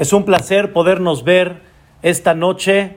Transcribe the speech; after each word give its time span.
Es 0.00 0.14
un 0.14 0.24
placer 0.24 0.72
podernos 0.72 1.24
ver 1.24 1.60
esta 2.00 2.32
noche 2.32 2.96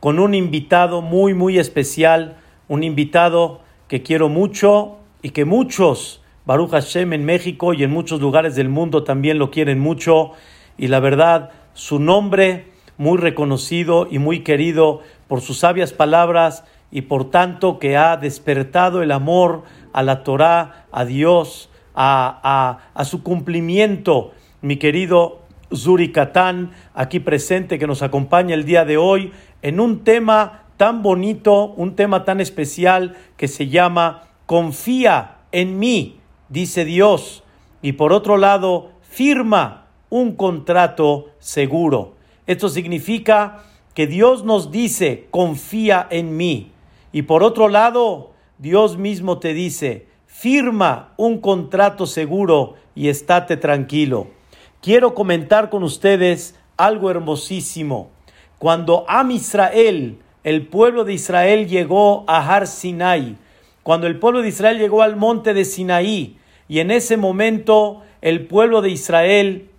con 0.00 0.18
un 0.18 0.34
invitado 0.34 1.00
muy, 1.00 1.34
muy 1.34 1.56
especial, 1.56 2.36
un 2.66 2.82
invitado 2.82 3.60
que 3.86 4.02
quiero 4.02 4.28
mucho 4.28 4.96
y 5.22 5.30
que 5.30 5.44
muchos, 5.44 6.20
Baruch 6.44 6.72
Hashem 6.72 7.12
en 7.12 7.24
México 7.24 7.74
y 7.74 7.84
en 7.84 7.92
muchos 7.92 8.20
lugares 8.20 8.56
del 8.56 8.68
mundo 8.68 9.04
también 9.04 9.38
lo 9.38 9.52
quieren 9.52 9.78
mucho. 9.78 10.32
Y 10.76 10.88
la 10.88 10.98
verdad, 10.98 11.50
su 11.74 12.00
nombre 12.00 12.66
muy 12.98 13.18
reconocido 13.18 14.08
y 14.10 14.18
muy 14.18 14.40
querido 14.40 15.00
por 15.28 15.42
sus 15.42 15.60
sabias 15.60 15.92
palabras 15.92 16.64
y 16.90 17.02
por 17.02 17.30
tanto 17.30 17.78
que 17.78 17.96
ha 17.96 18.16
despertado 18.16 19.04
el 19.04 19.12
amor 19.12 19.62
a 19.92 20.02
la 20.02 20.24
Torah, 20.24 20.86
a 20.90 21.04
Dios, 21.04 21.70
a, 21.94 22.40
a, 22.42 23.00
a 23.00 23.04
su 23.04 23.22
cumplimiento, 23.22 24.32
mi 24.60 24.78
querido 24.78 25.41
Zuri 25.74 26.12
aquí 26.94 27.20
presente, 27.20 27.78
que 27.78 27.86
nos 27.86 28.02
acompaña 28.02 28.54
el 28.54 28.64
día 28.64 28.84
de 28.84 28.96
hoy 28.96 29.32
en 29.62 29.80
un 29.80 30.04
tema 30.04 30.64
tan 30.76 31.02
bonito, 31.02 31.66
un 31.76 31.94
tema 31.94 32.24
tan 32.24 32.40
especial 32.40 33.16
que 33.36 33.48
se 33.48 33.68
llama 33.68 34.24
Confía 34.46 35.38
en 35.52 35.78
mí, 35.78 36.20
dice 36.48 36.84
Dios. 36.84 37.44
Y 37.82 37.92
por 37.92 38.12
otro 38.12 38.36
lado, 38.36 38.90
firma 39.02 39.86
un 40.10 40.34
contrato 40.36 41.30
seguro. 41.38 42.14
Esto 42.46 42.68
significa 42.68 43.64
que 43.94 44.06
Dios 44.06 44.44
nos 44.44 44.70
dice, 44.70 45.26
confía 45.30 46.06
en 46.10 46.36
mí. 46.36 46.72
Y 47.12 47.22
por 47.22 47.42
otro 47.42 47.68
lado, 47.68 48.32
Dios 48.58 48.96
mismo 48.96 49.38
te 49.38 49.54
dice, 49.54 50.06
firma 50.26 51.12
un 51.16 51.40
contrato 51.40 52.06
seguro 52.06 52.74
y 52.94 53.08
estate 53.08 53.56
tranquilo 53.56 54.28
quiero 54.82 55.14
comentar 55.14 55.70
con 55.70 55.84
ustedes 55.84 56.58
algo 56.76 57.10
hermosísimo. 57.10 58.10
Cuando 58.58 59.06
Am 59.08 59.30
Israel, 59.30 60.18
el 60.44 60.66
pueblo 60.66 61.04
de 61.04 61.14
Israel 61.14 61.68
llegó 61.68 62.24
a 62.26 62.38
Har 62.38 62.66
Sinai, 62.66 63.38
cuando 63.82 64.06
el 64.06 64.18
pueblo 64.18 64.42
de 64.42 64.48
Israel 64.48 64.78
llegó 64.78 65.02
al 65.02 65.16
monte 65.16 65.54
de 65.54 65.64
Sinaí, 65.64 66.36
y 66.68 66.80
en 66.80 66.90
ese 66.90 67.16
momento 67.16 68.02
el 68.20 68.46
pueblo 68.46 68.82
de 68.82 68.90
Israel 68.90 69.70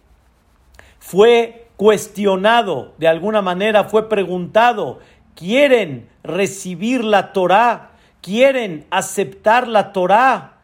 fue 0.99 1.67
cuestionado, 1.77 2.93
de 2.97 3.07
alguna 3.07 3.41
manera 3.41 3.85
fue 3.85 4.09
preguntado, 4.09 4.99
¿quieren 5.35 6.09
recibir 6.23 7.03
la 7.03 7.33
Torá? 7.33 7.91
¿Quieren 8.21 8.85
aceptar 8.89 9.67
la 9.67 9.91
Torá? 9.91 10.61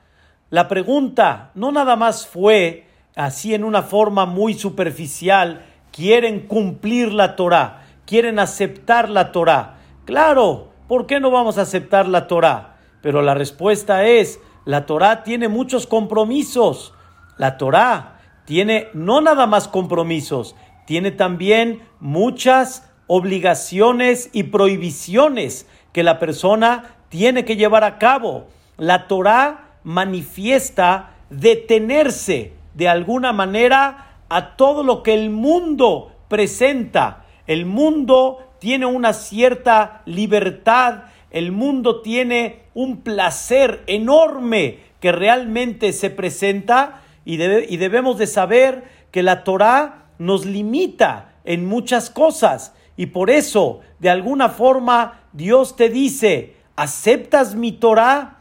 La 0.50 0.68
pregunta 0.68 1.52
no 1.56 1.72
nada 1.72 1.96
más 1.96 2.26
fue 2.26 2.89
así 3.20 3.54
en 3.54 3.66
una 3.66 3.84
forma 3.84 4.26
muy 4.26 4.54
superficial, 4.54 5.66
quieren 5.92 6.48
cumplir 6.48 7.12
la 7.12 7.36
Torah, 7.36 7.84
quieren 8.06 8.40
aceptar 8.40 9.10
la 9.10 9.34
Torah. 9.34 9.76
Claro, 10.06 10.70
¿por 10.88 11.06
qué 11.06 11.20
no 11.20 11.30
vamos 11.30 11.58
a 11.58 11.64
aceptar 11.64 12.08
la 12.08 12.28
Torah? 12.28 12.78
Pero 13.02 13.22
la 13.22 13.34
respuesta 13.34 14.06
es, 14.06 14.40
la 14.64 14.86
Torah 14.86 15.24
tiene 15.24 15.50
muchos 15.50 15.86
compromisos. 15.86 16.94
La 17.38 17.58
Torah 17.58 18.20
tiene 18.46 18.88
no 18.94 19.20
nada 19.20 19.48
más 19.48 19.68
compromisos, 19.68 20.56
tiene 20.88 21.12
también 21.12 21.82
muchas 22.00 22.90
obligaciones 23.08 24.30
y 24.32 24.44
prohibiciones 24.44 25.68
que 25.92 26.04
la 26.04 26.20
persona 26.20 26.96
tiene 27.10 27.44
que 27.44 27.58
llevar 27.58 27.84
a 27.84 27.98
cabo. 27.98 28.48
La 28.78 29.08
Torah 29.08 29.76
manifiesta 29.84 31.16
detenerse, 31.30 32.54
de 32.80 32.88
alguna 32.88 33.34
manera 33.34 34.22
a 34.30 34.56
todo 34.56 34.84
lo 34.84 35.04
que 35.04 35.14
el 35.14 35.30
mundo 35.30 36.14
presenta. 36.30 37.26
El 37.46 37.66
mundo 37.66 38.54
tiene 38.60 38.86
una 38.86 39.12
cierta 39.12 40.02
libertad, 40.06 41.04
el 41.30 41.52
mundo 41.52 42.02
tiene 42.02 42.62
un 42.74 43.02
placer 43.02 43.84
enorme 43.86 44.80
que 45.02 45.12
realmente 45.12 45.92
se 45.92 46.10
presenta 46.10 47.02
y, 47.26 47.36
debemos 47.36 48.18
de 48.18 48.28
saber 48.28 48.86
que 49.12 49.24
la 49.24 49.44
Torah 49.44 50.06
nos 50.18 50.46
limita 50.46 51.34
en 51.44 51.66
muchas 51.66 52.10
cosas 52.10 52.74
y 52.96 53.08
por 53.08 53.30
eso 53.30 53.82
de 54.00 54.10
alguna 54.10 54.48
forma 54.48 55.20
Dios 55.34 55.76
te 55.76 55.90
dice, 55.90 56.56
¿aceptas 56.78 57.56
mi 57.56 57.74
Torah? 57.74 58.38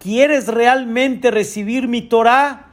¿Quieres 0.00 0.48
realmente 0.48 1.30
recibir 1.30 1.86
mi 1.86 2.02
Torah? 2.02 2.66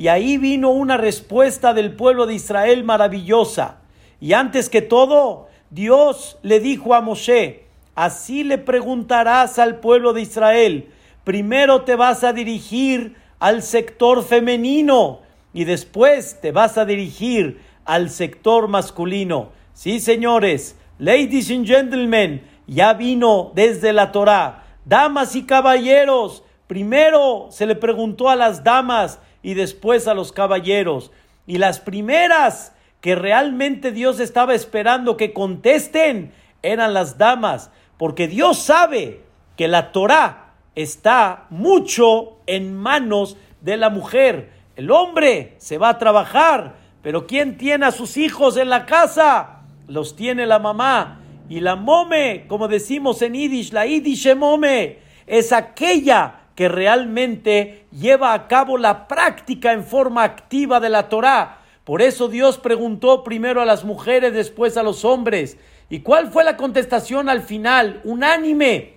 Y 0.00 0.08
ahí 0.08 0.38
vino 0.38 0.70
una 0.70 0.96
respuesta 0.96 1.74
del 1.74 1.94
pueblo 1.94 2.24
de 2.24 2.32
Israel 2.32 2.84
maravillosa. 2.84 3.80
Y 4.18 4.32
antes 4.32 4.70
que 4.70 4.80
todo, 4.80 5.48
Dios 5.68 6.38
le 6.40 6.58
dijo 6.58 6.94
a 6.94 7.02
Moshe, 7.02 7.66
así 7.94 8.42
le 8.42 8.56
preguntarás 8.56 9.58
al 9.58 9.78
pueblo 9.78 10.14
de 10.14 10.22
Israel, 10.22 10.88
primero 11.22 11.82
te 11.82 11.96
vas 11.96 12.24
a 12.24 12.32
dirigir 12.32 13.16
al 13.40 13.62
sector 13.62 14.24
femenino 14.24 15.20
y 15.52 15.64
después 15.64 16.40
te 16.40 16.50
vas 16.50 16.78
a 16.78 16.86
dirigir 16.86 17.60
al 17.84 18.08
sector 18.08 18.68
masculino. 18.68 19.50
Sí, 19.74 20.00
señores, 20.00 20.78
ladies 20.98 21.50
and 21.50 21.66
gentlemen, 21.66 22.42
ya 22.66 22.94
vino 22.94 23.52
desde 23.54 23.92
la 23.92 24.12
Torá. 24.12 24.64
Damas 24.86 25.36
y 25.36 25.42
caballeros, 25.42 26.42
primero 26.66 27.48
se 27.50 27.66
le 27.66 27.74
preguntó 27.74 28.30
a 28.30 28.36
las 28.36 28.64
damas, 28.64 29.18
y 29.42 29.54
después 29.54 30.08
a 30.08 30.14
los 30.14 30.32
caballeros. 30.32 31.10
Y 31.46 31.58
las 31.58 31.80
primeras 31.80 32.72
que 33.00 33.14
realmente 33.14 33.92
Dios 33.92 34.20
estaba 34.20 34.54
esperando 34.54 35.16
que 35.16 35.32
contesten 35.32 36.32
eran 36.62 36.92
las 36.92 37.16
damas, 37.16 37.70
porque 37.96 38.28
Dios 38.28 38.58
sabe 38.58 39.22
que 39.56 39.68
la 39.68 39.92
Torah 39.92 40.54
está 40.74 41.46
mucho 41.50 42.38
en 42.46 42.76
manos 42.76 43.36
de 43.60 43.76
la 43.76 43.90
mujer. 43.90 44.50
El 44.76 44.90
hombre 44.90 45.54
se 45.58 45.78
va 45.78 45.90
a 45.90 45.98
trabajar, 45.98 46.76
pero 47.02 47.26
¿quién 47.26 47.56
tiene 47.56 47.86
a 47.86 47.92
sus 47.92 48.16
hijos 48.16 48.56
en 48.56 48.68
la 48.68 48.86
casa? 48.86 49.62
Los 49.86 50.16
tiene 50.16 50.46
la 50.46 50.58
mamá. 50.58 51.20
Y 51.48 51.60
la 51.60 51.74
mome, 51.74 52.44
como 52.46 52.68
decimos 52.68 53.20
en 53.22 53.34
Yiddish, 53.34 53.72
la 53.72 53.84
Yiddish 53.84 54.34
mome, 54.36 54.98
es 55.26 55.52
aquella 55.52 56.39
que 56.60 56.68
realmente 56.68 57.86
lleva 57.90 58.34
a 58.34 58.46
cabo 58.46 58.76
la 58.76 59.08
práctica 59.08 59.72
en 59.72 59.82
forma 59.82 60.24
activa 60.24 60.78
de 60.78 60.90
la 60.90 61.08
Torá. 61.08 61.60
Por 61.84 62.02
eso 62.02 62.28
Dios 62.28 62.58
preguntó 62.58 63.24
primero 63.24 63.62
a 63.62 63.64
las 63.64 63.82
mujeres, 63.82 64.34
después 64.34 64.76
a 64.76 64.82
los 64.82 65.06
hombres. 65.06 65.56
¿Y 65.88 66.00
cuál 66.00 66.30
fue 66.30 66.44
la 66.44 66.58
contestación 66.58 67.30
al 67.30 67.40
final? 67.40 68.02
Unánime 68.04 68.96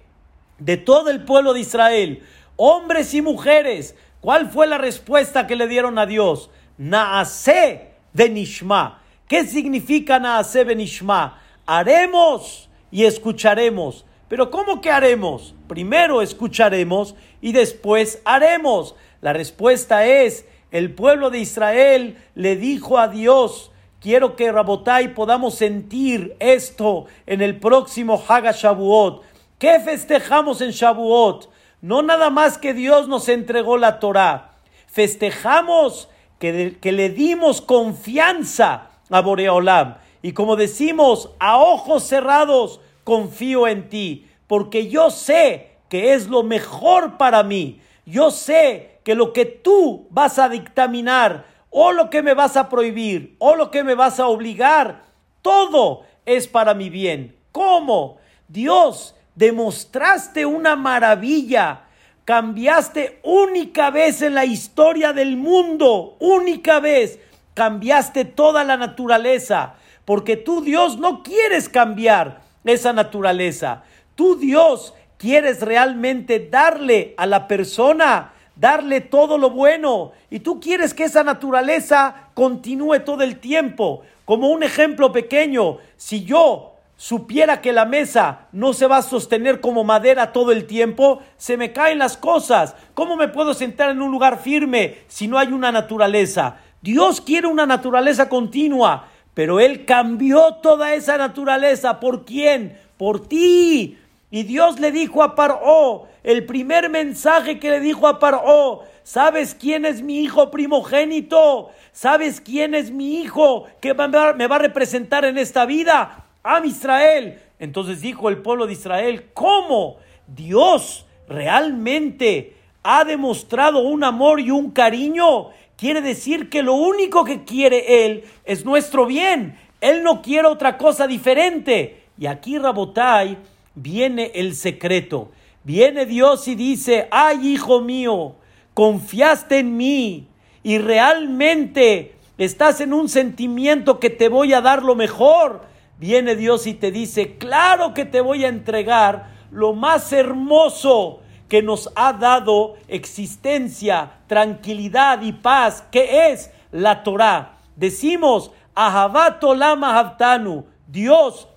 de 0.59 0.75
todo 0.75 1.09
el 1.09 1.23
pueblo 1.23 1.53
de 1.53 1.61
Israel, 1.61 2.23
hombres 2.57 3.13
y 3.13 3.21
mujeres. 3.21 3.95
¿Cuál 4.19 4.49
fue 4.49 4.67
la 4.67 4.77
respuesta 4.77 5.47
que 5.47 5.55
le 5.55 5.69
dieron 5.69 5.97
a 5.97 6.05
Dios? 6.05 6.49
Naase 6.77 7.91
de 8.11 8.29
Nishma. 8.29 9.01
¿Qué 9.25 9.45
significa 9.45 10.19
Naase 10.19 10.65
de 10.65 10.75
Nishma? 10.75 11.41
Haremos 11.65 12.69
y 12.91 13.05
escucharemos. 13.05 14.03
Pero 14.27 14.49
¿cómo 14.49 14.81
que 14.81 14.89
haremos? 14.89 15.53
Primero 15.67 16.21
escucharemos 16.21 17.15
y 17.43 17.51
después 17.51 18.21
haremos. 18.23 18.95
La 19.19 19.33
respuesta 19.33 20.05
es, 20.05 20.47
el 20.71 20.95
pueblo 20.95 21.29
de 21.29 21.39
Israel 21.39 22.17
le 22.35 22.55
dijo 22.55 22.97
a 22.97 23.09
Dios, 23.09 23.69
quiero 23.99 24.37
que 24.37 24.49
Rabotai 24.49 25.13
podamos 25.13 25.55
sentir 25.55 26.37
esto 26.39 27.05
en 27.27 27.41
el 27.41 27.59
próximo 27.59 28.23
Haga 28.25 28.53
Shavuot. 28.53 29.23
¿Qué 29.59 29.81
festejamos 29.81 30.61
en 30.61 30.71
Shavuot? 30.71 31.49
No 31.81 32.01
nada 32.01 32.29
más 32.29 32.57
que 32.57 32.73
Dios 32.73 33.09
nos 33.09 33.27
entregó 33.27 33.77
la 33.77 33.99
Torah. 33.99 34.53
Festejamos 34.87 36.07
que, 36.39 36.77
que 36.79 36.93
le 36.93 37.09
dimos 37.09 37.59
confianza 37.59 38.89
a 39.09 39.19
Boreolam. 39.19 39.97
Y 40.21 40.31
como 40.31 40.55
decimos, 40.55 41.31
a 41.39 41.57
ojos 41.57 42.03
cerrados, 42.03 42.79
confío 43.03 43.67
en 43.67 43.89
ti, 43.89 44.29
porque 44.47 44.87
yo 44.87 45.09
sé 45.09 45.72
que 45.93 46.15
es 46.15 46.27
lo 46.27 46.41
mejor 46.41 47.17
para 47.17 47.43
mí. 47.43 47.79
Yo 48.07 48.31
sé 48.31 48.97
que 49.03 49.13
lo 49.13 49.31
que 49.31 49.45
tú 49.45 50.07
vas 50.09 50.39
a 50.39 50.49
dictaminar, 50.49 51.45
o 51.69 51.91
lo 51.91 52.09
que 52.09 52.23
me 52.23 52.33
vas 52.33 52.57
a 52.57 52.67
prohibir, 52.67 53.35
o 53.37 53.55
lo 53.55 53.69
que 53.69 53.83
me 53.83 53.93
vas 53.93 54.19
a 54.19 54.25
obligar, 54.25 55.03
todo 55.43 56.01
es 56.25 56.47
para 56.47 56.73
mi 56.73 56.89
bien. 56.89 57.35
¿Cómo? 57.51 58.17
Dios, 58.47 59.13
demostraste 59.35 60.47
una 60.47 60.75
maravilla. 60.75 61.81
Cambiaste 62.25 63.19
única 63.21 63.91
vez 63.91 64.23
en 64.23 64.33
la 64.33 64.45
historia 64.45 65.13
del 65.13 65.37
mundo, 65.37 66.17
única 66.19 66.79
vez, 66.79 67.19
cambiaste 67.53 68.25
toda 68.25 68.63
la 68.63 68.77
naturaleza, 68.77 69.75
porque 70.05 70.37
tú 70.37 70.61
Dios 70.61 70.97
no 70.97 71.21
quieres 71.21 71.69
cambiar 71.69 72.41
esa 72.63 72.93
naturaleza. 72.93 73.83
Tú 74.15 74.37
Dios 74.37 74.95
quieres 75.23 75.61
realmente 75.61 76.49
darle 76.51 77.13
a 77.15 77.25
la 77.25 77.47
persona, 77.47 78.33
darle 78.57 78.99
todo 78.99 79.37
lo 79.37 79.51
bueno, 79.51 80.11
y 80.29 80.41
tú 80.41 80.59
quieres 80.59 80.93
que 80.93 81.05
esa 81.05 81.23
naturaleza 81.23 82.27
continúe 82.33 82.99
todo 83.05 83.23
el 83.23 83.39
tiempo. 83.39 84.01
Como 84.25 84.49
un 84.49 84.63
ejemplo 84.63 85.13
pequeño, 85.13 85.77
si 85.95 86.25
yo 86.25 86.73
supiera 86.97 87.61
que 87.61 87.71
la 87.71 87.85
mesa 87.85 88.47
no 88.51 88.73
se 88.73 88.85
va 88.85 88.97
a 88.97 89.01
sostener 89.01 89.61
como 89.61 89.85
madera 89.85 90.33
todo 90.33 90.51
el 90.51 90.67
tiempo, 90.67 91.21
se 91.37 91.55
me 91.55 91.71
caen 91.71 91.99
las 91.99 92.17
cosas. 92.17 92.75
¿Cómo 92.93 93.15
me 93.15 93.29
puedo 93.29 93.53
sentar 93.53 93.91
en 93.91 94.01
un 94.01 94.11
lugar 94.11 94.39
firme 94.39 94.97
si 95.07 95.29
no 95.29 95.37
hay 95.37 95.53
una 95.53 95.71
naturaleza? 95.71 96.57
Dios 96.81 97.21
quiere 97.21 97.47
una 97.47 97.65
naturaleza 97.65 98.27
continua, 98.27 99.07
pero 99.33 99.61
Él 99.61 99.85
cambió 99.85 100.55
toda 100.55 100.93
esa 100.95 101.17
naturaleza. 101.17 102.01
¿Por 102.01 102.25
quién? 102.25 102.77
Por 102.97 103.25
ti. 103.25 103.99
Y 104.33 104.41
Dios 104.41 104.79
le 104.79 104.91
dijo 104.91 105.21
a 105.21 105.35
Paró, 105.35 106.07
el 106.23 106.47
primer 106.47 106.89
mensaje 106.89 107.59
que 107.59 107.69
le 107.69 107.79
dijo 107.79 108.07
a 108.07 108.17
Paró, 108.17 108.79
¿sabes 109.03 109.53
quién 109.53 109.85
es 109.85 110.01
mi 110.01 110.23
hijo 110.23 110.49
primogénito? 110.49 111.69
¿Sabes 111.91 112.41
quién 112.41 112.73
es 112.73 112.89
mi 112.89 113.21
hijo 113.21 113.67
que 113.79 113.93
me 113.93 114.47
va 114.47 114.55
a 114.55 114.59
representar 114.59 115.23
en 115.23 115.37
esta 115.37 115.67
vida? 115.67 116.25
Am 116.41 116.65
Israel. 116.65 117.39
Entonces 117.59 118.01
dijo 118.01 118.27
el 118.27 118.39
pueblo 118.39 118.65
de 118.65 118.73
Israel, 118.73 119.29
¿cómo 119.35 119.97
Dios 120.25 121.05
realmente 121.29 122.55
ha 122.81 123.03
demostrado 123.05 123.81
un 123.81 124.03
amor 124.03 124.39
y 124.39 124.49
un 124.49 124.71
cariño? 124.71 125.49
Quiere 125.77 126.01
decir 126.01 126.49
que 126.49 126.63
lo 126.63 126.73
único 126.73 127.23
que 127.23 127.43
quiere 127.43 128.03
Él 128.03 128.23
es 128.45 128.65
nuestro 128.65 129.05
bien. 129.05 129.59
Él 129.79 130.01
no 130.01 130.23
quiere 130.23 130.47
otra 130.47 130.75
cosa 130.79 131.05
diferente. 131.05 132.01
Y 132.17 132.25
aquí, 132.25 132.57
Rabotai, 132.57 133.37
viene 133.75 134.31
el 134.35 134.55
secreto. 134.55 135.31
Viene 135.63 136.05
Dios 136.05 136.47
y 136.47 136.55
dice, 136.55 137.07
ay, 137.11 137.47
hijo 137.47 137.81
mío, 137.81 138.35
confiaste 138.73 139.59
en 139.59 139.77
mí 139.77 140.27
y 140.61 140.77
realmente 140.77 142.15
estás 142.37 142.81
en 142.81 142.93
un 142.93 143.09
sentimiento 143.09 143.99
que 143.99 144.09
te 144.09 144.29
voy 144.29 144.53
a 144.53 144.61
dar 144.61 144.83
lo 144.83 144.95
mejor 144.95 145.73
viene 146.03 146.35
Dios 146.35 146.67
y 146.67 146.73
te 146.73 146.91
dice, 146.91 147.37
claro 147.37 147.93
que 147.93 148.03
te 148.03 148.19
voy 148.19 148.43
a 148.43 148.49
entregar 148.49 149.29
lo 149.51 149.73
más 149.73 150.11
hermoso 150.11 151.21
que 151.47 151.61
nos 151.61 151.89
ha 151.95 152.11
dado 152.11 152.75
existencia, 152.89 154.19
tranquilidad 154.27 155.21
y 155.21 155.31
paz, 155.31 155.81
que 155.91 156.31
es 156.31 156.51
la 156.71 157.03
Torah. 157.03 157.59
Decimos, 157.77 158.51
Lama 158.75 159.97
Havtanu, 159.97 160.65
Dios 160.87 161.47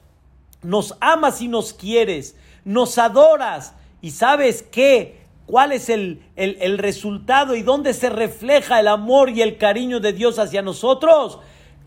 nos 0.62 0.97
amas 1.00 1.41
y 1.41 1.49
nos 1.49 1.73
quieres, 1.73 2.37
nos 2.64 2.99
adoras 2.99 3.75
y 4.00 4.11
sabes 4.11 4.62
qué, 4.62 5.20
cuál 5.47 5.73
es 5.73 5.88
el, 5.88 6.23
el, 6.37 6.56
el 6.61 6.79
resultado 6.79 7.55
y 7.55 7.62
dónde 7.62 7.94
se 7.94 8.11
refleja 8.11 8.81
el 8.81 8.88
amor 8.88 9.31
y 9.31 9.43
el 9.43 9.58
cariño 9.58 10.00
de 10.00 10.12
Dios 10.12 10.38
hacia 10.38 10.62
nosotros, 10.62 11.38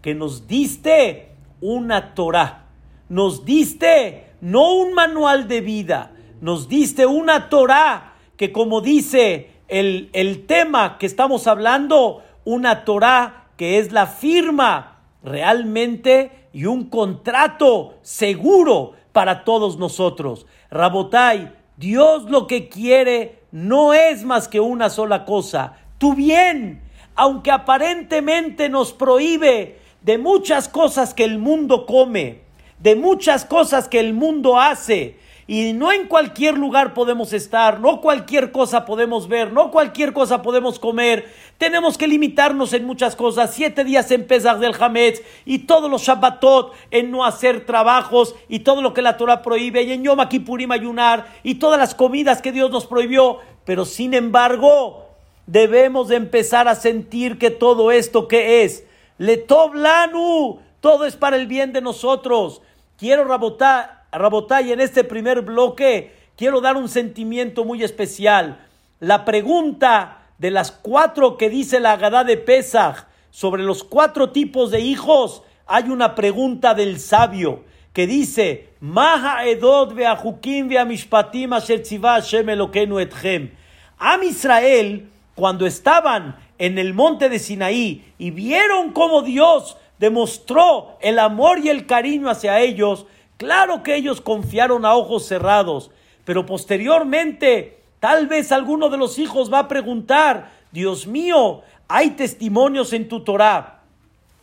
que 0.01 0.15
nos 0.15 0.47
diste 0.47 1.29
una 1.61 2.13
Torah. 2.13 2.65
Nos 3.09 3.43
diste 3.43 4.27
no 4.41 4.73
un 4.73 4.93
manual 4.93 5.47
de 5.47 5.61
vida, 5.61 6.11
nos 6.41 6.69
diste 6.69 7.05
una 7.05 7.49
Torah 7.49 8.13
que 8.37 8.51
como 8.51 8.81
dice 8.81 9.49
el, 9.67 10.09
el 10.13 10.45
tema 10.45 10.97
que 10.97 11.05
estamos 11.05 11.47
hablando, 11.47 12.23
una 12.45 12.85
Torah 12.85 13.47
que 13.57 13.79
es 13.79 13.91
la 13.91 14.07
firma 14.07 14.98
realmente 15.23 16.31
y 16.53 16.65
un 16.65 16.85
contrato 16.89 17.95
seguro 18.01 18.93
para 19.11 19.43
todos 19.43 19.77
nosotros. 19.77 20.45
Rabotai, 20.71 21.53
Dios 21.77 22.29
lo 22.29 22.47
que 22.47 22.69
quiere 22.69 23.39
no 23.51 23.93
es 23.93 24.23
más 24.23 24.47
que 24.47 24.59
una 24.59 24.89
sola 24.89 25.25
cosa, 25.25 25.77
tu 25.97 26.13
bien, 26.13 26.81
aunque 27.15 27.51
aparentemente 27.51 28.69
nos 28.69 28.93
prohíbe 28.93 29.79
de 30.01 30.17
muchas 30.17 30.69
cosas 30.69 31.13
que 31.13 31.23
el 31.23 31.39
mundo 31.39 31.85
come, 31.85 32.41
de 32.79 32.95
muchas 32.95 33.45
cosas 33.45 33.87
que 33.87 33.99
el 33.99 34.13
mundo 34.13 34.59
hace. 34.59 35.17
Y 35.49 35.73
no 35.73 35.91
en 35.91 36.05
cualquier 36.07 36.59
lugar 36.59 36.93
podemos 36.93 37.33
estar, 37.33 37.79
no 37.79 38.01
cualquier 38.01 38.51
cosa 38.51 38.85
podemos 38.85 39.27
ver, 39.27 39.51
no 39.51 39.71
cualquier 39.71 40.13
cosa 40.13 40.43
podemos 40.43 40.77
comer. 40.77 41.27
Tenemos 41.57 41.97
que 41.97 42.07
limitarnos 42.07 42.71
en 42.73 42.85
muchas 42.85 43.15
cosas. 43.15 43.51
Siete 43.51 43.83
días 43.83 44.11
en 44.11 44.27
Pesach 44.27 44.59
del 44.59 44.75
Hametz 44.79 45.23
y 45.45 45.65
todos 45.65 45.89
los 45.89 46.03
Shabbatot 46.03 46.75
en 46.91 47.09
no 47.09 47.25
hacer 47.25 47.65
trabajos 47.65 48.35
y 48.47 48.59
todo 48.59 48.83
lo 48.83 48.93
que 48.93 49.01
la 49.01 49.17
Torah 49.17 49.41
prohíbe 49.41 49.81
y 49.81 49.91
en 49.91 50.03
Yom 50.03 50.19
Kippurim 50.29 50.71
ayunar 50.71 51.25
y 51.41 51.55
todas 51.55 51.79
las 51.79 51.95
comidas 51.95 52.43
que 52.43 52.51
Dios 52.51 52.69
nos 52.69 52.85
prohibió. 52.85 53.39
Pero 53.65 53.85
sin 53.85 54.13
embargo, 54.13 55.07
debemos 55.47 56.09
de 56.09 56.17
empezar 56.17 56.67
a 56.67 56.75
sentir 56.75 57.39
que 57.39 57.49
todo 57.49 57.89
esto 57.89 58.27
que 58.27 58.61
es 58.65 58.85
Letoblanu, 59.17 60.59
todo 60.79 61.05
es 61.05 61.15
para 61.15 61.37
el 61.37 61.47
bien 61.47 61.73
de 61.73 61.81
nosotros. 61.81 62.61
Quiero 62.97 63.23
rabotar, 63.23 63.98
rabotar 64.11 64.65
y 64.65 64.71
en 64.71 64.81
este 64.81 65.03
primer 65.03 65.41
bloque 65.41 66.13
quiero 66.35 66.61
dar 66.61 66.77
un 66.77 66.89
sentimiento 66.89 67.65
muy 67.65 67.83
especial. 67.83 68.65
La 68.99 69.25
pregunta 69.25 70.27
de 70.37 70.51
las 70.51 70.71
cuatro 70.71 71.37
que 71.37 71.49
dice 71.49 71.79
la 71.79 71.93
Agadá 71.93 72.23
de 72.23 72.37
Pesach 72.37 73.05
sobre 73.29 73.63
los 73.63 73.83
cuatro 73.83 74.31
tipos 74.31 74.71
de 74.71 74.79
hijos, 74.79 75.43
hay 75.67 75.89
una 75.89 76.15
pregunta 76.15 76.73
del 76.73 76.99
sabio 76.99 77.63
que 77.93 78.07
dice, 78.07 78.69
Maha 78.79 79.45
edot 79.45 79.93
veahukim 79.93 80.69
veamishpatim 80.69 81.53
asher 81.53 81.83
Hashem 82.01 82.49
etchem. 82.49 83.51
Am 83.97 84.23
Israel, 84.23 85.09
cuando 85.35 85.65
estaban 85.65 86.37
en 86.57 86.77
el 86.77 86.93
monte 86.93 87.29
de 87.29 87.39
Sinaí 87.39 88.13
y 88.17 88.31
vieron 88.31 88.91
cómo 88.91 89.21
Dios 89.21 89.77
demostró 89.99 90.97
el 91.01 91.19
amor 91.19 91.59
y 91.59 91.69
el 91.69 91.85
cariño 91.85 92.29
hacia 92.29 92.59
ellos, 92.61 93.05
claro 93.39 93.81
que 93.83 93.95
ellos 93.95 94.19
confiaron 94.19 94.85
a 94.85 94.93
ojos 94.93 95.25
cerrados, 95.25 95.89
pero 96.25 96.45
posteriormente 96.45 97.79
tal 97.99 98.27
vez 98.27 98.51
alguno 98.51 98.89
de 98.89 98.97
los 98.97 99.17
hijos 99.17 99.51
va 99.51 99.59
a 99.59 99.67
preguntar, 99.67 100.51
Dios 100.71 101.07
mío, 101.07 101.61
hay 101.87 102.11
testimonios 102.11 102.91
en 102.93 103.07
tu 103.07 103.23
Torah, 103.23 103.79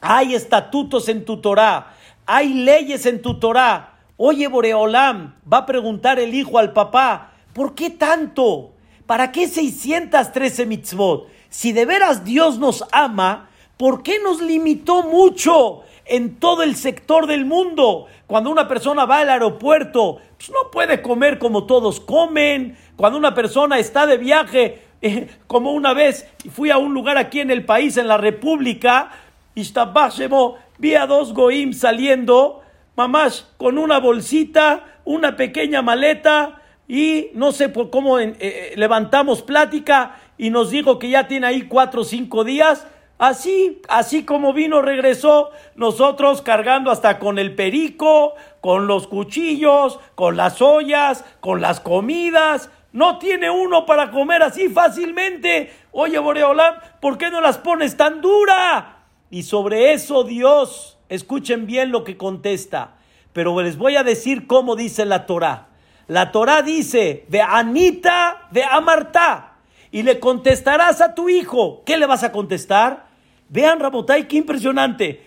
hay 0.01 0.35
estatutos 0.35 1.09
en 1.11 1.27
tu 1.27 1.37
Torah, 1.43 1.95
hay 2.25 2.55
leyes 2.55 3.07
en 3.07 3.21
tu 3.21 3.39
Torah. 3.39 3.99
Oye, 4.17 4.49
Boreolam, 4.49 5.35
va 5.51 5.59
a 5.59 5.67
preguntar 5.67 6.19
el 6.19 6.35
hijo 6.35 6.59
al 6.59 6.73
papá, 6.73 7.35
¿por 7.53 7.75
qué 7.75 7.91
tanto? 7.91 8.73
¿Para 9.07 9.31
qué 9.31 9.47
613 9.47 10.65
mitzvot? 10.65 11.29
Si 11.51 11.73
de 11.73 11.85
veras 11.85 12.25
Dios 12.25 12.59
nos 12.59 12.83
ama, 12.93 13.51
¿por 13.77 14.03
qué 14.03 14.19
nos 14.19 14.41
limitó 14.41 15.03
mucho 15.03 15.83
en 16.09 16.37
todo 16.37 16.63
el 16.63 16.77
sector 16.77 17.27
del 17.27 17.45
mundo? 17.45 18.07
Cuando 18.27 18.51
una 18.51 18.69
persona 18.69 19.05
va 19.07 19.19
al 19.19 19.31
aeropuerto, 19.31 20.21
pues 20.37 20.51
no 20.51 20.71
puede 20.71 21.03
comer 21.03 21.39
como 21.39 21.65
todos 21.65 22.01
comen. 22.01 22.77
Cuando 22.97 23.19
una 23.19 23.35
persona 23.35 23.79
está 23.79 24.07
de 24.07 24.17
viaje, 24.17 24.83
eh, 25.03 25.29
como 25.47 25.73
una 25.73 25.95
vez 25.95 26.29
fui 26.51 26.71
a 26.71 26.79
un 26.79 26.95
lugar 26.95 27.19
aquí 27.19 27.41
en 27.41 27.51
el 27.51 27.65
país, 27.65 27.97
en 27.97 28.09
la 28.09 28.17
República, 28.17 29.11
y 29.55 29.63
vi 30.79 30.95
a 30.95 31.07
dos 31.07 31.33
goim 31.33 31.73
saliendo, 31.73 32.63
mamás, 32.97 33.53
con 33.57 33.79
una 33.79 33.99
bolsita, 33.99 34.85
una 35.05 35.37
pequeña 35.37 35.83
maleta, 35.83 36.61
y 36.89 37.31
no 37.35 37.53
sé 37.53 37.69
por 37.69 37.91
cómo 37.91 38.19
eh, 38.19 38.35
eh, 38.39 38.75
levantamos 38.77 39.43
plática 39.43 40.19
y 40.39 40.51
nos 40.51 40.71
dijo 40.71 40.99
que 40.99 41.09
ya 41.09 41.27
tiene 41.27 41.47
ahí 41.47 41.63
cuatro 41.63 42.03
o 42.03 42.05
cinco 42.05 42.45
días. 42.45 42.87
Así, 43.19 43.81
así 43.89 44.25
como 44.25 44.53
vino, 44.53 44.83
regresó, 44.83 45.51
nosotros 45.75 46.43
cargando 46.43 46.91
hasta 46.91 47.19
con 47.19 47.39
el 47.39 47.55
perico, 47.55 48.35
con 48.61 48.87
los 48.87 49.07
cuchillos, 49.07 49.99
con 50.15 50.37
las 50.37 50.61
ollas, 50.61 51.25
con 51.41 51.63
las 51.63 51.81
comidas. 51.81 52.71
No 52.93 53.19
tiene 53.19 53.51
uno 53.51 53.87
para 53.87 54.11
comer 54.11 54.43
así 54.43 54.69
fácilmente. 54.69 55.73
Oye, 55.93 56.19
Boreolam, 56.19 56.75
¿por 57.01 57.17
qué 57.17 57.31
no 57.31 57.41
las 57.41 57.57
pones 57.59 57.97
tan 57.97 58.21
dura? 58.21 59.05
Y 59.31 59.45
sobre 59.45 59.95
eso 59.95 60.25
Dios, 60.25 60.99
escuchen 61.09 61.67
bien 61.67 61.93
lo 61.93 62.05
que 62.05 62.19
contesta. 62.19 62.97
Pero 63.33 63.61
les 63.63 63.79
voy 63.79 63.97
a 63.97 64.05
decir 64.05 64.47
cómo 64.47 64.77
dice 64.77 65.07
la 65.07 65.25
Torah. 65.25 65.69
La 66.07 66.33
Torah 66.33 66.63
dice, 66.63 67.25
de 67.29 67.41
Anita, 67.41 68.49
de 68.51 68.63
Amarta 68.63 69.57
y 69.91 70.03
le 70.03 70.21
contestarás 70.21 71.01
a 71.01 71.15
tu 71.15 71.29
hijo. 71.29 71.83
¿Qué 71.87 71.97
le 71.97 72.07
vas 72.07 72.23
a 72.23 72.33
contestar? 72.33 73.06
Vean, 73.49 73.79
Rabotai, 73.79 74.27
qué 74.27 74.39
impresionante. 74.39 75.25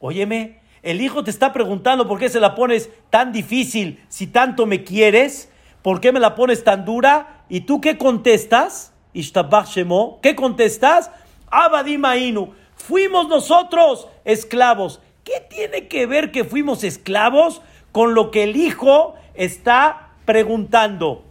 Óyeme, 0.00 0.60
el 0.82 1.00
hijo 1.00 1.24
te 1.24 1.30
está 1.30 1.52
preguntando 1.52 2.06
por 2.06 2.20
qué 2.20 2.28
se 2.28 2.38
la 2.38 2.54
pones 2.54 2.90
tan 3.10 3.32
difícil 3.32 4.00
si 4.08 4.28
tanto 4.28 4.66
me 4.66 4.84
quieres, 4.84 5.52
por 5.82 6.00
qué 6.00 6.12
me 6.12 6.20
la 6.20 6.36
pones 6.36 6.62
tan 6.62 6.84
dura, 6.84 7.42
y 7.48 7.62
tú 7.62 7.80
qué 7.80 7.98
contestas, 7.98 8.92
¿qué 9.12 10.36
contestas? 10.36 11.10
Abadimainu, 11.50 12.54
fuimos 12.76 13.26
nosotros 13.28 14.06
esclavos. 14.24 15.00
¿Qué 15.24 15.40
tiene 15.50 15.88
que 15.88 16.06
ver 16.06 16.30
que 16.30 16.44
fuimos 16.44 16.84
esclavos 16.84 17.62
con 17.90 18.14
lo 18.14 18.30
que 18.30 18.44
el 18.44 18.54
hijo 18.54 19.14
está 19.38 20.10
preguntando, 20.24 21.24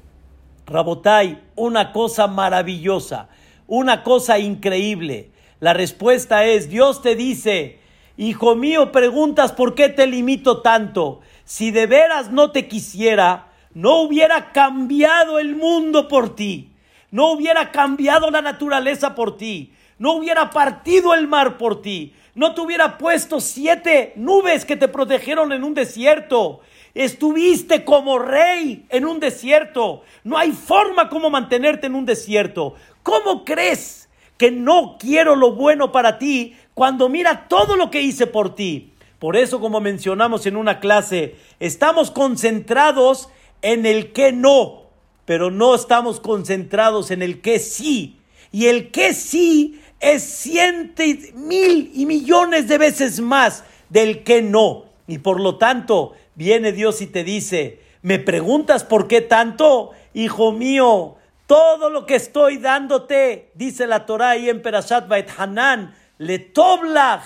Rabotai, 0.66 1.40
una 1.56 1.92
cosa 1.92 2.28
maravillosa, 2.28 3.28
una 3.68 4.02
cosa 4.02 4.40
increíble. 4.40 5.30
La 5.60 5.74
respuesta 5.74 6.46
es, 6.46 6.70
Dios 6.70 7.02
te 7.02 7.16
dice, 7.16 7.80
Hijo 8.16 8.56
mío, 8.56 8.92
preguntas 8.92 9.52
por 9.52 9.76
qué 9.76 9.90
te 9.90 10.08
limito 10.08 10.62
tanto. 10.62 11.20
Si 11.44 11.70
de 11.70 11.86
veras 11.86 12.32
no 12.32 12.52
te 12.52 12.68
quisiera, 12.68 13.50
no 13.74 14.02
hubiera 14.02 14.52
cambiado 14.54 15.38
el 15.38 15.56
mundo 15.56 16.08
por 16.08 16.36
ti, 16.36 16.72
no 17.12 17.32
hubiera 17.32 17.72
cambiado 17.72 18.32
la 18.32 18.42
naturaleza 18.42 19.14
por 19.14 19.38
ti, 19.38 19.74
no 20.00 20.14
hubiera 20.14 20.50
partido 20.50 21.14
el 21.14 21.28
mar 21.28 21.58
por 21.58 21.82
ti, 21.82 22.16
no 22.34 22.56
te 22.56 22.62
hubiera 22.62 22.98
puesto 22.98 23.40
siete 23.40 24.14
nubes 24.16 24.66
que 24.66 24.78
te 24.78 24.88
protegieron 24.88 25.52
en 25.52 25.64
un 25.64 25.74
desierto. 25.74 26.62
Estuviste 26.94 27.84
como 27.84 28.20
rey 28.20 28.86
en 28.90 29.06
un 29.06 29.20
desierto. 29.20 30.04
No 30.24 30.38
hay 30.38 30.52
forma 30.52 31.10
como 31.10 31.30
mantenerte 31.30 31.88
en 31.88 31.96
un 31.96 32.06
desierto. 32.06 32.76
¿Cómo 33.04 33.46
crees 33.46 34.10
que 34.38 34.52
no 34.52 34.98
quiero 35.00 35.36
lo 35.36 35.54
bueno 35.54 35.92
para 35.92 36.18
ti 36.18 36.56
cuando 36.74 37.10
mira 37.10 37.48
todo 37.48 37.76
lo 37.76 37.92
que 37.92 38.02
hice 38.02 38.28
por 38.28 38.56
ti? 38.56 38.94
Por 39.20 39.36
eso, 39.36 39.60
como 39.60 39.80
mencionamos 39.80 40.46
en 40.46 40.56
una 40.56 40.80
clase, 40.80 41.36
estamos 41.60 42.12
concentrados 42.12 43.30
en 43.62 43.86
el 43.86 44.12
que 44.12 44.32
no, 44.32 44.84
pero 45.26 45.50
no 45.50 45.74
estamos 45.74 46.20
concentrados 46.20 47.10
en 47.10 47.22
el 47.22 47.42
que 47.42 47.60
sí. 47.60 48.20
Y 48.52 48.68
el 48.68 48.92
que 48.92 49.14
sí 49.14 49.82
es 50.00 50.24
cientos, 50.24 51.34
mil 51.34 51.92
y 51.94 52.06
millones 52.06 52.68
de 52.68 52.78
veces 52.78 53.20
más 53.20 53.64
del 53.90 54.24
que 54.24 54.42
no. 54.42 54.86
Y 55.08 55.18
por 55.20 55.40
lo 55.40 55.58
tanto, 55.58 56.14
viene 56.38 56.72
Dios 56.72 57.02
y 57.02 57.08
te 57.08 57.26
dice, 57.26 57.82
¿me 58.02 58.18
preguntas 58.18 58.86
por 58.86 59.10
qué 59.10 59.20
tanto? 59.20 59.92
Hijo 60.14 60.54
mío, 60.54 61.18
todo 61.48 61.90
lo 61.90 62.06
que 62.06 62.16
estoy 62.16 62.58
dándote, 62.58 63.52
dice 63.56 63.86
la 63.88 64.06
Torah 64.06 64.30
ahí 64.30 64.50
en 64.50 64.62
Perashat 64.62 65.12
Hanan, 65.38 65.94
le 66.18 66.40
toblach, 66.40 67.24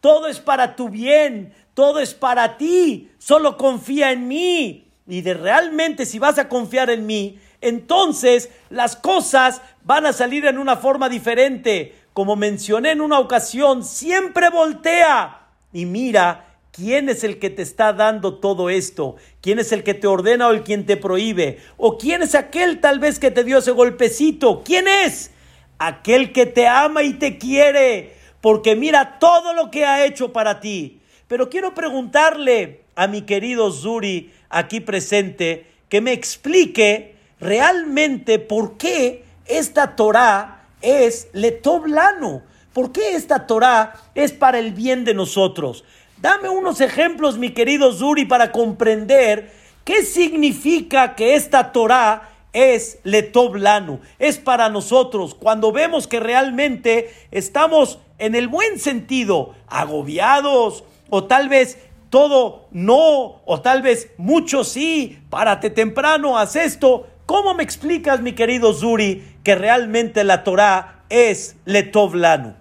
todo 0.00 0.26
es 0.26 0.40
para 0.40 0.74
tu 0.74 0.88
bien, 0.88 1.54
todo 1.74 2.00
es 2.00 2.12
para 2.12 2.56
ti, 2.56 3.12
solo 3.18 3.56
confía 3.56 4.10
en 4.10 4.26
mí. 4.26 4.88
Y 5.06 5.20
de 5.20 5.34
realmente 5.34 6.06
si 6.06 6.18
vas 6.18 6.38
a 6.38 6.48
confiar 6.48 6.90
en 6.90 7.06
mí, 7.06 7.38
entonces 7.60 8.50
las 8.70 8.96
cosas 8.96 9.62
van 9.84 10.06
a 10.06 10.12
salir 10.12 10.46
en 10.46 10.58
una 10.58 10.76
forma 10.76 11.08
diferente 11.08 11.94
como 12.14 12.36
mencioné 12.36 12.92
en 12.92 13.00
una 13.00 13.18
ocasión, 13.18 13.84
siempre 13.84 14.48
voltea 14.48 15.48
y 15.72 15.84
mira 15.84 16.53
quién 16.74 17.08
es 17.08 17.22
el 17.22 17.38
que 17.38 17.50
te 17.50 17.62
está 17.62 17.92
dando 17.92 18.34
todo 18.34 18.68
esto, 18.68 19.14
quién 19.40 19.60
es 19.60 19.70
el 19.70 19.84
que 19.84 19.94
te 19.94 20.08
ordena 20.08 20.48
o 20.48 20.50
el 20.50 20.64
quien 20.64 20.86
te 20.86 20.96
prohíbe, 20.96 21.60
o 21.76 21.98
quién 21.98 22.22
es 22.22 22.34
aquel 22.34 22.80
tal 22.80 22.98
vez 22.98 23.20
que 23.20 23.30
te 23.30 23.44
dio 23.44 23.58
ese 23.58 23.70
golpecito, 23.70 24.62
quién 24.64 24.88
es 24.88 25.30
aquel 25.78 26.32
que 26.32 26.46
te 26.46 26.66
ama 26.66 27.04
y 27.04 27.12
te 27.14 27.38
quiere, 27.38 28.14
porque 28.40 28.74
mira 28.74 29.20
todo 29.20 29.54
lo 29.54 29.70
que 29.70 29.84
ha 29.84 30.04
hecho 30.04 30.32
para 30.32 30.58
ti. 30.58 31.00
Pero 31.28 31.48
quiero 31.48 31.74
preguntarle 31.74 32.82
a 32.96 33.06
mi 33.06 33.22
querido 33.22 33.70
Zuri 33.70 34.32
aquí 34.50 34.80
presente 34.80 35.66
que 35.88 36.00
me 36.00 36.12
explique 36.12 37.14
realmente 37.38 38.40
por 38.40 38.76
qué 38.76 39.24
esta 39.46 39.94
Torah 39.94 40.66
es 40.82 41.28
letoblano. 41.32 42.42
¿Por 42.72 42.90
qué 42.90 43.14
esta 43.14 43.46
Torah 43.46 43.94
es 44.16 44.32
para 44.32 44.58
el 44.58 44.72
bien 44.72 45.04
de 45.04 45.14
nosotros? 45.14 45.84
Dame 46.24 46.48
unos 46.48 46.80
ejemplos, 46.80 47.36
mi 47.36 47.50
querido 47.50 47.92
Zuri, 47.92 48.24
para 48.24 48.50
comprender 48.50 49.52
qué 49.84 50.02
significa 50.04 51.16
que 51.16 51.34
esta 51.34 51.70
Torah 51.70 52.30
es 52.54 52.98
letoblano, 53.02 54.00
es 54.18 54.38
para 54.38 54.70
nosotros, 54.70 55.34
cuando 55.34 55.70
vemos 55.70 56.08
que 56.08 56.20
realmente 56.20 57.12
estamos 57.30 57.98
en 58.16 58.34
el 58.34 58.48
buen 58.48 58.78
sentido, 58.78 59.54
agobiados, 59.66 60.84
o 61.10 61.24
tal 61.24 61.50
vez 61.50 61.76
todo 62.08 62.68
no, 62.70 63.42
o 63.44 63.60
tal 63.60 63.82
vez 63.82 64.10
mucho 64.16 64.64
sí, 64.64 65.18
párate 65.28 65.68
temprano, 65.68 66.38
haz 66.38 66.56
esto. 66.56 67.06
¿Cómo 67.26 67.52
me 67.52 67.62
explicas, 67.62 68.22
mi 68.22 68.32
querido 68.32 68.72
Zuri, 68.72 69.22
que 69.44 69.56
realmente 69.56 70.24
la 70.24 70.42
Torah 70.42 71.04
es 71.10 71.56
letovlanu. 71.66 72.54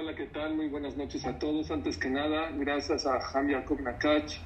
Hola, 0.00 0.14
¿qué 0.14 0.26
tal? 0.38 0.54
Muy 0.54 0.68
buenas 0.68 0.96
noches 0.96 1.26
a 1.26 1.36
todos. 1.36 1.68
Antes 1.72 1.98
que 1.98 2.08
nada, 2.08 2.50
gracias 2.56 3.04
a 3.06 3.18
Javier 3.18 3.60
Jacob 3.60 3.80
Nakach. 3.80 4.38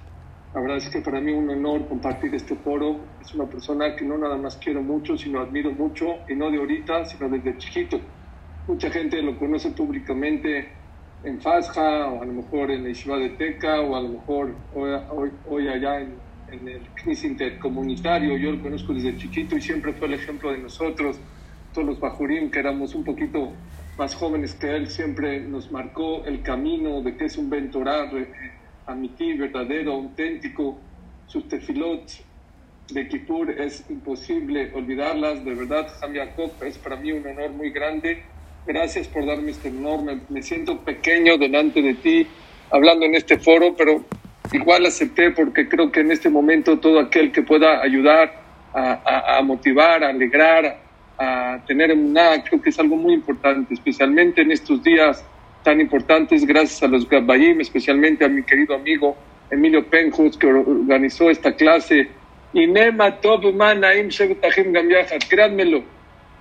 La 0.55 0.61
verdad 0.63 0.79
es 0.79 0.89
que 0.89 1.03
para 1.03 1.21
mí 1.21 1.33
es 1.33 1.39
un 1.39 1.51
honor 1.51 1.87
compartir 1.87 2.35
este 2.35 2.55
foro. 2.57 2.99
Es 3.21 3.35
una 3.35 3.45
persona 3.45 3.95
que 3.95 4.03
no 4.03 4.17
nada 4.17 4.39
más 4.39 4.57
quiero 4.57 4.81
mucho, 4.81 5.19
sino 5.19 5.41
admiro 5.41 5.71
mucho, 5.73 6.07
y 6.31 6.35
no 6.35 6.51
de 6.51 6.57
ahorita, 6.57 7.05
sino 7.05 7.29
desde 7.29 7.59
chiquito. 7.59 8.01
Mucha 8.67 8.91
gente 8.91 9.21
lo 9.21 9.39
conoce 9.39 9.71
públicamente 9.73 10.69
en 11.25 11.39
Fasja, 11.43 12.07
o 12.07 12.23
a 12.23 12.25
lo 12.25 12.33
mejor 12.33 12.71
en 12.71 12.85
la 12.85 13.17
de 13.17 13.29
Teca, 13.31 13.83
o 13.83 13.95
a 13.95 14.01
lo 14.01 14.09
mejor 14.09 14.55
hoy, 14.75 15.31
hoy, 15.47 15.69
allá 15.69 16.01
en, 16.01 16.15
en 16.53 16.69
el 16.69 16.89
CNIS 17.03 17.25
intercomunitario. 17.25 18.39
Yo 18.39 18.53
lo 18.53 18.63
conozco 18.63 18.95
desde 18.95 19.19
chiquito 19.19 19.59
y 19.59 19.61
siempre 19.61 19.93
fue 19.93 20.09
el 20.09 20.15
ejemplo 20.15 20.53
de 20.53 20.59
nosotros, 20.59 21.21
todos 21.75 21.87
los 21.87 22.01
Bajurim, 22.01 22.51
que 22.51 22.61
éramos 22.61 22.95
un 22.95 23.05
poquito 23.05 23.53
más 24.03 24.17
jóvenes 24.17 24.55
que 24.55 24.75
él, 24.75 24.89
siempre 24.89 25.39
nos 25.39 25.71
marcó 25.71 26.25
el 26.25 26.43
camino 26.43 27.03
de 27.03 27.17
que 27.17 27.27
es 27.27 27.39
un 27.39 27.49
Ventorá 27.49 28.11
amití, 28.87 29.35
verdadero, 29.35 29.93
auténtico. 29.93 30.77
Sus 31.29 31.47
tefilot 31.47 32.11
de 32.91 33.07
Kippur 33.07 33.49
es 33.53 33.89
imposible 33.89 34.73
olvidarlas. 34.75 35.45
De 35.45 35.55
verdad, 35.55 35.87
Ham 36.03 36.15
es 36.67 36.79
para 36.79 36.97
mí 36.97 37.13
un 37.13 37.25
honor 37.25 37.53
muy 37.53 37.71
grande 37.71 38.25
Gracias 38.67 39.07
por 39.07 39.25
darme 39.25 39.53
este 39.53 39.69
enorme. 39.69 40.19
Me 40.29 40.43
siento 40.43 40.81
pequeño 40.81 41.39
delante 41.39 41.81
de 41.81 41.95
ti 41.95 42.27
hablando 42.73 43.07
en 43.07 43.15
este 43.15 43.39
foro, 43.39 43.77
pero 43.77 44.05
igual 44.53 44.85
acepté 44.85 45.31
porque 45.31 45.69
creo 45.69 45.93
que 45.93 46.01
en 46.01 46.11
este 46.11 46.29
momento 46.29 46.81
todo 46.81 46.99
aquel 46.99 47.31
que 47.31 47.43
pueda 47.43 47.81
ayudar 47.81 48.35
a, 48.75 49.41
motivar, 49.45 50.03
a 50.03 50.09
alegrar, 50.09 50.81
a 51.19 51.63
tener 51.67 51.97
nada, 51.97 52.43
creo 52.43 52.61
que 52.61 52.71
es 52.71 52.79
algo 52.79 52.97
muy 52.97 53.15
importante, 53.15 53.75
especialmente 53.75 54.43
en 54.43 54.53
estos 54.53 54.83
días 54.83 55.25
tan 55.63 55.81
importantes, 55.81 56.45
gracias 56.45 56.83
a 56.83 56.89
los 56.89 57.09
Gabbayim, 57.09 57.61
especialmente 57.61 58.25
a 58.25 58.29
mi 58.29 58.43
querido 58.43 58.75
amigo 58.75 59.17
Emilio 59.51 59.87
Penjus, 59.87 60.37
que 60.37 60.47
organizó 60.47 61.31
esta 61.31 61.55
clase. 61.55 62.09
Y 62.53 62.67
Nema 62.67 63.19
créanmelo 65.29 65.85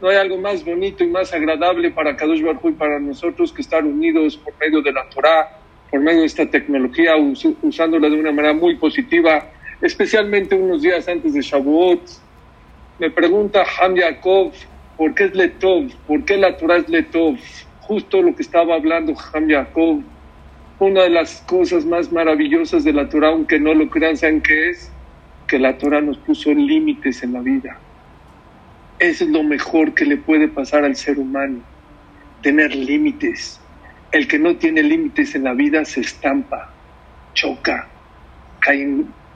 no 0.02 0.10
hay 0.10 0.18
algo 0.18 0.38
más 0.38 0.66
bonito 0.66 1.04
y 1.04 1.08
más 1.08 1.32
agradable 1.32 1.92
para 1.92 2.16
Kadosh 2.16 2.42
Baruj 2.42 2.70
y 2.70 2.72
para 2.72 3.00
nosotros 3.00 3.54
que 3.54 3.62
estar 3.62 3.86
unidos 3.86 4.36
por 4.36 4.54
medio 4.60 4.82
de 4.82 4.92
la 4.92 5.08
Torah, 5.10 5.60
por 5.92 6.00
medio 6.00 6.22
de 6.22 6.26
esta 6.26 6.50
tecnología, 6.50 7.12
usándola 7.62 8.10
de 8.10 8.20
una 8.20 8.32
manera 8.32 8.54
muy 8.54 8.76
positiva, 8.78 9.48
especialmente 9.80 10.56
unos 10.56 10.82
días 10.82 11.08
antes 11.08 11.34
de 11.34 11.42
Shavuot. 11.42 12.02
Me 13.02 13.10
pregunta 13.10 13.66
Ham 13.82 13.96
Yaakov, 13.96 14.54
¿por 14.96 15.14
qué 15.14 15.26
es 15.26 15.36
Letov? 15.36 15.92
¿Por 16.08 16.24
qué 16.24 16.38
la 16.38 16.56
Torah 16.56 16.78
es 16.78 16.88
Letov? 16.88 17.36
Justo 17.82 18.22
lo 18.22 18.34
que 18.34 18.44
estaba 18.44 18.76
hablando 18.76 19.14
Ham 19.34 19.50
Yaakov. 19.50 20.02
Una 20.80 21.04
de 21.04 21.10
las 21.10 21.42
cosas 21.42 21.86
más 21.86 22.14
maravillosas 22.14 22.86
de 22.86 22.94
la 22.94 23.10
Torah, 23.10 23.30
aunque 23.30 23.60
no 23.60 23.74
lo 23.74 23.90
crean, 23.90 24.16
¿saben 24.16 24.42
qué 24.42 24.70
es? 24.70 24.90
Que 25.48 25.60
la 25.60 25.78
Torah 25.78 26.00
nos 26.00 26.18
puso 26.20 26.54
límites 26.54 27.24
en 27.24 27.34
la 27.34 27.42
vida 27.42 27.78
es 29.02 29.20
lo 29.22 29.42
mejor 29.42 29.96
que 29.96 30.06
le 30.06 30.18
puede 30.18 30.48
pasar 30.48 30.86
al 30.86 30.96
ser 30.96 31.18
humano, 31.18 31.64
tener 32.44 32.76
límites. 32.76 33.60
El 34.12 34.28
que 34.28 34.38
no 34.38 34.56
tiene 34.58 34.84
límites 34.84 35.34
en 35.34 35.44
la 35.44 35.56
vida 35.56 35.84
se 35.86 36.02
estampa, 36.02 36.72
choca, 37.34 37.88
cae 38.60 38.84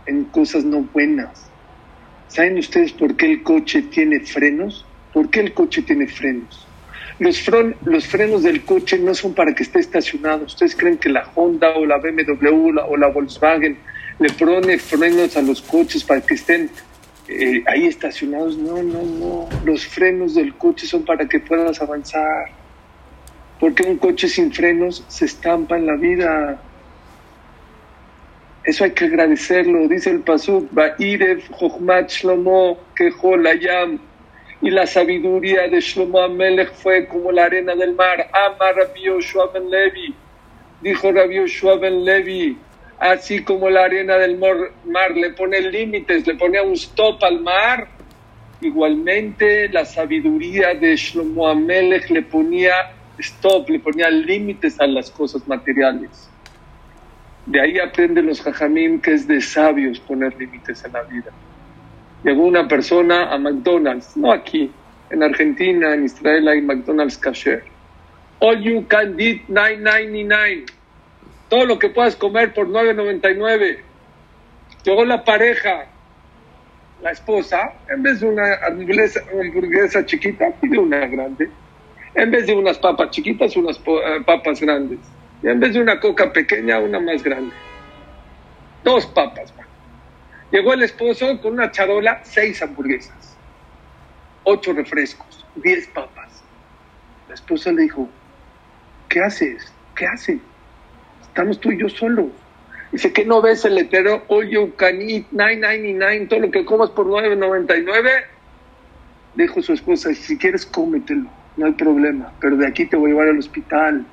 en, 0.06 0.26
cosas 0.26 0.64
no 0.64 0.82
buenas. 0.94 1.52
¿Saben 2.28 2.58
ustedes 2.58 2.92
por 2.92 3.16
qué 3.16 3.32
el 3.32 3.44
coche 3.44 3.84
tiene 3.84 4.20
frenos? 4.22 4.86
¿Por 5.14 5.30
qué 5.30 5.40
el 5.42 5.54
coche 5.54 5.82
tiene 5.82 6.08
frenos? 6.08 6.68
Los, 7.20 7.44
los 7.86 8.08
frenos 8.08 8.44
del 8.44 8.64
coche 8.66 9.00
no 9.00 9.14
son 9.16 9.34
para 9.34 9.56
que 9.56 9.64
esté 9.64 9.80
estacionado. 9.80 10.46
¿Ustedes 10.46 10.76
creen 10.76 10.98
que 10.98 11.10
la 11.10 11.32
Honda 11.36 11.76
o 11.76 11.86
la 11.86 11.98
BMW 11.98 12.78
o 12.88 12.98
la 12.98 13.08
Volkswagen 13.08 13.78
le 14.20 14.30
pone 14.32 14.78
frenos 14.78 15.38
a 15.38 15.42
los 15.42 15.62
coches 15.62 16.04
para 16.04 16.22
que 16.22 16.34
estén 16.34 16.70
eh, 17.28 17.64
ahí 17.68 17.86
estacionados. 17.86 18.58
No, 18.58 18.82
no, 18.84 19.02
no. 19.04 19.50
Los 19.64 19.86
frenos 19.86 20.36
del 20.36 20.56
coche 20.56 20.86
son 20.86 21.04
para 21.04 21.28
que 21.28 21.40
puedas 21.40 21.82
avanzar. 21.82 22.46
Porque 23.60 23.84
un 23.84 23.98
coche 23.98 24.28
sin 24.28 24.54
frenos 24.54 25.04
se 25.08 25.26
estampa 25.26 25.78
en 25.78 25.86
la 25.88 25.96
vida. 25.96 26.62
Eso 28.66 28.84
hay 28.84 28.92
que 28.92 29.06
agradecerlo. 29.06 29.88
Dice 29.88 30.10
el 30.10 30.22
Pasuk, 30.22 30.70
Shlomo. 32.08 32.80
Y 34.62 34.70
la 34.72 34.88
sabiduría 34.88 35.68
de 35.68 35.80
Shlomo 35.80 36.20
Amelech 36.20 36.72
fue 36.74 37.08
como 37.08 37.32
la 37.32 37.46
arena 37.46 37.76
del 37.76 37.94
mar. 37.94 38.28
Amar 38.34 38.76
Rabbi 38.76 39.04
Levi. 39.70 40.16
dijo 40.82 41.12
Rabbi 41.12 41.36
Yoshua 41.36 41.78
Ben 41.78 42.04
Levi, 42.04 42.58
así 43.00 43.44
como 43.44 43.70
la 43.70 43.84
arena 43.86 44.18
del 44.18 44.38
mar 44.38 45.12
le 45.16 45.30
pone 45.32 45.62
límites, 45.62 46.26
le 46.26 46.36
ponía 46.36 46.64
un 46.64 46.74
stop 46.74 47.24
al 47.24 47.42
mar, 47.42 47.88
igualmente 48.62 49.70
la 49.70 49.86
sabiduría 49.86 50.74
de 50.74 50.96
Shlomo 50.96 51.48
Amelech 51.48 52.10
le 52.10 52.24
ponía 52.24 52.74
stop, 53.20 53.70
le 53.70 53.80
ponía 53.80 54.10
límites 54.10 54.80
a 54.80 54.88
las 54.88 55.12
cosas 55.12 55.48
materiales. 55.48 56.30
De 57.46 57.62
ahí 57.62 57.78
aprenden 57.80 58.26
los 58.26 58.42
jajamim 58.42 59.00
que 59.00 59.14
es 59.14 59.28
de 59.28 59.40
sabios 59.40 60.00
poner 60.00 60.36
límites 60.38 60.84
en 60.84 60.94
la 60.94 61.04
vida. 61.04 61.32
Llegó 62.24 62.44
una 62.44 62.68
persona 62.68 63.32
a 63.32 63.38
McDonald's, 63.38 64.18
no 64.18 64.32
aquí, 64.32 64.72
en 65.12 65.22
Argentina, 65.22 65.94
en 65.94 66.06
Israel 66.06 66.48
hay 66.48 66.62
McDonald's 66.62 67.18
Kasher. 67.18 67.64
All 68.40 68.62
you 68.62 68.86
can 68.88 69.20
eat 69.20 69.42
9.99. 69.48 70.66
Todo 71.50 71.66
lo 71.66 71.78
que 71.78 71.90
puedas 71.90 72.16
comer 72.16 72.54
por 72.54 72.68
9.99. 72.68 73.78
Llegó 74.84 75.06
la 75.06 75.24
pareja, 75.24 75.86
la 77.02 77.12
esposa, 77.12 77.74
en 77.90 78.02
vez 78.02 78.20
de 78.20 78.28
una 78.28 78.56
hamburguesa, 78.68 79.22
hamburguesa 79.32 80.06
chiquita, 80.06 80.52
pide 80.60 80.80
una 80.80 81.06
grande. 81.06 81.50
En 82.16 82.32
vez 82.32 82.48
de 82.48 82.56
unas 82.56 82.80
papas 82.80 83.12
chiquitas, 83.12 83.56
unas 83.56 83.78
eh, 83.78 84.24
papas 84.26 84.60
grandes. 84.62 85.00
Y 85.44 85.48
en 85.48 85.60
vez 85.60 85.74
de 85.74 85.82
una 85.82 86.00
coca 86.00 86.32
pequeña, 86.32 86.80
una 86.80 87.00
más 87.00 87.24
grande. 87.24 87.54
Dos 88.84 89.06
papas. 89.08 89.54
Llegó 90.52 90.74
el 90.74 90.84
esposo 90.84 91.42
con 91.42 91.54
una 91.54 91.72
charola, 91.72 92.22
seis 92.24 92.62
hamburguesas, 92.62 93.36
ocho 94.44 94.74
refrescos, 94.74 95.46
diez 95.56 95.88
papas. 95.88 96.44
La 97.28 97.36
esposa 97.36 97.72
le 97.72 97.84
dijo, 97.84 98.08
¿qué 99.10 99.20
haces? 99.20 99.74
¿Qué 99.96 100.06
haces? 100.06 100.40
Estamos 101.24 101.60
tú 101.60 101.72
y 101.72 101.80
yo 101.80 101.90
solos. 101.90 102.28
Dice, 102.92 103.12
¿qué 103.12 103.26
no 103.26 103.42
ves 103.42 103.66
el 103.66 103.76
letrero? 103.76 104.24
All 104.30 104.48
you 104.48 104.74
can 104.78 105.02
eat 105.02 105.26
9.99, 105.34 106.30
todo 106.30 106.40
lo 106.40 106.52
que 106.52 106.64
comas 106.64 106.92
por 106.92 107.08
9.99. 107.08 108.24
Dijo 109.36 109.62
su 109.62 109.74
esposa, 109.74 110.14
si 110.14 110.38
quieres 110.38 110.66
cómetelo, 110.66 111.30
no 111.58 111.66
hay 111.66 111.74
problema, 111.74 112.32
pero 112.40 112.56
de 112.56 112.68
aquí 112.68 112.86
te 112.86 112.96
voy 112.96 113.10
a 113.10 113.14
llevar 113.14 113.28
al 113.28 113.40
hospital. 113.40 114.06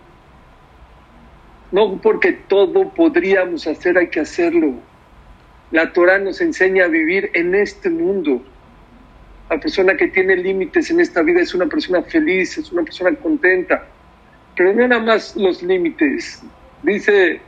No 1.73 1.99
porque 2.01 2.33
todo 2.33 2.91
podríamos 2.91 3.67
hacer, 3.67 3.97
hay 3.97 4.09
que 4.09 4.21
hacerlo. 4.21 4.75
La 5.71 5.91
Torah 5.95 6.19
nos 6.19 6.43
enseña 6.43 6.85
a 6.85 6.89
vivir 6.89 7.31
en 7.33 7.55
este 7.55 7.89
mundo. 7.89 8.43
La 9.49 9.59
persona 9.59 9.97
que 9.97 10.09
tiene 10.09 10.37
límites 10.37 10.91
en 10.91 11.01
esta 11.01 11.23
vida 11.23 11.41
es 11.41 11.55
una 11.55 11.67
persona 11.67 12.03
feliz, 12.03 12.59
es 12.59 12.71
una 12.73 12.83
persona 12.83 13.15
contenta. 13.17 13.87
Pero 14.55 14.75
no 14.75 14.87
nada 14.87 15.01
más 15.01 15.35
los 15.35 15.63
límites. 15.63 16.43
Dice 16.83 17.41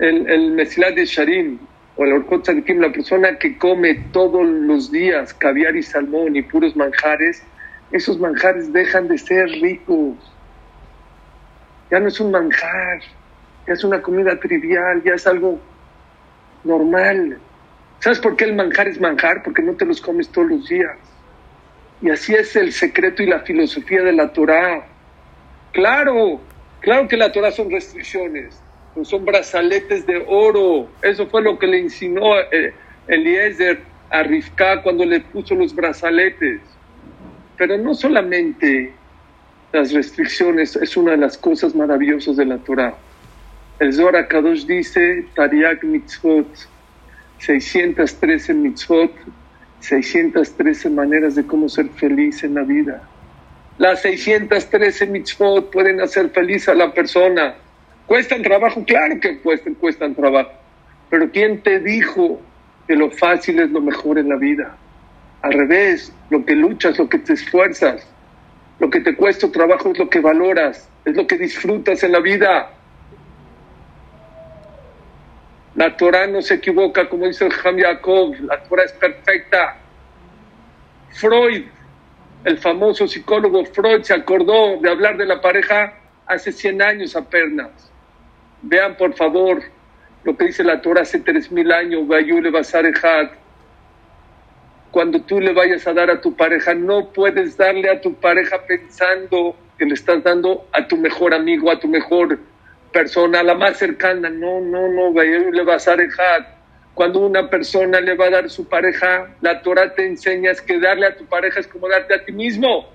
el, 0.00 0.28
el 0.28 0.56
de 0.56 1.04
Sharim, 1.06 1.58
o 1.96 2.04
el 2.04 2.12
Orkot 2.14 2.42
Tzadikim, 2.42 2.80
la 2.80 2.92
persona 2.92 3.38
que 3.38 3.56
come 3.58 3.94
todos 4.12 4.46
los 4.46 4.90
días 4.90 5.34
caviar 5.34 5.76
y 5.76 5.82
salmón 5.82 6.34
y 6.34 6.42
puros 6.42 6.74
manjares, 6.76 7.42
esos 7.92 8.18
manjares 8.18 8.72
dejan 8.72 9.06
de 9.08 9.18
ser 9.18 9.48
ricos. 9.48 10.16
Ya 11.90 12.00
no 12.00 12.08
es 12.08 12.20
un 12.20 12.30
manjar, 12.30 13.00
ya 13.68 13.74
es 13.74 13.84
una 13.84 14.00
comida 14.00 14.40
trivial, 14.40 15.02
ya 15.04 15.12
es 15.12 15.26
algo 15.26 15.60
normal. 16.64 17.38
¿Sabes 18.00 18.18
por 18.18 18.34
qué 18.34 18.44
el 18.44 18.54
manjar 18.54 18.88
es 18.88 18.98
manjar? 18.98 19.42
Porque 19.42 19.60
no 19.60 19.74
te 19.74 19.84
los 19.84 20.00
comes 20.00 20.30
todos 20.30 20.48
los 20.48 20.68
días. 20.68 20.96
Y 22.00 22.08
así 22.08 22.34
es 22.34 22.56
el 22.56 22.72
secreto 22.72 23.22
y 23.22 23.26
la 23.26 23.40
filosofía 23.40 24.02
de 24.02 24.14
la 24.14 24.32
Torah. 24.32 24.86
Claro, 25.72 26.40
claro 26.80 27.08
que 27.08 27.18
la 27.18 27.30
Torah 27.30 27.50
son 27.50 27.70
restricciones, 27.70 28.58
son 29.02 29.26
brazaletes 29.26 30.06
de 30.06 30.24
oro. 30.26 30.88
Eso 31.02 31.26
fue 31.26 31.42
lo 31.42 31.58
que 31.58 31.66
le 31.66 31.80
insinuó 31.80 32.38
eh, 32.50 32.72
Eliezer 33.06 33.80
a 34.08 34.22
Rivka 34.22 34.82
cuando 34.82 35.04
le 35.04 35.20
puso 35.20 35.54
los 35.54 35.74
brazaletes. 35.74 36.62
Pero 37.58 37.76
no 37.76 37.94
solamente 37.94 38.94
las 39.72 39.92
restricciones 39.92 40.74
es 40.76 40.96
una 40.96 41.10
de 41.10 41.18
las 41.18 41.36
cosas 41.36 41.74
maravillosas 41.74 42.36
de 42.36 42.46
la 42.46 42.56
Torah. 42.56 42.96
El 43.80 43.92
Zohar 43.92 44.26
Kadosh 44.26 44.66
dice, 44.66 45.24
Tariak 45.36 45.84
mitzvot, 45.84 46.48
613 47.38 48.52
mitzvot, 48.54 49.12
613 49.80 50.90
maneras 50.90 51.36
de 51.36 51.46
cómo 51.46 51.68
ser 51.68 51.88
feliz 51.90 52.42
en 52.42 52.54
la 52.54 52.62
vida. 52.62 53.02
Las 53.78 54.02
613 54.02 55.06
mitzvot 55.06 55.70
pueden 55.70 56.00
hacer 56.00 56.30
feliz 56.30 56.68
a 56.68 56.74
la 56.74 56.92
persona. 56.92 57.54
¿Cuestan 58.06 58.42
trabajo? 58.42 58.84
Claro 58.84 59.20
que 59.20 59.38
cuestan, 59.38 59.74
cuestan 59.74 60.12
trabajo. 60.16 60.50
Pero 61.08 61.30
¿quién 61.30 61.62
te 61.62 61.78
dijo 61.78 62.40
que 62.88 62.96
lo 62.96 63.12
fácil 63.12 63.60
es 63.60 63.70
lo 63.70 63.80
mejor 63.80 64.18
en 64.18 64.28
la 64.28 64.36
vida? 64.36 64.76
Al 65.42 65.52
revés, 65.52 66.12
lo 66.30 66.44
que 66.44 66.56
luchas, 66.56 66.98
lo 66.98 67.08
que 67.08 67.18
te 67.18 67.34
esfuerzas, 67.34 68.04
lo 68.80 68.90
que 68.90 69.00
te 69.00 69.14
cuesta 69.14 69.52
trabajo 69.52 69.92
es 69.92 69.98
lo 69.98 70.10
que 70.10 70.18
valoras, 70.18 70.88
es 71.04 71.14
lo 71.14 71.28
que 71.28 71.38
disfrutas 71.38 72.02
en 72.02 72.10
la 72.10 72.20
vida. 72.20 72.72
La 75.78 75.96
Torah 75.96 76.26
no 76.26 76.42
se 76.42 76.54
equivoca, 76.54 77.08
como 77.08 77.28
dice 77.28 77.46
el 77.46 77.52
Ham 77.62 77.76
Yaakov, 77.76 78.34
la 78.40 78.60
Torah 78.64 78.82
es 78.82 78.92
perfecta. 78.94 79.76
Freud, 81.10 81.66
el 82.42 82.58
famoso 82.58 83.06
psicólogo 83.06 83.64
Freud, 83.64 84.02
se 84.02 84.12
acordó 84.12 84.76
de 84.80 84.90
hablar 84.90 85.16
de 85.16 85.24
la 85.24 85.40
pareja 85.40 85.94
hace 86.26 86.50
100 86.50 86.82
años 86.82 87.14
a 87.14 87.30
pernas. 87.30 87.92
Vean, 88.60 88.96
por 88.96 89.14
favor, 89.14 89.62
lo 90.24 90.36
que 90.36 90.46
dice 90.46 90.64
la 90.64 90.80
Torah 90.80 91.02
hace 91.02 91.20
3000 91.20 91.70
años, 91.70 92.08
Cuando 94.90 95.22
tú 95.22 95.38
le 95.38 95.52
vayas 95.52 95.86
a 95.86 95.92
dar 95.92 96.10
a 96.10 96.20
tu 96.20 96.34
pareja, 96.34 96.74
no 96.74 97.12
puedes 97.12 97.56
darle 97.56 97.88
a 97.88 98.00
tu 98.00 98.14
pareja 98.14 98.66
pensando 98.66 99.54
que 99.78 99.84
le 99.84 99.94
estás 99.94 100.24
dando 100.24 100.66
a 100.72 100.88
tu 100.88 100.96
mejor 100.96 101.32
amigo, 101.34 101.70
a 101.70 101.78
tu 101.78 101.86
mejor 101.86 102.36
persona, 102.98 103.44
la 103.44 103.54
más 103.54 103.76
cercana. 103.76 104.28
No, 104.28 104.60
no, 104.60 104.88
no, 104.88 105.12
le 105.12 105.62
vas 105.62 105.86
a 105.86 105.94
dejar. 105.94 106.58
Cuando 106.94 107.20
una 107.20 107.48
persona 107.48 108.00
le 108.00 108.16
va 108.16 108.26
a 108.26 108.30
dar 108.30 108.50
su 108.50 108.68
pareja, 108.68 109.36
la 109.40 109.62
Torah 109.62 109.94
te 109.94 110.04
enseña 110.04 110.52
que 110.66 110.80
darle 110.80 111.06
a 111.06 111.16
tu 111.16 111.24
pareja 111.26 111.60
es 111.60 111.68
como 111.68 111.88
darte 111.88 112.12
a 112.12 112.24
ti 112.24 112.32
mismo. 112.32 112.88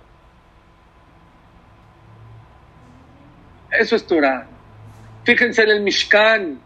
Eso 3.71 3.95
es 3.95 4.05
Torah. 4.05 4.45
Fíjense 5.23 5.63
en 5.63 5.69
el 5.69 5.81
Mishkan, 5.81 6.59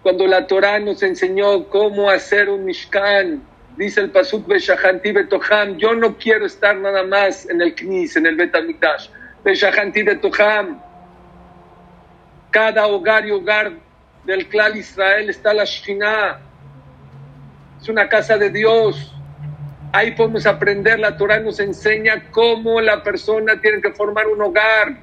cuando 0.00 0.28
la 0.28 0.46
Torah 0.46 0.78
nos 0.78 1.02
enseñó 1.02 1.68
cómo 1.68 2.08
hacer 2.08 2.48
un 2.48 2.64
Mishkan. 2.64 3.42
Dice 3.76 4.00
el 4.00 4.10
Pasuk 4.10 4.46
Beshahanti 4.46 5.10
Betoham, 5.10 5.76
yo 5.76 5.92
no 5.96 6.16
quiero 6.16 6.46
estar 6.46 6.76
nada 6.76 7.02
más 7.02 7.50
en 7.50 7.60
el 7.60 7.74
Knis, 7.74 8.16
en 8.16 8.26
el 8.26 8.36
Betamikdash. 8.36 9.08
Beshahanti 9.44 10.04
Betoham, 10.04 10.80
cada 12.56 12.86
hogar 12.86 13.26
y 13.26 13.32
hogar 13.32 13.70
del 14.24 14.48
clan 14.48 14.78
Israel 14.78 15.28
está 15.28 15.52
la 15.52 15.64
Shekhinah. 15.64 16.40
Es 17.82 17.86
una 17.90 18.08
casa 18.08 18.38
de 18.38 18.48
Dios. 18.48 19.14
Ahí 19.92 20.12
podemos 20.12 20.46
aprender, 20.46 20.98
la 20.98 21.18
Torah 21.18 21.38
nos 21.38 21.60
enseña 21.60 22.30
cómo 22.30 22.80
la 22.80 23.02
persona 23.02 23.60
tiene 23.60 23.82
que 23.82 23.92
formar 23.92 24.26
un 24.26 24.40
hogar. 24.40 24.96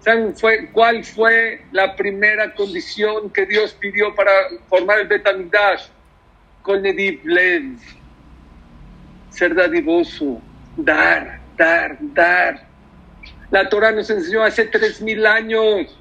¿Saben 0.00 0.34
cuál 0.72 1.02
fue 1.02 1.62
la 1.72 1.96
primera 1.96 2.54
condición 2.54 3.30
que 3.30 3.46
Dios 3.46 3.72
pidió 3.72 4.14
para 4.14 4.32
formar 4.68 5.00
el 5.00 5.08
Betamidash? 5.08 5.86
Con 6.60 6.82
Nediv 6.82 7.24
Lev. 7.24 7.78
Ser 9.30 9.54
dadivoso, 9.54 10.42
dar, 10.76 11.40
dar, 11.56 11.96
dar. 11.98 12.66
La 13.50 13.70
Torah 13.70 13.90
nos 13.90 14.10
enseñó 14.10 14.42
hace 14.42 14.66
tres 14.66 15.00
mil 15.00 15.26
años 15.26 15.96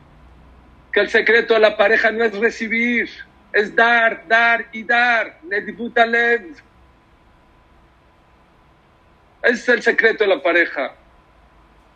que 0.91 0.99
el 1.01 1.09
secreto 1.09 1.53
de 1.53 1.59
la 1.59 1.77
pareja 1.77 2.11
no 2.11 2.23
es 2.23 2.37
recibir, 2.37 3.09
es 3.53 3.75
dar, 3.75 4.27
dar 4.27 4.65
y 4.71 4.83
dar. 4.83 5.39
Ese 9.41 9.53
es 9.53 9.69
el 9.69 9.81
secreto 9.81 10.23
de 10.23 10.29
la 10.29 10.41
pareja. 10.41 10.93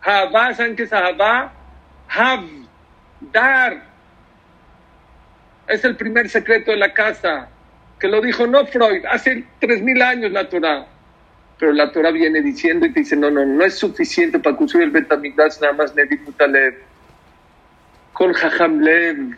Habá, 0.02 0.54
¿saben 0.54 0.76
qué 0.76 0.84
es 0.84 0.94
Habá? 0.94 1.54
Hav, 2.08 2.46
dar. 3.20 3.84
Es 5.68 5.84
el 5.86 5.96
primer 5.96 6.30
secreto 6.30 6.72
de 6.72 6.78
la 6.78 6.94
casa, 6.94 7.48
que 8.00 8.08
lo 8.08 8.22
dijo 8.22 8.46
no 8.46 8.66
Freud, 8.66 9.06
hace 9.10 9.46
tres 9.60 9.82
mil 9.82 10.02
años 10.02 10.32
la 10.32 10.48
Torah. 10.50 10.86
Pero 11.58 11.72
la 11.72 11.92
Torah 11.92 12.12
viene 12.12 12.42
diciendo 12.42 12.86
y 12.86 12.92
te 12.92 13.00
dice, 13.00 13.16
no, 13.16 13.32
no, 13.32 13.46
no 13.46 13.64
es 13.64 13.76
suficiente 13.76 14.40
para 14.40 14.58
construir 14.58 14.86
el 14.86 14.92
Betamigdash 14.92 15.62
nada 15.62 15.74
más 15.74 15.96
Nedibutalev 15.96 16.93
con 18.14 18.32
Jajamlev, 18.32 19.36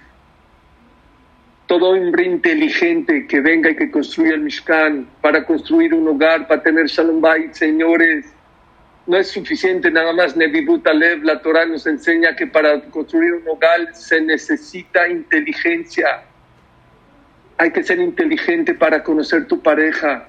todo 1.67 1.89
hombre 1.89 2.25
inteligente 2.25 3.25
que 3.27 3.41
venga 3.41 3.71
y 3.71 3.75
que 3.75 3.89
construya 3.89 4.35
el 4.35 4.41
Mishkan 4.41 5.07
para 5.21 5.45
construir 5.45 5.93
un 5.93 6.07
hogar, 6.07 6.47
para 6.47 6.61
tener 6.61 6.85
Shalom 6.87 7.21
Bait, 7.21 7.53
señores. 7.53 8.31
no 9.07 9.17
es 9.17 9.27
suficiente 9.29 9.89
nada 9.89 10.13
más. 10.13 10.35
Nevi 10.35 10.65
Butalev, 10.65 11.23
la 11.23 11.41
Torah 11.41 11.65
nos 11.65 11.87
enseña 11.87 12.35
que 12.35 12.47
para 12.47 12.81
construir 12.89 13.33
un 13.33 13.47
hogar 13.47 13.93
se 13.93 14.19
necesita 14.21 15.07
inteligencia. 15.07 16.23
Hay 17.57 17.71
que 17.71 17.83
ser 17.83 17.99
inteligente 17.99 18.73
para 18.73 19.03
conocer 19.03 19.47
tu 19.47 19.61
pareja. 19.61 20.27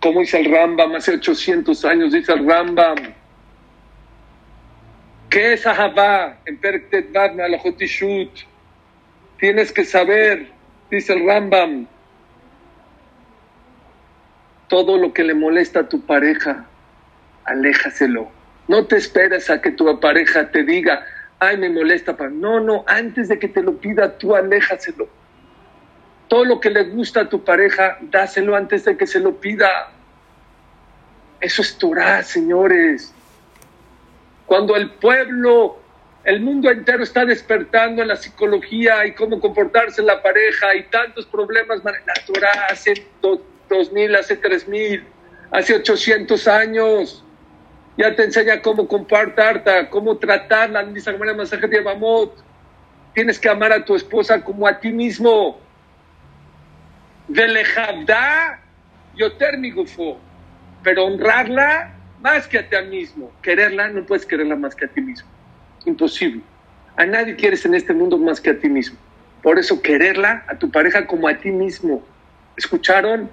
Como 0.00 0.20
dice 0.20 0.38
el 0.38 0.52
Rambam, 0.52 0.94
hace 0.94 1.14
800 1.14 1.84
años 1.84 2.12
dice 2.12 2.32
el 2.32 2.46
Rambam. 2.46 2.96
¿Qué 5.38 5.52
es 5.52 5.64
Ahabá? 5.68 6.36
En 6.46 6.56
Perktet 6.56 7.14
la 7.14 7.58
Jotishut. 7.60 8.40
Tienes 9.38 9.70
que 9.70 9.84
saber, 9.84 10.50
dice 10.90 11.12
el 11.12 11.24
Rambam, 11.24 11.86
todo 14.66 14.98
lo 14.98 15.12
que 15.12 15.22
le 15.22 15.34
molesta 15.34 15.78
a 15.78 15.88
tu 15.88 16.00
pareja, 16.00 16.66
aléjaselo. 17.44 18.28
No 18.66 18.86
te 18.86 18.96
esperes 18.96 19.48
a 19.48 19.62
que 19.62 19.70
tu 19.70 20.00
pareja 20.00 20.50
te 20.50 20.64
diga, 20.64 21.06
ay, 21.38 21.56
me 21.56 21.70
molesta. 21.70 22.16
No, 22.32 22.58
no, 22.58 22.84
antes 22.88 23.28
de 23.28 23.38
que 23.38 23.46
te 23.46 23.62
lo 23.62 23.76
pida, 23.76 24.18
tú 24.18 24.34
aléjaselo. 24.34 25.08
Todo 26.26 26.46
lo 26.46 26.58
que 26.58 26.70
le 26.70 26.82
gusta 26.82 27.20
a 27.20 27.28
tu 27.28 27.44
pareja, 27.44 27.96
dáselo 28.00 28.56
antes 28.56 28.84
de 28.84 28.96
que 28.96 29.06
se 29.06 29.20
lo 29.20 29.36
pida. 29.36 29.92
Eso 31.40 31.62
es 31.62 31.78
Torah, 31.78 32.24
señores. 32.24 33.14
Cuando 34.48 34.74
el 34.74 34.90
pueblo, 34.90 35.78
el 36.24 36.40
mundo 36.40 36.70
entero 36.70 37.04
está 37.04 37.24
despertando 37.24 38.02
en 38.02 38.08
la 38.08 38.16
psicología 38.16 39.06
y 39.06 39.12
cómo 39.12 39.38
comportarse 39.38 40.00
en 40.00 40.08
la 40.08 40.20
pareja 40.20 40.74
y 40.74 40.84
tantos 40.84 41.26
problemas, 41.26 41.84
la 41.84 42.14
Torah 42.26 42.66
hace 42.70 43.06
dos 43.20 43.92
mil, 43.92 44.16
hace 44.16 44.36
tres 44.36 44.66
mil, 44.66 45.04
hace 45.52 45.76
800 45.76 46.48
años 46.48 47.24
ya 47.98 48.14
te 48.14 48.22
enseña 48.22 48.62
cómo 48.62 48.86
compartirla, 48.86 49.90
cómo 49.90 50.16
tratarla, 50.16 50.84
dice 50.84 51.10
el 51.10 51.36
masaje 51.36 51.66
de 51.66 51.80
Bamot. 51.80 52.32
Tienes 53.12 53.40
que 53.40 53.48
amar 53.48 53.72
a 53.72 53.84
tu 53.84 53.96
esposa 53.96 54.40
como 54.40 54.68
a 54.68 54.78
ti 54.78 54.92
mismo. 54.92 55.58
Velejabda, 57.26 58.62
mi 59.58 59.72
gufo. 59.72 60.16
Pero 60.84 61.06
honrarla 61.06 61.97
más 62.20 62.46
que 62.46 62.58
a 62.58 62.68
ti 62.68 62.76
mismo. 62.88 63.32
Quererla, 63.42 63.88
no 63.88 64.04
puedes 64.04 64.26
quererla 64.26 64.56
más 64.56 64.74
que 64.74 64.86
a 64.86 64.88
ti 64.88 65.00
mismo. 65.00 65.28
Imposible. 65.84 66.42
A 66.96 67.06
nadie 67.06 67.36
quieres 67.36 67.64
en 67.64 67.74
este 67.74 67.92
mundo 67.92 68.18
más 68.18 68.40
que 68.40 68.50
a 68.50 68.58
ti 68.58 68.68
mismo. 68.68 68.98
Por 69.42 69.58
eso 69.58 69.80
quererla 69.80 70.44
a 70.48 70.58
tu 70.58 70.70
pareja 70.70 71.06
como 71.06 71.28
a 71.28 71.38
ti 71.38 71.50
mismo. 71.50 72.04
¿Escucharon? 72.56 73.30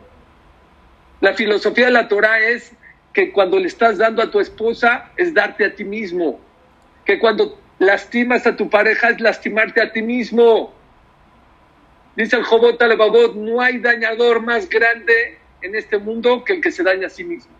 La 1.22 1.34
filosofía 1.34 1.86
de 1.86 1.92
la 1.92 2.08
Torah 2.08 2.40
es 2.40 2.72
que 3.14 3.32
cuando 3.32 3.58
le 3.58 3.68
estás 3.68 3.98
dando 3.98 4.22
a 4.22 4.30
tu 4.30 4.40
esposa 4.40 5.10
es 5.18 5.34
darte 5.34 5.66
a 5.66 5.74
ti 5.74 5.84
mismo, 5.84 6.40
que 7.06 7.18
cuando 7.18 7.60
lastimas 7.80 8.46
a 8.46 8.56
tu 8.56 8.70
pareja 8.70 9.10
es 9.10 9.22
lastimarte 9.22 9.82
a 9.82 9.92
ti 9.92 10.02
mismo. 10.02 10.74
Dice 12.16 12.36
el 12.36 12.44
Jobot 12.44 12.82
Alebabot, 12.82 13.36
no 13.36 13.62
hay 13.62 13.80
dañador 13.80 14.42
más 14.42 14.70
grande 14.70 15.40
en 15.62 15.76
este 15.76 15.98
mundo 15.98 16.44
que 16.44 16.54
el 16.54 16.62
que 16.62 16.72
se 16.72 16.84
daña 16.84 17.08
a 17.08 17.10
sí 17.10 17.24
mismo. 17.24 17.55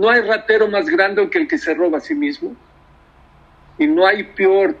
No 0.00 0.08
hay 0.08 0.22
ratero 0.22 0.66
más 0.66 0.86
grande 0.86 1.28
que 1.28 1.36
el 1.36 1.46
que 1.46 1.58
se 1.58 1.74
roba 1.74 1.98
a 1.98 2.00
sí 2.00 2.14
mismo. 2.14 2.56
Y 3.76 3.86
no 3.86 4.06
hay 4.06 4.22
peor 4.22 4.74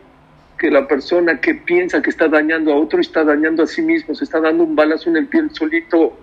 que 0.58 0.70
la 0.70 0.88
persona 0.88 1.38
que 1.38 1.54
piensa 1.54 2.00
que 2.00 2.08
está 2.08 2.26
dañando 2.26 2.72
a 2.72 2.76
otro 2.76 2.98
y 2.98 3.02
está 3.02 3.22
dañando 3.22 3.62
a 3.62 3.66
sí 3.66 3.82
mismo, 3.82 4.14
se 4.14 4.24
está 4.24 4.40
dando 4.40 4.64
un 4.64 4.74
balazo 4.74 5.10
en 5.10 5.18
el 5.18 5.26
pie 5.26 5.42
solito. 5.52 6.18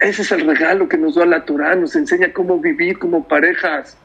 Ese 0.00 0.22
es 0.22 0.32
el 0.32 0.46
regalo 0.46 0.88
que 0.88 0.96
nos 0.96 1.16
da 1.16 1.26
la 1.26 1.44
Torah, 1.44 1.74
nos 1.74 1.94
enseña 1.96 2.32
cómo 2.32 2.58
vivir 2.58 2.98
como 2.98 3.28
parejas. 3.28 3.98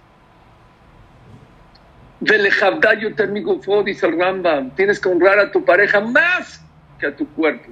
Velejabdayo 2.19 3.15
termigo 3.15 3.61
dice 3.85 4.05
el 4.05 4.19
Rambam, 4.19 4.71
tienes 4.71 4.99
que 4.99 5.07
honrar 5.07 5.39
a 5.39 5.49
tu 5.49 5.63
pareja 5.63 6.01
más 6.01 6.61
que 6.99 7.07
a 7.07 7.15
tu 7.15 7.25
cuerpo. 7.25 7.71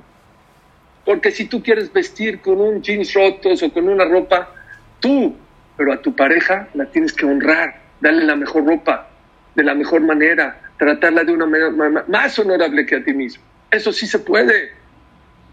Porque 1.04 1.30
si 1.32 1.43
tú 1.43 1.62
quieres 1.62 1.91
vestir 1.91 2.39
con 2.39 2.62
un 2.62 2.82
jeans 2.82 3.13
rotos 3.13 3.62
o 3.63 3.74
con 3.74 3.89
una 3.89 4.06
ropa, 4.06 4.55
tú, 5.06 5.36
pero 5.78 5.94
a 5.94 6.02
tu 6.02 6.15
pareja 6.15 6.68
la 6.74 6.86
tienes 6.86 7.13
que 7.13 7.28
honrar, 7.28 7.76
darle 8.02 8.26
la 8.26 8.36
mejor 8.36 8.65
ropa, 8.65 9.08
de 9.54 9.63
la 9.63 9.76
mejor 9.76 10.02
manera, 10.02 10.60
tratarla 10.80 11.24
de 11.24 11.32
una 11.32 11.46
manera 11.46 11.70
más 12.08 12.39
honorable 12.39 12.88
que 12.88 12.96
a 12.96 13.04
ti 13.04 13.13
mismo. 13.13 13.44
Eso 13.70 13.94
sí 13.94 14.08
se 14.08 14.18
puede. 14.18 14.72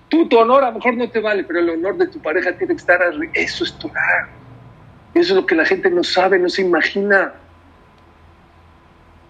Tú, 0.08 0.26
tu 0.26 0.38
honor 0.38 0.64
a 0.64 0.68
lo 0.68 0.76
mejor 0.76 0.96
no 0.96 1.10
te 1.10 1.20
vale, 1.20 1.44
pero 1.44 1.58
el 1.58 1.68
honor 1.68 1.98
de 1.98 2.06
tu 2.06 2.18
pareja 2.18 2.52
tiene 2.52 2.74
que 2.74 2.80
estar 2.80 3.02
arriba. 3.02 3.30
Eso 3.34 3.64
es 3.64 3.78
Torah. 3.78 4.28
Eso 5.12 5.34
es 5.34 5.36
lo 5.36 5.44
que 5.44 5.54
la 5.54 5.66
gente 5.66 5.90
no 5.90 6.02
sabe, 6.02 6.38
no 6.38 6.48
se 6.48 6.62
imagina. 6.62 7.34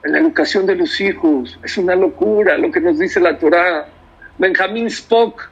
En 0.05 0.13
la 0.13 0.19
educación 0.19 0.67
de 0.67 0.77
los 0.77 1.01
hijos, 1.01 1.59
es 1.65 1.77
una 1.79 1.97
locura 1.97 2.57
lo 2.59 2.71
que 2.71 2.81
nos 2.81 2.97
dice 2.99 3.19
la 3.19 3.39
Torah. 3.39 3.89
Benjamin 4.39 4.87
Spock, 4.87 5.51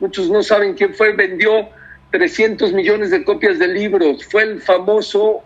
muchos 0.00 0.28
no 0.30 0.42
saben 0.42 0.74
quién 0.74 0.94
fue, 0.94 1.12
vendió 1.12 1.68
300 2.14 2.72
millones 2.72 3.10
de 3.10 3.24
copias 3.24 3.58
de 3.58 3.66
libros. 3.66 4.24
Fue 4.24 4.44
el 4.44 4.62
famoso 4.62 5.42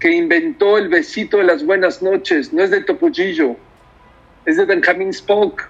que 0.00 0.10
inventó 0.10 0.76
el 0.76 0.88
besito 0.88 1.36
de 1.36 1.44
las 1.44 1.64
buenas 1.64 2.02
noches. 2.02 2.52
No 2.52 2.60
es 2.64 2.72
de 2.72 2.80
Topollillo, 2.80 3.54
es 4.44 4.56
de 4.56 4.64
Benjamin 4.64 5.10
Spock. 5.10 5.68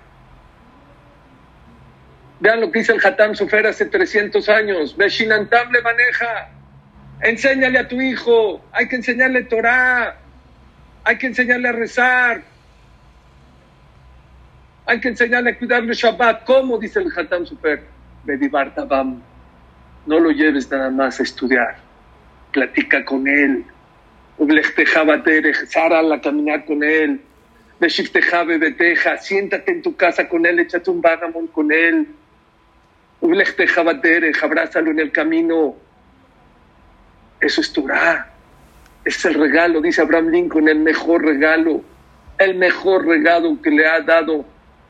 Vean 2.41 2.63
lo 2.63 2.73
que 2.73 2.79
dice 2.79 2.95
el 2.95 3.07
Hatam 3.07 3.35
Sofer 3.35 3.67
hace 3.67 3.85
300 3.85 4.49
años. 4.49 4.97
Beshinantam 4.97 5.71
le 5.71 5.83
maneja. 5.83 6.49
Enséñale 7.21 7.81
a 7.81 7.87
tu 7.87 8.01
hijo. 8.01 8.65
Hay 8.73 8.89
que 8.89 8.97
enseñarle 8.97 9.43
Torah. 9.43 10.17
Hay 11.05 11.19
que 11.19 11.27
enseñarle 11.27 11.69
a 11.69 11.73
rezar. 11.73 12.43
Hay 14.87 14.99
que 14.99 15.09
enseñarle 15.09 15.51
a 15.51 15.59
cuidarle 15.59 15.93
Shabbat. 15.93 16.45
¿Cómo 16.45 16.79
dice 16.79 17.01
el 17.01 17.13
Hatam 17.15 17.45
Sofer? 17.45 17.85
Tabam. 18.75 19.23
No 20.07 20.19
lo 20.19 20.31
lleves 20.31 20.71
nada 20.71 20.91
más 20.91 21.21
a 21.21 21.23
estudiar. 21.23 21.77
Platica 22.53 23.05
con 23.05 23.27
él. 23.29 23.65
Sara 25.69 26.01
a 26.01 26.21
caminar 26.21 26.65
con 26.65 26.83
él. 26.83 27.21
Siéntate 27.89 29.73
en 29.73 29.83
tu 29.83 29.97
casa 29.97 30.29
con 30.29 30.47
él. 30.47 30.61
Échate 30.61 30.91
un 30.91 31.01
bagamón 31.01 31.47
con 31.49 31.73
él 31.73 32.09
abrázalo 34.43 34.91
en 34.91 34.99
el 34.99 35.13
camino. 35.13 35.77
Eso 37.41 37.61
es 37.61 37.73
Torah. 37.73 38.29
Es 39.05 39.25
el 39.25 39.35
regalo, 39.35 39.81
dice 39.81 40.01
Abraham 40.01 40.29
Lincoln, 40.29 40.69
el 40.69 40.79
mejor 40.79 41.25
regalo, 41.25 41.83
el 42.39 42.55
mejor 42.55 43.07
regalo 43.07 43.61
que 43.61 43.71
le 43.71 43.87
ha 43.87 44.01
dado 44.01 44.45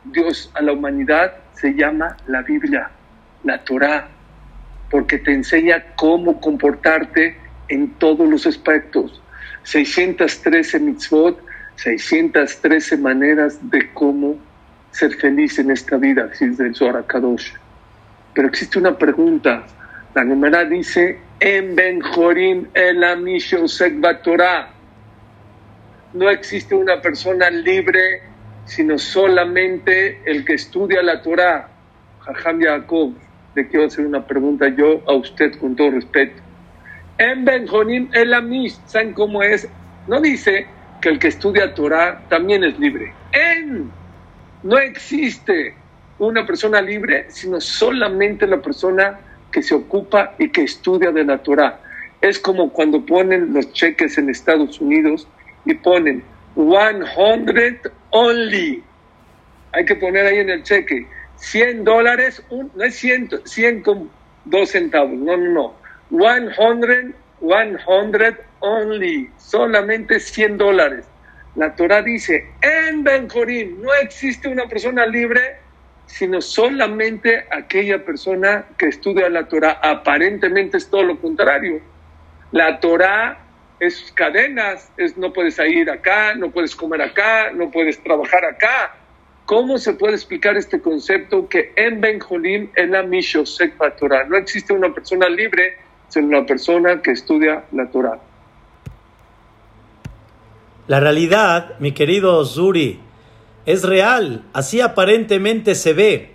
Dios 0.05 0.51
a 0.55 0.61
la 0.61 0.73
humanidad 0.73 1.35
se 1.55 1.73
llama 1.75 2.17
la 2.27 2.43
Biblia, 2.43 2.91
la 3.45 3.65
Torah, 3.65 4.09
porque 4.93 5.19
te 5.19 5.33
enseña 5.33 5.83
cómo 5.97 6.39
comportarte 6.39 7.35
en 7.69 7.95
todos 7.95 8.29
los 8.29 8.47
aspectos. 8.47 9.23
613 9.63 10.81
mitzvot, 10.81 11.43
613 11.77 12.99
maneras 12.99 13.59
de 13.71 13.91
cómo 13.95 14.37
ser 14.91 15.15
feliz 15.15 15.59
en 15.59 15.71
esta 15.71 15.97
vida, 15.97 16.27
dice 16.39 16.63
el 16.63 16.75
Zohar 16.75 17.07
Kadosh. 17.07 17.55
Pero 18.35 18.49
existe 18.49 18.79
una 18.79 18.99
pregunta. 18.99 19.65
La 20.15 20.27
Gemara 20.27 20.67
dice, 20.67 21.19
en 21.41 21.75
Benjorim 21.75 22.67
el. 22.75 23.01
No 26.13 26.29
existe 26.29 26.75
una 26.75 27.01
persona 27.01 27.49
libre, 27.49 28.25
sino 28.67 28.99
solamente 28.99 30.21
el 30.27 30.45
que 30.45 30.53
estudia 30.53 31.03
la 31.03 31.23
Torah. 31.23 31.71
Jajam 32.21 32.61
Yaakov, 32.61 33.15
le 33.55 33.69
quiero 33.69 33.87
hacer 33.87 34.07
una 34.07 34.27
pregunta 34.27 34.69
yo 34.69 35.03
a 35.07 35.15
usted 35.15 35.59
con 35.59 35.77
todo 35.77 35.91
respeto. 35.91 36.41
En 37.19 37.45
Benjorim 37.45 38.09
el 38.13 38.35
Amish, 38.35 38.79
¿saben 38.87 39.13
cómo 39.13 39.43
es? 39.43 39.69
No 40.09 40.21
dice 40.21 40.67
que 41.01 41.11
el 41.11 41.19
que 41.19 41.29
estudia 41.29 41.75
Torah 41.75 42.23
también 42.29 42.65
es 42.65 42.79
libre. 42.79 43.13
En, 43.33 43.91
no 44.63 44.79
existe 44.79 45.75
una 46.19 46.47
persona 46.47 46.81
libre, 46.81 47.27
sino 47.29 47.61
solamente 47.61 48.47
la 48.47 48.61
persona 48.61 49.19
que 49.51 49.63
se 49.63 49.75
ocupa 49.75 50.35
y 50.39 50.49
que 50.49 50.63
estudia 50.63 51.11
de 51.11 51.25
la 51.25 51.39
Torah. 51.39 51.81
Es 52.21 52.39
como 52.39 52.73
cuando 52.73 53.05
ponen 53.05 53.53
los 53.53 53.73
cheques 53.73 54.17
en 54.17 54.31
Estados 54.31 54.81
Unidos 54.81 55.27
y 55.65 55.75
ponen 55.75 56.23
100 56.55 57.81
only. 58.11 58.83
Hay 59.73 59.85
que 59.85 59.97
poner 59.97 60.27
ahí 60.27 60.39
en 60.39 60.51
el 60.51 60.63
cheque 60.63 61.07
100 61.43 61.85
dólares, 61.85 62.43
no 62.51 62.85
es 62.85 62.95
100, 62.97 63.43
100 63.45 63.83
con 63.83 64.11
2 64.45 64.69
centavos, 64.69 65.19
no, 65.19 65.37
no, 65.37 65.51
no. 65.51 65.75
100, 66.11 67.15
100 67.41 68.39
only, 68.61 69.31
solamente 69.39 70.21
100 70.21 70.57
dólares. 70.57 71.05
La 71.57 71.75
Torah 71.75 72.01
dice, 72.01 72.47
en 72.63 73.03
Benjorín 73.03 73.83
no 73.83 73.93
existe 73.95 74.49
una 74.49 74.67
persona 74.67 75.05
libre 75.05 75.59
sino 76.07 76.41
solamente 76.43 77.47
aquella 77.51 78.05
persona 78.05 78.67
que 78.77 78.89
estudia 78.89 79.31
la 79.31 79.49
Torah. 79.49 79.79
Aparentemente 79.83 80.77
es 80.77 80.91
todo 80.91 81.05
lo 81.05 81.19
contrario. 81.19 81.81
La 82.51 82.81
Torah 82.81 83.39
es 83.81 84.13
cadenas, 84.15 84.93
es 84.99 85.17
no 85.17 85.33
puedes 85.33 85.59
ir 85.59 85.91
acá, 85.91 86.35
no 86.35 86.51
puedes 86.51 86.77
comer 86.77 87.01
acá, 87.01 87.51
no 87.53 87.71
puedes 87.71 88.03
trabajar 88.03 88.45
acá. 88.45 88.95
¿Cómo 89.47 89.79
se 89.79 89.95
puede 89.95 90.15
explicar 90.15 90.57
este 90.57 90.81
concepto 90.81 91.49
que 91.49 91.73
en 91.77 92.01
Benjolim 92.01 92.71
es 92.75 92.89
la 92.89 93.03
Mishosek 93.03 93.75
Torah? 93.99 94.25
No 94.29 94.37
existe 94.37 94.73
una 94.73 94.95
persona 94.95 95.29
libre, 95.29 95.79
sino 96.09 96.29
una 96.29 96.47
persona 96.47 97.03
que 97.03 97.11
estudia 97.11 97.65
la 97.73 97.91
Torah. 97.91 98.21
La 100.87 101.01
realidad, 101.01 101.79
mi 101.81 101.93
querido 101.93 102.45
Zuri, 102.45 103.01
es 103.67 103.85
real, 103.85 104.45
así 104.53 104.81
aparentemente 104.81 105.75
se 105.75 105.93
ve, 105.93 106.35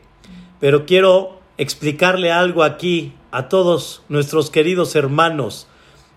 pero 0.60 0.86
quiero 0.86 1.40
explicarle 1.58 2.32
algo 2.32 2.64
aquí 2.64 3.14
a 3.32 3.50
todos 3.50 4.04
nuestros 4.10 4.50
queridos 4.50 4.96
hermanos, 4.96 5.68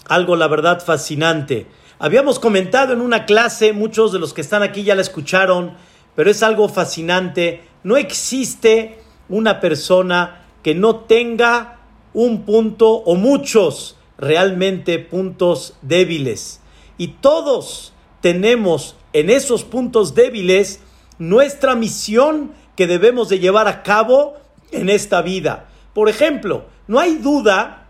algo 0.07 0.37
la 0.37 0.49
verdad 0.49 0.85
fascinante. 0.85 1.67
Habíamos 1.99 2.39
comentado 2.39 2.93
en 2.93 3.01
una 3.01 3.27
clase, 3.27 3.73
muchos 3.73 4.13
de 4.13 4.21
los 4.21 4.33
que 4.33 4.41
están 4.41 4.63
aquí 4.63 4.85
ya 4.85 4.95
la 4.95 5.03
escucharon, 5.03 5.75
pero 6.21 6.33
es 6.33 6.43
algo 6.43 6.69
fascinante. 6.69 7.63
No 7.83 7.97
existe 7.97 8.99
una 9.31 9.59
persona 9.59 10.45
que 10.63 10.75
no 10.75 10.97
tenga 10.97 11.79
un 12.13 12.43
punto 12.43 12.91
o 12.91 13.15
muchos 13.15 13.97
realmente 14.19 14.99
puntos 14.99 15.79
débiles. 15.81 16.61
Y 16.99 17.09
todos 17.23 17.95
tenemos 18.21 18.97
en 19.15 19.31
esos 19.31 19.65
puntos 19.65 20.15
débiles 20.15 20.81
nuestra 21.19 21.75
misión 21.75 22.53
que 22.77 22.87
debemos 22.87 23.31
de 23.31 23.39
llevar 23.39 23.67
a 23.67 23.83
cabo 23.83 24.35
en 24.73 24.91
esta 24.91 25.23
vida. 25.23 25.71
Por 25.95 26.11
ejemplo, 26.11 26.67
no 26.87 27.01
hay 27.01 27.15
duda 27.15 27.89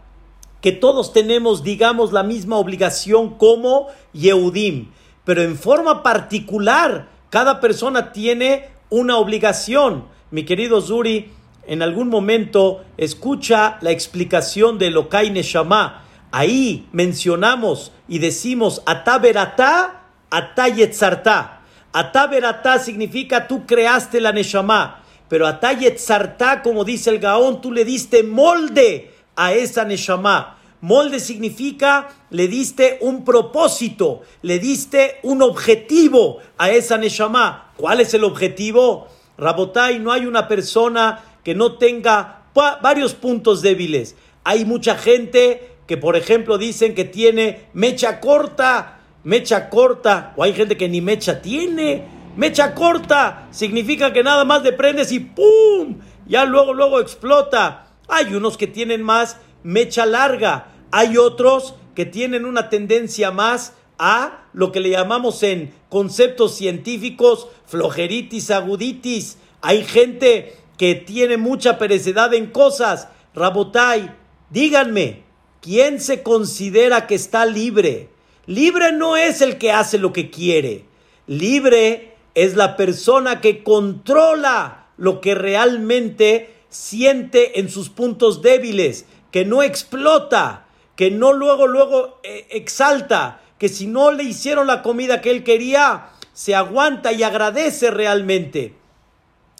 que 0.60 0.70
todos 0.70 1.12
tenemos, 1.12 1.64
digamos, 1.64 2.12
la 2.12 2.22
misma 2.22 2.58
obligación 2.58 3.30
como 3.38 3.88
Yehudim, 4.12 4.92
pero 5.24 5.42
en 5.42 5.58
forma 5.58 6.04
particular, 6.04 7.18
cada 7.30 7.60
persona 7.60 8.12
tiene 8.12 8.68
una 8.90 9.16
obligación. 9.16 10.06
Mi 10.30 10.44
querido 10.44 10.80
Zuri, 10.80 11.32
en 11.66 11.82
algún 11.82 12.08
momento 12.08 12.84
escucha 12.96 13.78
la 13.80 13.92
explicación 13.92 14.78
de 14.78 14.90
Lokai 14.90 15.30
Neshama. 15.30 16.04
Ahí 16.32 16.88
mencionamos 16.92 17.92
y 18.08 18.18
decimos 18.18 18.82
Ataberatá 18.86 20.00
Atá 20.30 20.68
Yetzartá. 20.68 21.62
Atá 21.92 22.78
significa 22.78 23.48
tú 23.48 23.66
creaste 23.66 24.20
la 24.20 24.32
Neshama. 24.32 25.02
Pero 25.28 25.46
Atá 25.46 25.72
Yetzartá, 25.72 26.62
como 26.62 26.84
dice 26.84 27.10
el 27.10 27.18
Gaón, 27.18 27.60
tú 27.60 27.72
le 27.72 27.84
diste 27.84 28.22
molde 28.22 29.12
a 29.36 29.52
esa 29.52 29.84
Neshama. 29.84 30.58
Molde 30.82 31.20
significa 31.20 32.08
le 32.30 32.48
diste 32.48 32.98
un 33.02 33.24
propósito, 33.24 34.22
le 34.42 34.58
diste 34.58 35.18
un 35.22 35.42
objetivo 35.42 36.38
a 36.56 36.70
esa 36.70 36.96
Neshama. 36.96 37.72
¿Cuál 37.76 38.00
es 38.00 38.14
el 38.14 38.24
objetivo? 38.24 39.08
Rabotai, 39.36 39.98
no 39.98 40.12
hay 40.12 40.24
una 40.24 40.48
persona 40.48 41.22
que 41.44 41.54
no 41.54 41.76
tenga 41.76 42.44
varios 42.82 43.14
puntos 43.14 43.62
débiles. 43.62 44.16
Hay 44.44 44.64
mucha 44.64 44.96
gente 44.96 45.76
que, 45.86 45.96
por 45.96 46.16
ejemplo, 46.16 46.56
dicen 46.56 46.94
que 46.94 47.04
tiene 47.04 47.66
mecha 47.74 48.20
corta, 48.20 49.00
mecha 49.24 49.68
corta, 49.68 50.32
o 50.36 50.42
hay 50.42 50.54
gente 50.54 50.76
que 50.76 50.88
ni 50.88 51.00
mecha 51.00 51.42
tiene. 51.42 52.04
Mecha 52.36 52.74
corta 52.74 53.48
significa 53.50 54.12
que 54.12 54.22
nada 54.22 54.44
más 54.44 54.62
le 54.62 54.72
prendes 54.72 55.12
y 55.12 55.20
¡pum! 55.20 55.98
Ya 56.26 56.44
luego, 56.44 56.72
luego 56.72 57.00
explota. 57.00 57.86
Hay 58.08 58.34
unos 58.34 58.56
que 58.56 58.66
tienen 58.66 59.02
más 59.02 59.38
mecha 59.62 60.06
larga. 60.06 60.72
Hay 60.90 61.16
otros 61.16 61.74
que 61.94 62.06
tienen 62.06 62.44
una 62.44 62.68
tendencia 62.68 63.30
más 63.30 63.74
a 63.98 64.44
lo 64.52 64.72
que 64.72 64.80
le 64.80 64.90
llamamos 64.90 65.42
en 65.42 65.74
conceptos 65.88 66.56
científicos 66.56 67.48
flojeritis 67.66 68.50
aguditis. 68.50 69.38
Hay 69.60 69.84
gente 69.84 70.56
que 70.78 70.94
tiene 70.94 71.36
mucha 71.36 71.78
perecedad 71.78 72.32
en 72.32 72.46
cosas. 72.46 73.08
Rabotai, 73.34 74.14
díganme, 74.48 75.24
¿quién 75.60 76.00
se 76.00 76.22
considera 76.22 77.06
que 77.06 77.14
está 77.14 77.44
libre? 77.44 78.08
Libre 78.46 78.92
no 78.92 79.16
es 79.16 79.42
el 79.42 79.58
que 79.58 79.72
hace 79.72 79.98
lo 79.98 80.12
que 80.12 80.30
quiere. 80.30 80.86
Libre 81.26 82.14
es 82.34 82.56
la 82.56 82.76
persona 82.76 83.40
que 83.40 83.62
controla 83.62 84.88
lo 84.96 85.20
que 85.20 85.34
realmente 85.34 86.54
siente 86.68 87.60
en 87.60 87.68
sus 87.68 87.90
puntos 87.90 88.42
débiles, 88.42 89.04
que 89.30 89.44
no 89.44 89.62
explota, 89.62 90.66
que 90.96 91.10
no 91.10 91.32
luego, 91.32 91.66
luego 91.66 92.20
eh, 92.22 92.46
exalta, 92.50 93.40
que 93.58 93.68
si 93.68 93.86
no 93.86 94.10
le 94.10 94.24
hicieron 94.24 94.66
la 94.66 94.82
comida 94.82 95.20
que 95.20 95.30
él 95.30 95.44
quería, 95.44 96.10
se 96.32 96.54
aguanta 96.54 97.12
y 97.12 97.22
agradece 97.22 97.90
realmente. 97.90 98.74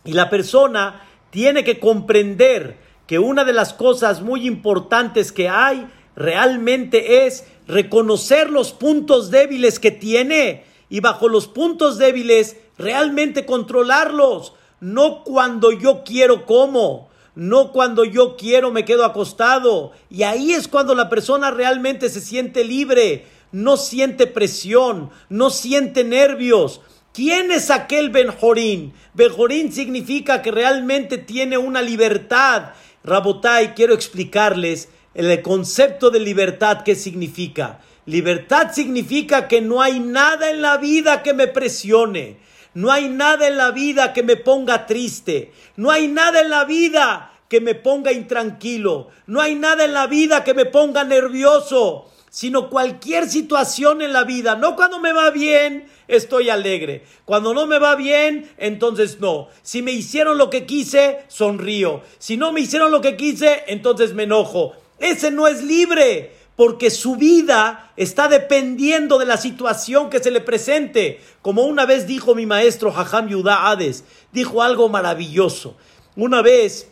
Y 0.04 0.12
la 0.12 0.30
persona 0.30 1.02
tiene 1.30 1.64
que 1.64 1.78
comprender 1.78 2.78
que 3.06 3.18
una 3.18 3.44
de 3.44 3.52
las 3.52 3.74
cosas 3.74 4.22
muy 4.22 4.46
importantes 4.46 5.33
que 5.33 5.48
hay 5.48 5.87
realmente 6.16 7.26
es 7.26 7.44
reconocer 7.66 8.50
los 8.50 8.72
puntos 8.72 9.30
débiles 9.30 9.78
que 9.78 9.90
tiene 9.90 10.64
y 10.88 11.00
bajo 11.00 11.28
los 11.28 11.46
puntos 11.46 11.98
débiles 11.98 12.56
realmente 12.78 13.44
controlarlos. 13.44 14.54
No 14.80 15.24
cuando 15.24 15.72
yo 15.72 16.02
quiero 16.04 16.46
como, 16.46 17.10
no 17.34 17.72
cuando 17.72 18.04
yo 18.04 18.36
quiero 18.36 18.70
me 18.70 18.84
quedo 18.84 19.04
acostado. 19.04 19.92
Y 20.10 20.22
ahí 20.22 20.52
es 20.52 20.68
cuando 20.68 20.94
la 20.94 21.08
persona 21.08 21.50
realmente 21.50 22.08
se 22.08 22.20
siente 22.20 22.64
libre, 22.64 23.26
no 23.52 23.76
siente 23.76 24.26
presión, 24.26 25.10
no 25.28 25.50
siente 25.50 26.04
nervios. 26.04 26.80
¿Quién 27.12 27.50
es 27.50 27.70
aquel 27.70 28.10
Benjorín? 28.10 28.92
Benjorín 29.14 29.72
significa 29.72 30.42
que 30.42 30.50
realmente 30.50 31.18
tiene 31.18 31.58
una 31.58 31.82
libertad. 31.82 32.70
Rabotai, 33.02 33.74
quiero 33.74 33.94
explicarles 33.94 34.88
el 35.14 35.42
concepto 35.42 36.10
de 36.10 36.20
libertad, 36.20 36.82
¿qué 36.84 36.94
significa? 36.94 37.80
Libertad 38.06 38.72
significa 38.72 39.48
que 39.48 39.60
no 39.60 39.82
hay 39.82 40.00
nada 40.00 40.50
en 40.50 40.62
la 40.62 40.76
vida 40.78 41.22
que 41.22 41.34
me 41.34 41.46
presione, 41.46 42.38
no 42.74 42.92
hay 42.92 43.09
nada 43.09 43.48
en 43.48 43.56
la 43.56 43.70
vida 43.70 44.12
que 44.12 44.22
me 44.22 44.37
ponga 44.37 44.87
triste, 44.87 45.52
no 45.76 45.90
hay 45.90 46.09
nada 46.09 46.40
en 46.40 46.50
la 46.50 46.64
vida 46.64 47.33
que 47.48 47.61
me 47.61 47.74
ponga 47.74 48.12
intranquilo, 48.12 49.09
no 49.26 49.40
hay 49.40 49.54
nada 49.54 49.85
en 49.85 49.92
la 49.92 50.06
vida 50.06 50.44
que 50.44 50.54
me 50.54 50.66
ponga 50.66 51.04
nervioso, 51.04 52.11
sino 52.30 52.70
cualquier 52.70 53.28
situación 53.28 54.02
en 54.02 54.12
la 54.12 54.24
vida, 54.24 54.54
no 54.54 54.76
cuando 54.76 55.00
me 55.00 55.12
va 55.12 55.30
bien, 55.30 55.88
estoy 56.06 56.48
alegre. 56.48 57.04
Cuando 57.24 57.54
no 57.54 57.66
me 57.66 57.78
va 57.78 57.96
bien, 57.96 58.50
entonces 58.56 59.18
no. 59.20 59.48
Si 59.62 59.83
me 59.83 59.92
hicieron 59.92 60.38
lo 60.38 60.50
que 60.50 60.66
quise, 60.66 61.24
sonrío. 61.28 62.02
Si 62.18 62.37
no 62.37 62.52
me 62.52 62.61
hicieron 62.61 62.90
lo 62.90 63.00
que 63.00 63.16
quise, 63.16 63.64
entonces 63.66 64.14
me 64.14 64.24
enojo. 64.24 64.74
Ese 64.98 65.30
no 65.30 65.48
es 65.48 65.62
libre, 65.62 66.37
porque 66.61 66.90
su 66.90 67.16
vida 67.16 67.90
está 67.96 68.29
dependiendo 68.29 69.18
de 69.18 69.25
la 69.25 69.38
situación 69.38 70.11
que 70.11 70.23
se 70.23 70.31
le 70.31 70.42
presente. 70.42 71.18
Como 71.40 71.62
una 71.62 71.87
vez 71.87 72.07
dijo 72.07 72.35
mi 72.35 72.44
maestro 72.44 72.92
Jajam 72.92 73.29
Yudá 73.29 73.70
Hades, 73.70 74.05
dijo 74.31 74.62
algo 74.62 74.90
maravilloso. 74.90 75.79
Una 76.16 76.42
vez 76.42 76.90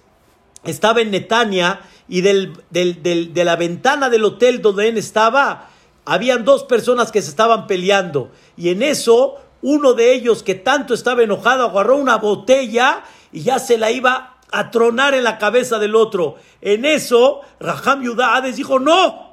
estaba 0.65 1.03
en 1.03 1.11
Netania 1.11 1.83
y 2.09 2.23
del, 2.23 2.55
de 2.71 3.45
la 3.45 3.57
ventana 3.57 4.09
del 4.09 4.25
hotel 4.25 4.63
donde 4.63 4.89
él 4.89 4.97
estaba, 4.97 5.69
habían 6.07 6.47
dos 6.47 6.65
personas 6.65 7.13
que 7.13 7.21
se 7.21 7.29
estaban 7.29 7.67
peleando. 7.67 8.33
Y 8.57 8.71
en 8.71 8.83
eso, 8.83 9.35
uno 9.61 9.93
de 9.93 10.15
ellos 10.15 10.43
que 10.43 10.55
tanto 10.55 10.95
estaba 10.95 11.25
enojado 11.25 11.67
agarró 11.67 11.99
una 11.99 12.17
botella 12.17 13.03
y 13.33 13.43
ya 13.43 13.59
se 13.59 13.77
la 13.77 13.91
iba 13.91 14.39
a 14.51 14.71
tronar 14.71 15.13
en 15.13 15.25
la 15.25 15.37
cabeza 15.37 15.79
del 15.79 15.95
otro. 15.95 16.37
En 16.63 16.87
eso, 16.87 17.43
Raham 17.61 18.03
Yudades 18.03 18.57
dijo, 18.57 18.79
no, 18.79 19.28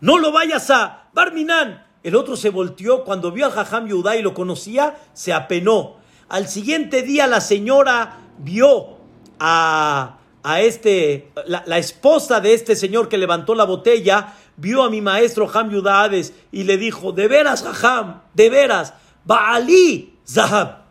no 0.00 0.18
lo 0.18 0.32
vayas 0.32 0.70
a 0.70 1.08
Barminan. 1.12 1.86
El 2.02 2.16
otro 2.16 2.36
se 2.36 2.50
volteó, 2.50 3.04
cuando 3.04 3.30
vio 3.30 3.46
a 3.46 3.50
Raham 3.50 3.88
Yudá 3.88 4.16
y 4.16 4.22
lo 4.22 4.32
conocía, 4.32 4.98
se 5.12 5.32
apenó. 5.32 5.96
Al 6.28 6.48
siguiente 6.48 7.02
día 7.02 7.26
la 7.26 7.40
señora 7.40 8.18
vio 8.38 8.96
a, 9.38 10.18
a 10.42 10.60
este, 10.60 11.30
la, 11.46 11.78
esposa 11.78 12.40
de 12.40 12.54
este 12.54 12.76
señor 12.76 13.08
que 13.08 13.18
levantó 13.18 13.54
la 13.54 13.64
botella, 13.64 14.34
vio 14.56 14.82
a 14.82 14.90
mi 14.90 15.00
maestro 15.00 15.50
Ham 15.52 15.70
Yudades 15.70 16.32
y 16.52 16.64
le 16.64 16.78
dijo, 16.78 17.12
de 17.12 17.28
veras, 17.28 17.64
Raham, 17.64 18.22
de 18.32 18.48
veras, 18.48 18.94
Baali 19.24 20.18
Zahab, 20.26 20.84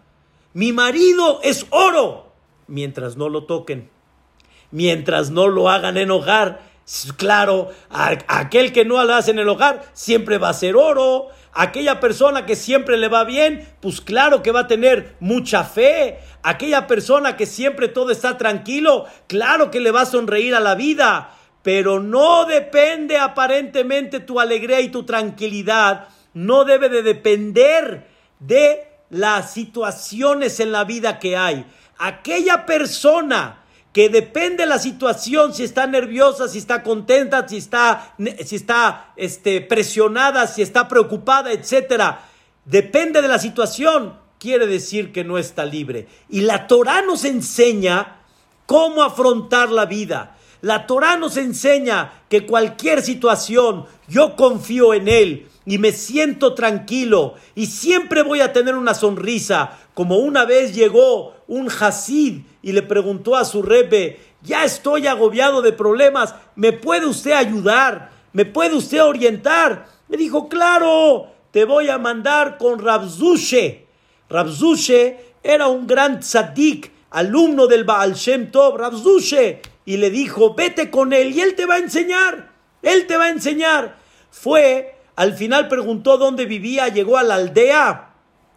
mi 0.54 0.72
marido 0.72 1.40
es 1.44 1.66
oro 1.72 2.34
mientras 2.68 3.18
no 3.18 3.30
lo 3.30 3.46
toquen, 3.46 3.90
mientras 4.72 5.32
no 5.32 5.48
lo 5.48 5.70
hagan 5.70 5.98
enojar. 5.98 6.69
Claro, 7.18 7.70
aquel 7.90 8.74
que 8.74 8.84
no 8.84 9.04
lo 9.04 9.14
hace 9.14 9.30
en 9.32 9.40
el 9.40 9.48
hogar 9.48 9.84
siempre 9.94 10.40
va 10.40 10.50
a 10.50 10.54
ser 10.54 10.76
oro. 10.76 11.28
Aquella 11.54 12.00
persona 12.00 12.46
que 12.48 12.56
siempre 12.56 12.98
le 12.98 13.08
va 13.08 13.26
bien, 13.26 13.68
pues 13.80 14.02
claro 14.02 14.42
que 14.42 14.52
va 14.52 14.62
a 14.62 14.68
tener 14.68 15.16
mucha 15.20 15.64
fe. 15.64 16.20
Aquella 16.42 16.88
persona 16.88 17.38
que 17.38 17.46
siempre 17.46 17.90
todo 17.90 18.12
está 18.12 18.38
tranquilo, 18.38 19.06
claro 19.28 19.70
que 19.70 19.80
le 19.80 19.92
va 19.92 20.02
a 20.02 20.06
sonreír 20.06 20.56
a 20.56 20.60
la 20.60 20.76
vida. 20.76 21.36
pero 21.62 22.00
no 22.00 22.46
depende 22.46 23.18
aparentemente 23.18 24.20
tu 24.22 24.40
alegría 24.40 24.80
y 24.80 24.90
tu 24.90 25.04
tranquilidad, 25.04 26.08
no 26.34 26.64
debe 26.64 26.90
de 26.90 27.04
depender 27.04 28.08
de 28.40 28.88
las 29.10 29.54
situaciones 29.54 30.60
en 30.60 30.72
la 30.72 30.86
vida 30.86 31.20
que 31.20 31.36
hay. 31.36 31.66
Aquella 31.98 32.66
persona 32.66 33.59
que 33.92 34.10
depende 34.10 34.64
de 34.64 34.70
la 34.70 34.80
situación, 34.80 35.54
si 35.54 35.64
está 35.64 35.88
nerviosa, 35.88 36.48
si 36.48 36.60
está 36.60 36.84
contenta, 36.84 37.48
si 37.48 37.58
está, 37.58 38.14
si 38.46 38.56
está 38.56 39.14
este, 39.16 39.62
presionada, 39.62 40.46
si 40.48 40.62
está 40.62 40.88
preocupada, 40.88 41.52
etcétera, 41.52 42.28
depende 42.66 43.22
de 43.22 43.28
la 43.28 43.40
situación, 43.40 44.14
quiere 44.38 44.68
decir 44.68 45.12
que 45.12 45.24
no 45.24 45.38
está 45.38 45.66
libre. 45.66 46.08
Y 46.30 46.42
la 46.42 46.68
Torah 46.68 47.02
nos 47.02 47.26
enseña 47.26 48.22
cómo 48.68 49.04
afrontar 49.04 49.72
la 49.72 49.86
vida. 49.86 50.36
La 50.62 50.86
Torah 50.86 51.16
nos 51.18 51.38
enseña 51.38 52.14
que 52.30 52.46
cualquier 52.46 53.02
situación, 53.02 53.86
yo 54.08 54.36
confío 54.36 54.94
en 54.94 55.08
Él 55.08 55.48
y 55.66 55.78
me 55.78 55.94
siento 55.94 56.54
tranquilo 56.54 57.36
y 57.56 57.68
siempre 57.68 58.24
voy 58.24 58.42
a 58.42 58.54
tener 58.54 58.76
una 58.76 58.94
sonrisa. 58.94 59.80
Como 59.94 60.18
una 60.18 60.46
vez 60.46 60.76
llegó 60.76 61.34
un 61.48 61.70
Hasid 61.70 62.42
y 62.62 62.72
le 62.72 62.82
preguntó 62.82 63.36
a 63.36 63.46
su 63.46 63.62
rebe, 63.62 64.20
ya 64.42 64.66
estoy 64.66 65.08
agobiado 65.08 65.62
de 65.62 65.74
problemas, 65.74 66.36
¿me 66.56 66.74
puede 66.74 67.06
usted 67.06 67.32
ayudar? 67.32 68.12
¿Me 68.34 68.46
puede 68.46 68.76
usted 68.76 69.04
orientar? 69.04 69.88
Me 70.08 70.18
dijo, 70.18 70.50
claro, 70.50 71.32
te 71.52 71.66
voy 71.66 71.90
a 71.90 71.98
mandar 71.98 72.58
con 72.58 72.80
Rabzushe. 72.80 73.86
Rabzushe 74.30 75.34
era 75.42 75.68
un 75.68 75.88
gran 75.88 76.20
tzadik, 76.20 76.92
alumno 77.12 77.68
del 77.68 77.84
Baal 77.84 78.14
Shem 78.14 78.52
Tov, 78.52 78.78
Rabzushe 78.78 79.62
y 79.90 79.98
le 79.98 80.12
dijo, 80.12 80.54
vete 80.54 80.92
con 80.92 81.14
él 81.14 81.36
y 81.36 81.42
él 81.42 81.56
te 81.56 81.66
va 81.66 81.74
a 81.74 81.80
enseñar, 81.80 82.52
él 82.84 83.08
te 83.08 83.18
va 83.18 83.26
a 83.26 83.30
enseñar. 83.32 83.98
Fue, 84.30 84.96
al 85.16 85.34
final 85.34 85.68
preguntó 85.68 86.20
dónde 86.20 86.46
vivía, 86.46 86.90
llegó 86.90 87.18
a 87.18 87.24
la 87.24 87.34
aldea 87.34 88.14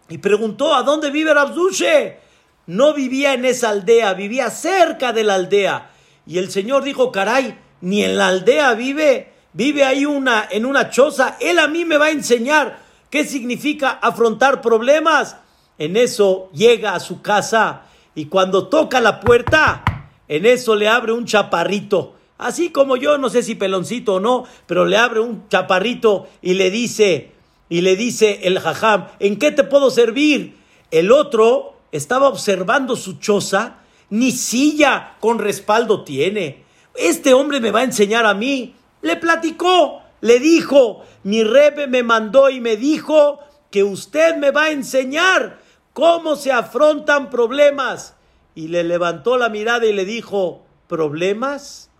y 0.09 0.19
preguntó, 0.19 0.75
¿a 0.75 0.83
dónde 0.83 1.09
vive 1.09 1.33
Rabzushe? 1.33 2.19
No 2.65 2.93
vivía 2.93 3.33
en 3.33 3.45
esa 3.45 3.69
aldea, 3.69 4.13
vivía 4.13 4.49
cerca 4.49 5.11
de 5.11 5.23
la 5.23 5.35
aldea. 5.35 5.91
Y 6.25 6.37
el 6.37 6.49
Señor 6.49 6.83
dijo, 6.83 7.11
caray, 7.11 7.57
ni 7.81 8.03
en 8.03 8.17
la 8.17 8.27
aldea 8.27 8.73
vive, 8.73 9.33
vive 9.51 9.83
ahí 9.83 10.05
una, 10.05 10.47
en 10.49 10.65
una 10.65 10.89
choza, 10.89 11.37
él 11.41 11.59
a 11.59 11.67
mí 11.67 11.83
me 11.83 11.97
va 11.97 12.05
a 12.05 12.11
enseñar 12.11 12.79
qué 13.09 13.25
significa 13.25 13.89
afrontar 13.91 14.61
problemas. 14.61 15.37
En 15.77 15.97
eso 15.97 16.49
llega 16.53 16.95
a 16.95 16.99
su 16.99 17.21
casa 17.21 17.83
y 18.15 18.25
cuando 18.25 18.69
toca 18.69 19.01
la 19.01 19.19
puerta, 19.19 19.83
en 20.27 20.45
eso 20.45 20.75
le 20.75 20.87
abre 20.87 21.11
un 21.11 21.25
chaparrito. 21.25 22.15
Así 22.37 22.69
como 22.69 22.95
yo, 22.95 23.17
no 23.17 23.29
sé 23.29 23.43
si 23.43 23.55
peloncito 23.55 24.15
o 24.15 24.19
no, 24.19 24.45
pero 24.65 24.85
le 24.85 24.97
abre 24.97 25.19
un 25.19 25.47
chaparrito 25.49 26.27
y 26.41 26.53
le 26.53 26.71
dice, 26.71 27.31
y 27.69 27.81
le 27.81 27.95
dice 27.95 28.41
el 28.43 28.59
jajam, 28.59 29.07
¿en 29.19 29.37
qué 29.37 29.51
te 29.51 29.63
puedo 29.63 29.91
servir? 29.91 30.57
El 30.91 31.11
otro 31.11 31.72
estaba 31.93 32.27
observando 32.27 32.95
su 32.95 33.19
choza, 33.19 33.77
ni 34.09 34.31
silla 34.31 35.15
con 35.19 35.37
respaldo 35.37 36.03
tiene. 36.03 36.63
Este 36.95 37.35
hombre 37.35 37.59
me 37.59 37.69
va 37.69 37.81
a 37.81 37.85
enseñar 37.85 38.25
a 38.25 38.33
mí. 38.33 38.75
Le 39.03 39.15
platicó, 39.15 40.01
le 40.19 40.39
dijo, 40.39 41.03
mi 41.23 41.43
rebe 41.43 41.87
me 41.87 42.01
mandó 42.01 42.49
y 42.49 42.59
me 42.59 42.77
dijo 42.77 43.39
que 43.69 43.83
usted 43.83 44.37
me 44.37 44.49
va 44.49 44.63
a 44.63 44.71
enseñar 44.71 45.59
cómo 45.93 46.35
se 46.35 46.51
afrontan 46.51 47.29
problemas 47.29 48.15
y 48.55 48.69
le 48.69 48.83
levantó 48.83 49.37
la 49.37 49.49
mirada 49.49 49.85
y 49.85 49.93
le 49.93 50.05
dijo, 50.05 50.63
¿problemas? 50.87 51.91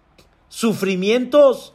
¿Sufrimientos? 0.49 1.73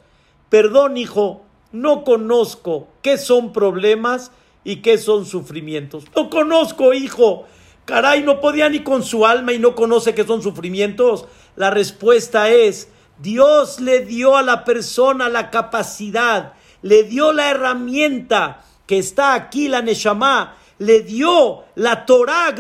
Perdón, 0.49 0.97
hijo, 0.97 1.43
no 1.71 2.03
conozco 2.03 2.89
qué 3.01 3.17
son 3.17 3.53
problemas 3.53 4.33
y 4.65 4.77
qué 4.77 4.99
son 4.99 5.25
sufrimientos. 5.25 6.05
No 6.17 6.31
conozco, 6.31 6.95
hijo. 6.95 7.47
Caray, 7.89 8.23
no 8.23 8.43
podía 8.43 8.69
ni 8.69 8.81
con 8.81 9.03
su 9.03 9.25
alma 9.25 9.55
y 9.55 9.59
no 9.59 9.75
conoce 9.75 10.15
qué 10.15 10.23
son 10.23 10.43
sufrimientos. 10.43 11.25
La 11.57 11.71
respuesta 11.71 12.51
es, 12.51 12.89
Dios 13.17 13.81
le 13.81 14.01
dio 14.01 14.37
a 14.37 14.43
la 14.43 14.67
persona 14.67 15.31
la 15.31 15.49
capacidad, 15.49 16.53
le 16.83 17.05
dio 17.05 17.33
la 17.33 17.49
herramienta 17.49 18.63
que 18.87 18.99
está 18.99 19.33
aquí, 19.33 19.69
la 19.69 19.81
Neshama, 19.81 20.59
le 20.79 21.01
dio 21.01 21.65
la 21.77 22.05
Torah 22.05 22.55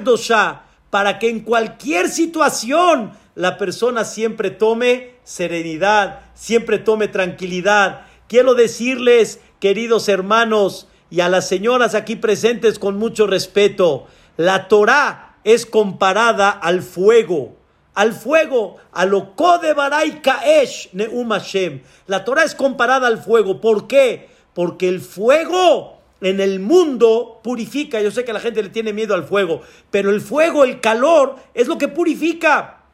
para 0.88 1.18
que 1.18 1.28
en 1.28 1.40
cualquier 1.40 2.08
situación 2.08 3.12
la 3.34 3.58
persona 3.58 4.06
siempre 4.06 4.50
tome 4.50 5.16
serenidad, 5.24 6.20
siempre 6.32 6.78
tome 6.78 7.08
tranquilidad. 7.08 8.06
Quiero 8.28 8.54
decirles, 8.54 9.40
queridos 9.60 10.08
hermanos, 10.08 10.88
y 11.10 11.20
a 11.20 11.28
las 11.28 11.46
señoras 11.46 11.94
aquí 11.94 12.16
presentes 12.16 12.78
con 12.78 12.96
mucho 12.98 13.26
respeto, 13.26 14.06
la 14.38 14.68
Torah 14.68 15.34
es 15.42 15.66
comparada 15.66 16.50
al 16.50 16.82
fuego, 16.82 17.56
al 17.94 18.12
fuego, 18.12 18.76
a 18.92 19.04
lo 19.04 19.34
Kode 19.34 19.74
Barai 19.74 20.22
Kaesh 20.22 20.90
Neum 20.92 21.30
Hashem. 21.30 21.82
La 22.06 22.24
Torah 22.24 22.44
es 22.44 22.54
comparada 22.54 23.08
al 23.08 23.18
fuego. 23.18 23.60
¿Por 23.60 23.88
qué? 23.88 24.28
Porque 24.54 24.88
el 24.88 25.00
fuego 25.00 25.98
en 26.20 26.38
el 26.38 26.60
mundo 26.60 27.40
purifica. 27.42 28.00
Yo 28.00 28.12
sé 28.12 28.24
que 28.24 28.32
la 28.32 28.38
gente 28.38 28.62
le 28.62 28.68
tiene 28.68 28.92
miedo 28.92 29.12
al 29.14 29.24
fuego, 29.24 29.62
pero 29.90 30.10
el 30.10 30.20
fuego, 30.20 30.62
el 30.62 30.80
calor, 30.80 31.34
es 31.52 31.66
lo 31.66 31.76
que 31.76 31.88
purifica. 31.88 32.84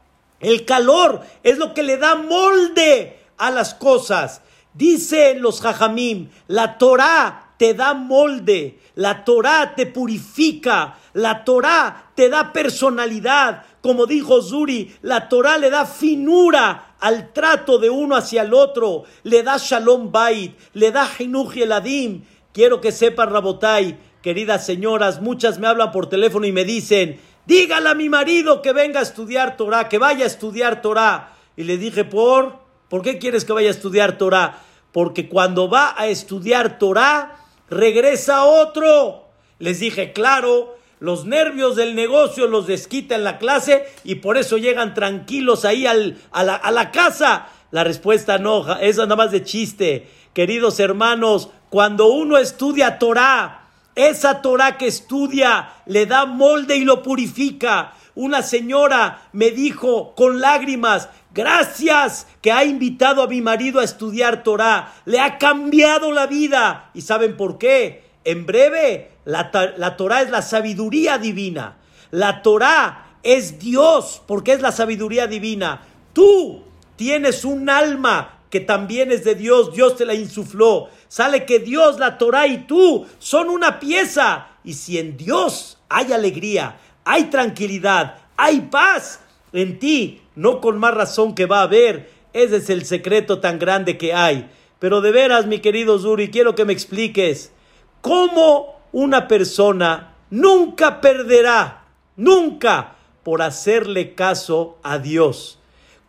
El 0.40 0.64
calor 0.64 1.20
es 1.42 1.58
lo 1.58 1.74
que 1.74 1.82
le 1.82 1.98
da 1.98 2.14
molde 2.14 3.18
a 3.36 3.50
las 3.50 3.74
cosas. 3.74 4.40
Dicen 4.72 5.42
los 5.42 5.60
jajamim, 5.60 6.30
la 6.48 6.78
Torah 6.78 7.43
te 7.64 7.72
da 7.72 7.94
molde, 7.94 8.76
la 8.96 9.24
Torah 9.24 9.74
te 9.74 9.86
purifica, 9.86 10.98
la 11.14 11.42
Torah 11.44 12.10
te 12.14 12.28
da 12.28 12.52
personalidad. 12.52 13.62
Como 13.80 14.04
dijo 14.04 14.42
Zuri, 14.42 14.94
la 15.00 15.30
Torah 15.30 15.56
le 15.56 15.70
da 15.70 15.86
finura 15.86 16.96
al 17.00 17.32
trato 17.32 17.78
de 17.78 17.88
uno 17.88 18.16
hacia 18.16 18.42
el 18.42 18.52
otro, 18.52 19.04
le 19.22 19.42
da 19.42 19.56
shalom 19.56 20.12
bait, 20.12 20.54
le 20.74 20.90
da 20.90 21.08
hinuj 21.18 21.56
eladim, 21.56 22.24
Quiero 22.52 22.82
que 22.82 22.92
sepan, 22.92 23.30
Rabotai, 23.30 23.98
queridas 24.20 24.66
señoras, 24.66 25.22
muchas 25.22 25.58
me 25.58 25.66
hablan 25.66 25.90
por 25.90 26.10
teléfono 26.10 26.46
y 26.46 26.52
me 26.52 26.66
dicen, 26.66 27.18
dígale 27.46 27.88
a 27.88 27.94
mi 27.94 28.10
marido 28.10 28.60
que 28.60 28.74
venga 28.74 29.00
a 29.00 29.04
estudiar 29.04 29.56
Torah, 29.56 29.88
que 29.88 29.96
vaya 29.96 30.24
a 30.24 30.26
estudiar 30.26 30.82
Torah. 30.82 31.32
Y 31.56 31.64
le 31.64 31.78
dije, 31.78 32.04
¿por? 32.04 32.58
¿Por 32.90 33.00
qué 33.00 33.18
quieres 33.18 33.46
que 33.46 33.54
vaya 33.54 33.68
a 33.68 33.70
estudiar 33.70 34.18
Torah? 34.18 34.60
Porque 34.92 35.30
cuando 35.30 35.70
va 35.70 35.94
a 35.96 36.06
estudiar 36.06 36.78
Torah, 36.78 37.40
regresa 37.68 38.44
otro. 38.44 39.28
Les 39.58 39.80
dije, 39.80 40.12
claro, 40.12 40.76
los 41.00 41.24
nervios 41.24 41.76
del 41.76 41.94
negocio 41.94 42.46
los 42.46 42.66
desquita 42.66 43.14
en 43.14 43.24
la 43.24 43.38
clase 43.38 43.84
y 44.04 44.16
por 44.16 44.36
eso 44.36 44.56
llegan 44.58 44.94
tranquilos 44.94 45.64
ahí 45.64 45.86
al, 45.86 46.18
a, 46.32 46.44
la, 46.44 46.54
a 46.54 46.70
la 46.70 46.90
casa. 46.90 47.48
La 47.70 47.84
respuesta 47.84 48.38
no, 48.38 48.76
esa 48.78 49.02
nada 49.02 49.16
más 49.16 49.30
de 49.30 49.42
chiste. 49.42 50.08
Queridos 50.32 50.80
hermanos, 50.80 51.50
cuando 51.70 52.06
uno 52.06 52.38
estudia 52.38 52.98
Torah, 52.98 53.68
esa 53.94 54.42
Torah 54.42 54.78
que 54.78 54.86
estudia 54.86 55.72
le 55.86 56.06
da 56.06 56.26
molde 56.26 56.76
y 56.76 56.84
lo 56.84 57.02
purifica. 57.02 57.94
Una 58.14 58.42
señora 58.42 59.28
me 59.32 59.50
dijo 59.50 60.14
con 60.14 60.40
lágrimas, 60.40 61.08
gracias 61.34 62.26
que 62.40 62.52
ha 62.52 62.64
invitado 62.64 63.22
a 63.22 63.26
mi 63.26 63.42
marido 63.42 63.80
a 63.80 63.84
estudiar 63.84 64.42
Torah. 64.42 64.94
Le 65.04 65.20
ha 65.20 65.38
cambiado 65.38 66.12
la 66.12 66.26
vida. 66.26 66.90
¿Y 66.94 67.02
saben 67.02 67.36
por 67.36 67.58
qué? 67.58 68.04
En 68.24 68.46
breve, 68.46 69.10
la, 69.24 69.50
la 69.76 69.96
Torah 69.96 70.22
es 70.22 70.30
la 70.30 70.42
sabiduría 70.42 71.18
divina. 71.18 71.76
La 72.10 72.42
Torah 72.42 73.18
es 73.22 73.58
Dios 73.58 74.22
porque 74.26 74.52
es 74.52 74.62
la 74.62 74.72
sabiduría 74.72 75.26
divina. 75.26 75.82
Tú 76.12 76.62
tienes 76.96 77.44
un 77.44 77.68
alma 77.68 78.38
que 78.50 78.60
también 78.60 79.10
es 79.10 79.24
de 79.24 79.34
Dios, 79.34 79.74
Dios 79.74 79.96
te 79.96 80.04
la 80.04 80.14
insufló. 80.14 80.88
Sale 81.08 81.44
que 81.44 81.58
Dios, 81.58 81.98
la 81.98 82.18
Torah 82.18 82.46
y 82.46 82.66
tú 82.68 83.04
son 83.18 83.48
una 83.48 83.80
pieza. 83.80 84.46
Y 84.62 84.74
si 84.74 84.98
en 84.98 85.16
Dios 85.16 85.78
hay 85.88 86.12
alegría, 86.12 86.76
hay 87.04 87.24
tranquilidad, 87.24 88.18
hay 88.36 88.60
paz 88.60 89.18
en 89.54 89.78
ti, 89.78 90.20
no 90.36 90.60
con 90.60 90.78
más 90.78 90.94
razón 90.94 91.34
que 91.34 91.46
va 91.46 91.60
a 91.60 91.64
haber. 91.64 92.10
Ese 92.32 92.56
es 92.56 92.70
el 92.70 92.84
secreto 92.84 93.40
tan 93.40 93.58
grande 93.58 93.96
que 93.96 94.12
hay. 94.12 94.50
Pero 94.78 95.00
de 95.00 95.12
veras, 95.12 95.46
mi 95.46 95.60
querido 95.60 95.98
Zuri, 95.98 96.30
quiero 96.30 96.54
que 96.54 96.64
me 96.64 96.72
expliques 96.72 97.52
cómo 98.00 98.80
una 98.92 99.28
persona 99.28 100.14
nunca 100.30 101.00
perderá, 101.00 101.86
nunca, 102.16 102.96
por 103.22 103.40
hacerle 103.40 104.14
caso 104.14 104.78
a 104.82 104.98
Dios. 104.98 105.58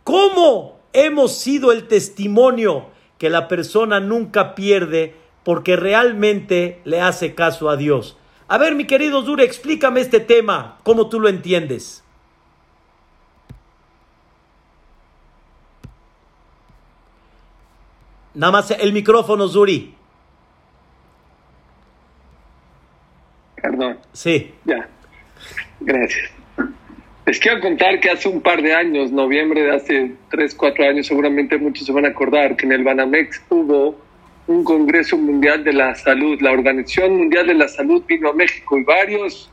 ¿Cómo 0.04 0.80
hemos 0.96 1.38
sido 1.38 1.72
el 1.72 1.88
testimonio 1.88 2.88
que 3.18 3.30
la 3.30 3.48
persona 3.48 4.00
nunca 4.00 4.56
pierde 4.56 5.16
porque 5.44 5.76
realmente 5.76 6.80
le 6.86 7.02
hace 7.02 7.36
caso 7.36 7.70
a 7.70 7.78
Dios. 7.78 8.18
A 8.48 8.58
ver, 8.58 8.76
mi 8.76 8.88
querido 8.88 9.22
Dure, 9.22 9.44
explícame 9.44 10.02
este 10.02 10.20
tema, 10.20 10.80
cómo 10.84 11.10
tú 11.10 11.20
lo 11.20 11.28
entiendes. 11.28 12.04
Nada 18.36 18.52
más 18.52 18.72
el 18.72 18.92
micrófono, 18.92 19.48
Zuri. 19.48 19.96
Perdón. 23.62 23.98
Sí. 24.12 24.54
Ya. 24.66 24.88
Gracias. 25.80 26.32
Les 27.26 27.40
quiero 27.40 27.60
contar 27.60 28.00
que 28.00 28.12
hace 28.12 28.30
un 28.30 28.42
par 28.42 28.62
de 28.62 28.76
años, 28.76 29.12
noviembre 29.12 29.64
de 29.64 29.76
hace 29.76 30.16
3, 30.30 30.54
4 30.54 30.90
años, 30.90 31.08
seguramente 31.08 31.58
muchos 31.58 31.88
se 31.88 31.92
van 31.92 32.06
a 32.06 32.10
acordar 32.10 32.56
que 32.56 32.68
en 32.68 32.74
el 32.74 32.84
Banamex 32.84 33.42
hubo 33.50 33.96
un 34.48 34.64
Congreso 34.64 35.18
Mundial 35.18 35.64
de 35.64 35.74
la 35.74 35.96
Salud. 35.96 36.40
La 36.42 36.52
Organización 36.52 37.18
Mundial 37.18 37.48
de 37.48 37.56
la 37.56 37.68
Salud 37.68 38.04
vino 38.06 38.30
a 38.30 38.34
México 38.34 38.78
y 38.78 38.84
varias 38.84 39.50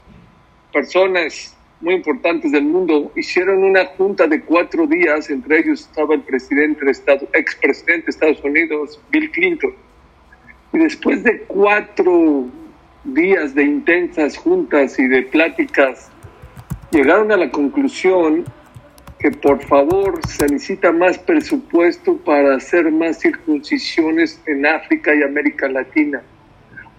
personas 0.72 1.57
muy 1.83 1.95
importantes 1.95 2.53
del 2.53 2.64
mundo 2.64 3.12
hicieron 3.16 3.62
una 3.62 3.85
junta 3.85 4.26
de 4.26 4.41
cuatro 4.41 4.87
días. 4.87 5.28
Entre 5.28 5.59
ellos 5.59 5.80
estaba 5.80 6.14
el 6.14 6.22
presidente 6.22 6.85
de 6.85 6.93
Estados, 6.93 7.28
expresidente 7.35 8.07
de 8.07 8.11
Estados 8.11 8.43
Unidos, 8.43 9.01
Bill 9.11 9.30
Clinton. 9.33 9.74
Y 10.72 10.78
después 10.78 11.22
de 11.22 11.41
cuatro 11.41 12.47
días 13.05 13.55
de 13.55 13.64
intensas 13.64 14.37
juntas 14.37 14.99
y 14.99 15.09
de 15.09 15.22
pláticas 15.22 16.09
llegaron 16.93 17.33
a 17.33 17.37
la 17.37 17.51
conclusión 17.51 18.45
que 19.18 19.30
por 19.30 19.62
favor 19.64 20.20
se 20.26 20.47
necesita 20.47 20.93
más 20.93 21.18
presupuesto 21.18 22.16
para 22.18 22.57
hacer 22.57 22.91
más 22.91 23.20
circuncisiones 23.20 24.41
en 24.47 24.66
África 24.66 25.14
y 25.14 25.22
América 25.22 25.68
Latina, 25.68 26.22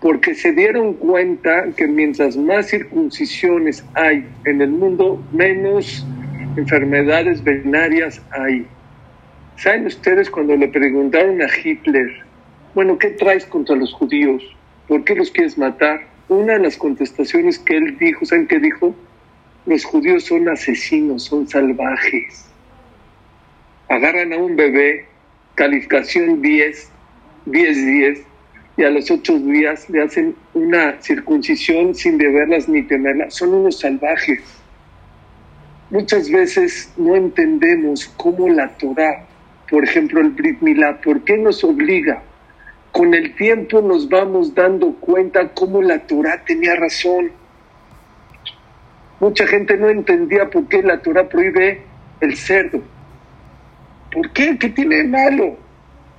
porque 0.03 0.35
se 0.35 0.51
dieron 0.51 0.95
cuenta 0.95 1.71
que 1.77 1.87
mientras 1.87 2.35
más 2.35 2.67
circuncisiones 2.67 3.85
hay 3.93 4.27
en 4.43 4.61
el 4.61 4.69
mundo, 4.69 5.25
menos 5.31 6.05
enfermedades 6.57 7.41
venarias 7.41 8.21
hay. 8.31 8.67
¿Saben 9.55 9.85
ustedes 9.85 10.29
cuando 10.29 10.57
le 10.57 10.67
preguntaron 10.67 11.41
a 11.41 11.47
Hitler, 11.47 12.21
bueno, 12.75 12.97
¿qué 12.97 13.11
traes 13.11 13.45
contra 13.45 13.77
los 13.77 13.93
judíos? 13.93 14.43
¿Por 14.89 15.05
qué 15.05 15.15
los 15.15 15.31
quieres 15.31 15.57
matar? 15.57 16.01
Una 16.27 16.55
de 16.55 16.59
las 16.59 16.75
contestaciones 16.75 17.57
que 17.57 17.77
él 17.77 17.97
dijo, 17.97 18.25
¿saben 18.25 18.47
qué 18.47 18.59
dijo? 18.59 18.93
Los 19.65 19.85
judíos 19.85 20.25
son 20.25 20.49
asesinos, 20.49 21.23
son 21.23 21.47
salvajes. 21.47 22.49
Agarran 23.87 24.33
a 24.33 24.37
un 24.37 24.57
bebé, 24.57 25.05
calificación 25.55 26.41
10, 26.41 26.91
10, 27.45 27.85
10, 27.85 28.32
y 28.76 28.84
a 28.84 28.89
los 28.89 29.09
ocho 29.11 29.38
días 29.39 29.89
le 29.89 30.01
hacen 30.01 30.36
una 30.53 31.01
circuncisión 31.01 31.93
sin 31.93 32.17
deberlas 32.17 32.67
ni 32.67 32.84
temerlas. 32.84 33.36
Son 33.36 33.53
unos 33.53 33.80
salvajes. 33.80 34.41
Muchas 35.89 36.30
veces 36.30 36.91
no 36.97 37.15
entendemos 37.15 38.11
cómo 38.17 38.49
la 38.49 38.69
Torah, 38.78 39.26
por 39.69 39.84
ejemplo 39.84 40.21
el 40.21 40.30
Brit 40.30 40.61
Milá, 40.61 40.99
¿por 41.01 41.24
qué 41.24 41.38
nos 41.38 41.63
obliga? 41.63 42.24
Con 42.91 43.13
el 43.13 43.36
tiempo 43.36 43.82
nos 43.82 44.09
vamos 44.09 44.55
dando 44.55 44.93
cuenta 44.95 45.49
cómo 45.49 45.82
la 45.82 45.99
Torah 45.99 46.43
tenía 46.45 46.76
razón 46.76 47.32
Mucha 49.24 49.47
gente 49.47 49.78
no 49.78 49.88
entendía 49.88 50.49
por 50.49 50.67
qué 50.67 50.84
la 50.84 51.01
Torah 51.01 51.30
prohíbe 51.30 51.82
el 52.19 52.36
cerdo. 52.36 52.82
¿Por 54.11 54.30
qué? 54.34 54.57
¿Qué 54.57 54.67
tiene 54.67 54.97
de 54.97 55.03
malo? 55.05 55.55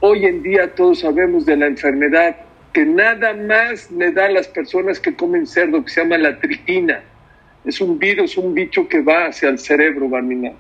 Hoy 0.01 0.25
en 0.25 0.43
día 0.43 0.75
todos 0.75 1.01
sabemos 1.01 1.45
de 1.45 1.55
la 1.55 1.67
enfermedad 1.67 2.35
que 2.75 2.85
nada 2.85 3.33
más 3.33 3.91
le 3.91 4.12
da 4.12 4.27
a 4.27 4.31
las 4.31 4.49
personas 4.49 5.01
que 5.01 5.14
comen 5.14 5.47
cerdo, 5.47 5.83
que 5.83 5.91
se 5.91 6.03
llama 6.03 6.18
la 6.18 6.39
tritina. 6.39 7.03
Es 7.64 7.81
un 7.81 7.99
virus, 7.99 8.37
un 8.37 8.53
bicho 8.53 8.87
que 8.89 9.01
va 9.01 9.29
hacia 9.29 9.49
el 9.49 9.59
cerebro, 9.59 10.09
Barmina. 10.09 10.53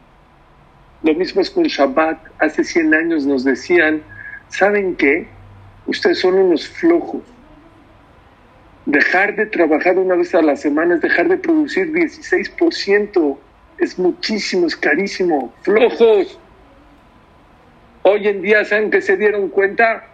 Lo 1.02 1.12
mismo 1.14 1.42
es 1.42 1.50
con 1.50 1.64
Shabbat. 1.64 2.18
Hace 2.38 2.64
100 2.64 2.94
años 2.94 3.26
nos 3.26 3.44
decían, 3.44 4.00
¿saben 4.48 4.96
qué? 4.96 5.26
Ustedes 5.86 6.20
son 6.20 6.34
unos 6.34 6.66
flojos 6.66 7.20
Dejar 8.86 9.34
de 9.34 9.46
trabajar 9.46 9.98
una 9.98 10.14
vez 10.14 10.34
a 10.34 10.42
la 10.42 10.56
semana 10.56 10.96
es 10.96 11.00
dejar 11.00 11.28
de 11.28 11.38
producir 11.38 11.90
16%. 11.90 13.38
Es 13.78 13.98
muchísimo, 13.98 14.66
es 14.66 14.76
carísimo. 14.76 15.52
Flojos. 15.62 16.38
Hoy 18.02 18.28
en 18.28 18.42
día, 18.42 18.64
¿saben 18.66 18.90
que 18.90 19.00
se 19.00 19.16
dieron 19.16 19.48
cuenta? 19.48 20.04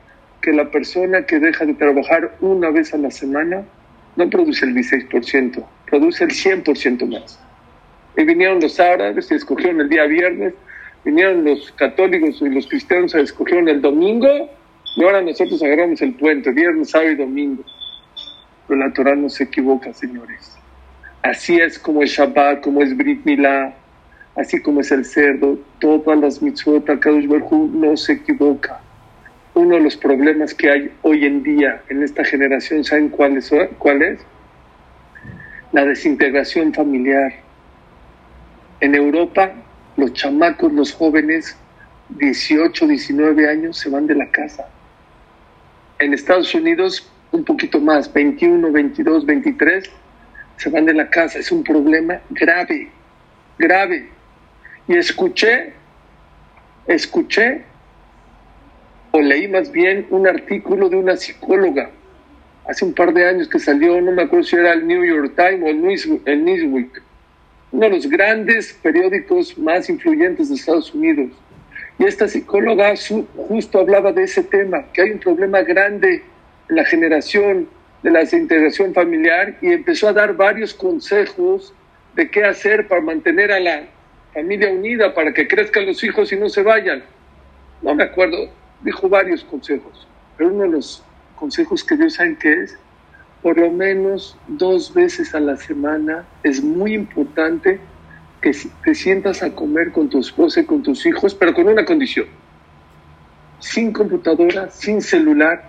Que 0.42 0.52
la 0.52 0.70
persona 0.70 1.26
que 1.26 1.38
deja 1.38 1.66
de 1.66 1.74
trabajar 1.74 2.36
una 2.40 2.70
vez 2.70 2.94
a 2.94 2.98
la 2.98 3.10
semana 3.10 3.64
no 4.16 4.30
produce 4.30 4.64
el 4.66 4.74
16%, 4.74 5.64
produce 5.86 6.24
el 6.24 6.30
100% 6.30 7.06
más. 7.06 7.38
Y 8.16 8.24
vinieron 8.24 8.60
los 8.60 8.80
árabes 8.80 9.30
y 9.30 9.34
escogieron 9.34 9.80
el 9.80 9.88
día 9.88 10.04
viernes, 10.04 10.54
vinieron 11.04 11.44
los 11.44 11.70
católicos 11.72 12.40
y 12.42 12.48
los 12.48 12.66
cristianos 12.66 13.14
y 13.14 13.18
escogieron 13.18 13.68
el 13.68 13.80
domingo, 13.80 14.28
y 14.96 15.04
ahora 15.04 15.22
nosotros 15.22 15.62
agarramos 15.62 16.02
el 16.02 16.14
puente, 16.14 16.50
viernes, 16.50 16.90
sábado 16.90 17.12
y 17.12 17.16
domingo. 17.16 17.62
Pero 18.66 18.80
la 18.80 18.92
Torah 18.92 19.14
no 19.14 19.28
se 19.28 19.44
equivoca, 19.44 19.92
señores. 19.92 20.56
Así 21.22 21.56
es 21.56 21.78
como 21.78 22.02
es 22.02 22.10
Shabbat, 22.10 22.62
como 22.62 22.82
es 22.82 22.96
Brit 22.96 23.24
Milá, 23.24 23.74
así 24.36 24.60
como 24.60 24.80
es 24.80 24.90
el 24.90 25.04
cerdo, 25.04 25.58
todas 25.78 26.18
las 26.18 26.42
mitzvot, 26.42 26.84
Kadosh 26.84 27.26
Baruj 27.26 27.52
no 27.52 27.96
se 27.96 28.14
equivoca. 28.14 28.80
Uno 29.60 29.74
de 29.74 29.82
los 29.82 29.94
problemas 29.94 30.54
que 30.54 30.70
hay 30.70 30.90
hoy 31.02 31.26
en 31.26 31.42
día 31.42 31.82
en 31.90 32.02
esta 32.02 32.24
generación, 32.24 32.82
¿saben 32.82 33.10
cuál 33.10 33.36
es? 33.36 33.50
Cuál 33.76 34.00
es? 34.00 34.18
La 35.72 35.84
desintegración 35.84 36.72
familiar. 36.72 37.30
En 38.80 38.94
Europa, 38.94 39.52
los 39.98 40.14
chamacos, 40.14 40.72
los 40.72 40.94
jóvenes, 40.94 41.58
18, 42.08 42.86
19 42.86 43.50
años, 43.50 43.76
se 43.76 43.90
van 43.90 44.06
de 44.06 44.14
la 44.14 44.30
casa. 44.30 44.66
En 45.98 46.14
Estados 46.14 46.54
Unidos, 46.54 47.12
un 47.30 47.44
poquito 47.44 47.80
más, 47.80 48.10
21, 48.10 48.72
22, 48.72 49.26
23, 49.26 49.90
se 50.56 50.70
van 50.70 50.86
de 50.86 50.94
la 50.94 51.10
casa. 51.10 51.38
Es 51.38 51.52
un 51.52 51.62
problema 51.62 52.18
grave, 52.30 52.88
grave. 53.58 54.08
Y 54.88 54.96
escuché, 54.96 55.74
escuché, 56.86 57.69
o 59.12 59.20
leí 59.20 59.48
más 59.48 59.70
bien 59.72 60.06
un 60.10 60.26
artículo 60.26 60.88
de 60.88 60.96
una 60.96 61.16
psicóloga 61.16 61.90
hace 62.68 62.84
un 62.84 62.94
par 62.94 63.12
de 63.12 63.26
años 63.26 63.48
que 63.48 63.58
salió, 63.58 64.00
no 64.00 64.12
me 64.12 64.22
acuerdo 64.22 64.44
si 64.44 64.56
era 64.56 64.72
el 64.72 64.86
New 64.86 65.04
York 65.04 65.34
Times 65.34 65.62
o 65.64 66.20
el 66.26 66.44
Newsweek, 66.44 67.02
uno 67.72 67.82
de 67.86 67.90
los 67.90 68.08
grandes 68.08 68.72
periódicos 68.82 69.58
más 69.58 69.88
influyentes 69.88 70.48
de 70.48 70.54
Estados 70.54 70.94
Unidos. 70.94 71.30
Y 71.98 72.04
esta 72.04 72.28
psicóloga 72.28 72.94
justo 73.48 73.80
hablaba 73.80 74.12
de 74.12 74.22
ese 74.22 74.42
tema, 74.42 74.84
que 74.92 75.02
hay 75.02 75.10
un 75.10 75.18
problema 75.18 75.62
grande 75.62 76.22
la 76.68 76.84
generación 76.84 77.68
de 78.02 78.10
la 78.10 78.20
desintegración 78.20 78.94
familiar 78.94 79.56
y 79.60 79.72
empezó 79.72 80.08
a 80.08 80.12
dar 80.12 80.34
varios 80.34 80.72
consejos 80.72 81.74
de 82.14 82.30
qué 82.30 82.44
hacer 82.44 82.88
para 82.88 83.00
mantener 83.00 83.52
a 83.52 83.60
la 83.60 83.82
familia 84.32 84.70
unida, 84.70 85.12
para 85.12 85.34
que 85.34 85.46
crezcan 85.48 85.86
los 85.86 86.02
hijos 86.04 86.32
y 86.32 86.36
no 86.36 86.48
se 86.48 86.62
vayan. 86.62 87.02
No 87.82 87.94
me 87.94 88.04
acuerdo, 88.04 88.48
dijo 88.82 89.08
varios 89.08 89.44
consejos, 89.44 90.06
pero 90.36 90.50
uno 90.50 90.62
de 90.64 90.70
los 90.70 91.02
consejos 91.36 91.84
que 91.84 91.96
Dios 91.96 92.14
sabe 92.14 92.36
que 92.36 92.62
es, 92.62 92.78
por 93.42 93.58
lo 93.58 93.70
menos 93.70 94.36
dos 94.48 94.92
veces 94.92 95.34
a 95.34 95.40
la 95.40 95.56
semana 95.56 96.24
es 96.42 96.62
muy 96.62 96.94
importante 96.94 97.80
que 98.42 98.52
te 98.84 98.94
sientas 98.94 99.42
a 99.42 99.54
comer 99.54 99.92
con 99.92 100.08
tu 100.08 100.18
esposa 100.18 100.60
y 100.60 100.64
con 100.64 100.82
tus 100.82 101.04
hijos, 101.06 101.34
pero 101.34 101.54
con 101.54 101.68
una 101.68 101.84
condición, 101.84 102.26
sin 103.58 103.92
computadora, 103.92 104.70
sin 104.70 105.00
celular, 105.02 105.68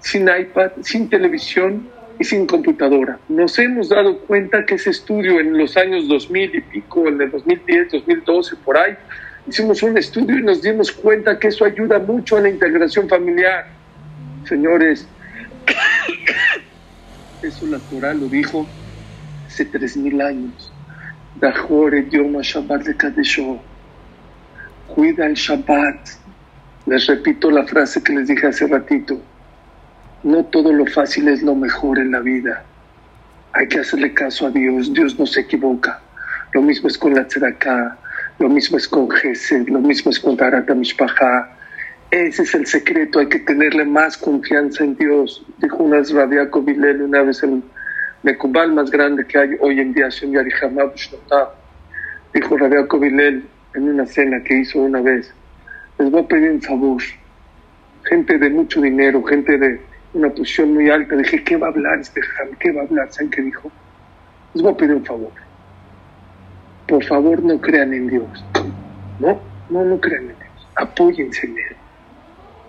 sin 0.00 0.28
iPad, 0.28 0.72
sin 0.82 1.08
televisión 1.08 1.88
y 2.18 2.24
sin 2.24 2.46
computadora. 2.46 3.18
Nos 3.28 3.58
hemos 3.58 3.88
dado 3.88 4.18
cuenta 4.18 4.64
que 4.66 4.74
ese 4.74 4.90
estudio 4.90 5.40
en 5.40 5.56
los 5.56 5.76
años 5.76 6.08
2000 6.08 6.54
y 6.54 6.60
pico, 6.60 7.08
en 7.08 7.20
el 7.20 7.30
2010, 7.30 7.92
2012, 7.92 8.56
por 8.64 8.76
ahí, 8.76 8.96
hicimos 9.46 9.82
un 9.82 9.98
estudio 9.98 10.38
y 10.38 10.42
nos 10.42 10.62
dimos 10.62 10.92
cuenta 10.92 11.38
que 11.38 11.48
eso 11.48 11.64
ayuda 11.64 11.98
mucho 11.98 12.36
a 12.36 12.40
la 12.40 12.48
integración 12.48 13.08
familiar. 13.08 13.66
Señores, 14.48 15.06
eso 17.42 17.66
natural 17.66 18.20
lo 18.20 18.28
dijo 18.28 18.66
hace 19.46 19.70
3.000 19.70 20.26
años. 20.26 20.72
Shabbat. 22.42 22.86
Cuida 24.88 25.26
el 25.26 25.34
Shabbat. 25.34 26.08
Les 26.86 27.06
repito 27.06 27.50
la 27.50 27.64
frase 27.64 28.02
que 28.02 28.12
les 28.12 28.28
dije 28.28 28.46
hace 28.46 28.66
ratito 28.66 29.20
no 30.22 30.44
todo 30.44 30.72
lo 30.72 30.86
fácil 30.86 31.28
es 31.28 31.42
lo 31.42 31.54
mejor 31.54 31.98
en 31.98 32.12
la 32.12 32.20
vida. 32.20 32.64
Hay 33.52 33.68
que 33.68 33.80
hacerle 33.80 34.14
caso 34.14 34.46
a 34.46 34.50
Dios. 34.50 34.92
Dios 34.92 35.18
no 35.18 35.26
se 35.26 35.40
equivoca. 35.40 36.00
Lo 36.52 36.62
mismo 36.62 36.88
es 36.88 36.96
con 36.96 37.14
la 37.14 37.26
tzedakah, 37.26 37.98
lo 38.42 38.48
mismo 38.48 38.76
es 38.76 38.88
con 38.88 39.08
Gesed, 39.08 39.68
lo 39.68 39.78
mismo 39.78 40.10
es 40.10 40.18
con 40.18 40.36
Tarata 40.36 40.74
Mishpaha. 40.74 41.56
Ese 42.10 42.42
es 42.42 42.52
el 42.56 42.66
secreto. 42.66 43.20
Hay 43.20 43.28
que 43.28 43.38
tenerle 43.38 43.84
más 43.84 44.18
confianza 44.18 44.82
en 44.82 44.96
Dios. 44.96 45.46
Dijo 45.58 45.76
una 45.76 46.02
Rabiaco 46.02 46.58
una 46.58 47.22
vez 47.22 47.40
el 47.44 47.62
Mekubal 48.24 48.72
más 48.72 48.90
grande 48.90 49.24
que 49.26 49.38
hay 49.38 49.50
hoy 49.60 49.78
en 49.78 49.94
día, 49.94 50.08
Dijo 52.34 52.56
Rabiaco 52.56 52.98
Vilel 52.98 53.44
en 53.74 53.88
una 53.88 54.06
cena 54.06 54.42
que 54.42 54.58
hizo 54.58 54.80
una 54.80 55.00
vez. 55.00 55.32
Les 56.00 56.10
voy 56.10 56.22
a 56.22 56.26
pedir 56.26 56.50
un 56.50 56.62
favor 56.62 57.00
gente 58.06 58.38
de 58.38 58.50
mucho 58.50 58.80
dinero, 58.80 59.22
gente 59.22 59.56
de 59.56 59.80
una 60.14 60.30
posición 60.30 60.74
muy 60.74 60.90
alta. 60.90 61.14
Dije, 61.14 61.44
¿qué 61.44 61.56
va 61.56 61.68
a 61.68 61.70
hablar 61.70 62.00
este 62.00 62.20
Ham? 62.20 62.56
¿Qué 62.58 62.72
va 62.72 62.80
a 62.80 62.84
hablar? 62.86 63.06
¿Saben 63.12 63.30
qué 63.30 63.40
dijo? 63.40 63.70
Les 64.54 64.64
voy 64.64 64.72
a 64.72 64.76
pedir 64.76 64.96
un 64.96 65.04
favor. 65.04 65.30
Por 66.92 67.02
favor, 67.06 67.42
no 67.42 67.58
crean 67.58 67.94
en 67.94 68.06
Dios. 68.06 68.44
No, 69.18 69.40
no, 69.70 69.82
no 69.82 69.98
crean 69.98 70.24
en 70.24 70.38
Dios. 70.38 70.68
Apóyense 70.76 71.46
en 71.46 71.56
Él. 71.56 71.76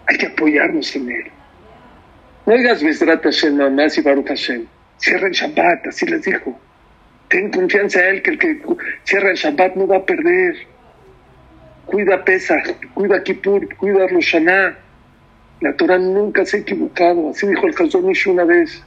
Hay 0.07 0.17
que 0.17 0.27
apoyarnos 0.27 0.95
en 0.95 1.11
Él. 1.11 1.25
No 2.45 2.53
digas 2.53 2.81
Besrat 2.81 3.21
Hashem 3.21 3.57
más 3.75 3.97
y 3.97 4.01
Baruch 4.01 4.27
Hashem. 4.27 4.65
Cierra 4.95 5.27
el 5.27 5.33
Shabbat, 5.33 5.87
así 5.87 6.05
les 6.05 6.23
dijo. 6.23 6.57
Ten 7.27 7.51
confianza 7.51 7.99
en 7.99 8.15
Él, 8.15 8.21
que 8.21 8.29
el 8.29 8.39
que 8.39 8.61
cierra 9.03 9.31
el 9.31 9.35
Shabbat 9.35 9.75
no 9.75 9.87
va 9.87 9.97
a 9.97 10.05
perder. 10.05 10.55
Cuida 11.85 12.23
Pesach, 12.23 12.77
cuida 12.93 13.21
Kippur, 13.23 13.75
cuida 13.75 14.07
Rosh 14.07 14.37
La 15.59 15.75
Torah 15.75 15.99
nunca 15.99 16.45
se 16.45 16.55
ha 16.55 16.59
equivocado. 16.61 17.31
Así 17.31 17.45
dijo 17.45 17.67
el 17.67 17.75
Hazonish 17.77 18.29
una 18.29 18.45
vez. 18.45 18.81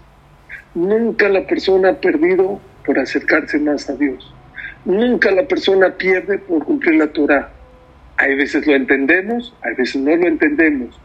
Nunca 0.74 1.28
la 1.28 1.46
persona 1.46 1.90
ha 1.90 2.00
perdido 2.00 2.58
por 2.86 2.98
acercarse 2.98 3.58
más 3.58 3.90
a 3.90 3.96
Dios. 3.96 4.32
Nunca 4.86 5.32
la 5.32 5.48
persona 5.48 5.90
pierde 5.90 6.38
por 6.38 6.64
cumplir 6.64 6.94
la 6.94 7.08
Torah. 7.08 7.50
Hay 8.18 8.36
veces 8.36 8.68
lo 8.68 8.72
entendemos, 8.76 9.52
hay 9.62 9.74
veces 9.74 10.00
no 10.00 10.14
lo 10.14 10.28
entendemos. 10.28 10.96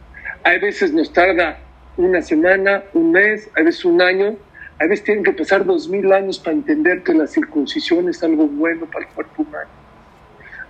Hay 0.44 0.60
veces 0.60 0.92
nos 0.92 1.12
tarda 1.12 1.58
una 1.96 2.22
semana, 2.22 2.84
un 2.94 3.10
mes, 3.10 3.50
a 3.56 3.62
veces 3.62 3.84
un 3.84 4.00
año, 4.00 4.36
a 4.78 4.86
veces 4.86 5.02
tienen 5.02 5.24
que 5.24 5.32
pasar 5.32 5.64
dos 5.64 5.88
mil 5.88 6.12
años 6.12 6.38
para 6.38 6.52
entender 6.52 7.02
que 7.02 7.12
la 7.12 7.26
circuncisión 7.26 8.08
es 8.08 8.22
algo 8.22 8.46
bueno 8.46 8.86
para 8.86 9.04
el 9.04 9.10
cuerpo 9.14 9.42
humano. 9.42 9.68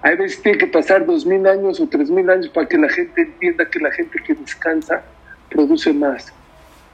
A 0.01 0.13
veces 0.13 0.41
tiene 0.41 0.57
que 0.57 0.69
pasar 0.69 1.05
dos 1.05 1.27
mil 1.27 1.47
años 1.47 1.81
o 1.81 1.87
tres 1.87 2.09
mil 2.09 2.31
años 2.31 2.49
para 2.49 2.67
que 2.67 2.79
la 2.79 2.89
gente 2.89 3.21
entienda 3.21 3.69
que 3.69 3.79
la 3.79 3.93
gente 3.93 4.23
que 4.27 4.33
descansa 4.33 5.03
produce 5.51 5.93
más. 5.93 6.33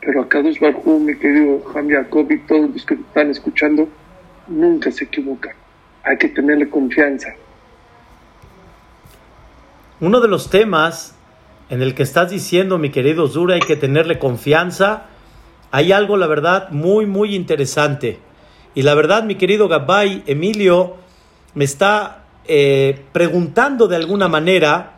Pero 0.00 0.22
a 0.22 0.28
Kadosh 0.28 0.58
Barjú, 0.58 0.98
mi 0.98 1.16
querido 1.16 1.62
Ham 1.76 1.88
Jacob 1.88 2.28
y 2.32 2.38
todos 2.38 2.70
los 2.70 2.84
que 2.84 2.94
están 2.94 3.30
escuchando, 3.30 3.88
nunca 4.48 4.90
se 4.90 5.04
equivocan. 5.04 5.54
Hay 6.08 6.16
que 6.16 6.28
tenerle 6.28 6.70
confianza. 6.70 7.34
Uno 10.00 10.20
de 10.20 10.28
los 10.28 10.48
temas 10.48 11.14
en 11.68 11.82
el 11.82 11.94
que 11.94 12.02
estás 12.02 12.30
diciendo, 12.30 12.78
mi 12.78 12.88
querido 12.88 13.28
Zura, 13.28 13.56
hay 13.56 13.60
que 13.60 13.76
tenerle 13.76 14.18
confianza. 14.18 15.02
Hay 15.70 15.92
algo, 15.92 16.16
la 16.16 16.26
verdad, 16.26 16.70
muy, 16.70 17.04
muy 17.04 17.34
interesante. 17.34 18.18
Y 18.74 18.82
la 18.82 18.94
verdad, 18.94 19.24
mi 19.24 19.34
querido 19.34 19.68
Gabay, 19.68 20.22
Emilio, 20.26 20.96
me 21.54 21.66
está 21.66 22.24
eh, 22.46 23.04
preguntando 23.12 23.86
de 23.86 23.96
alguna 23.96 24.28
manera 24.28 24.94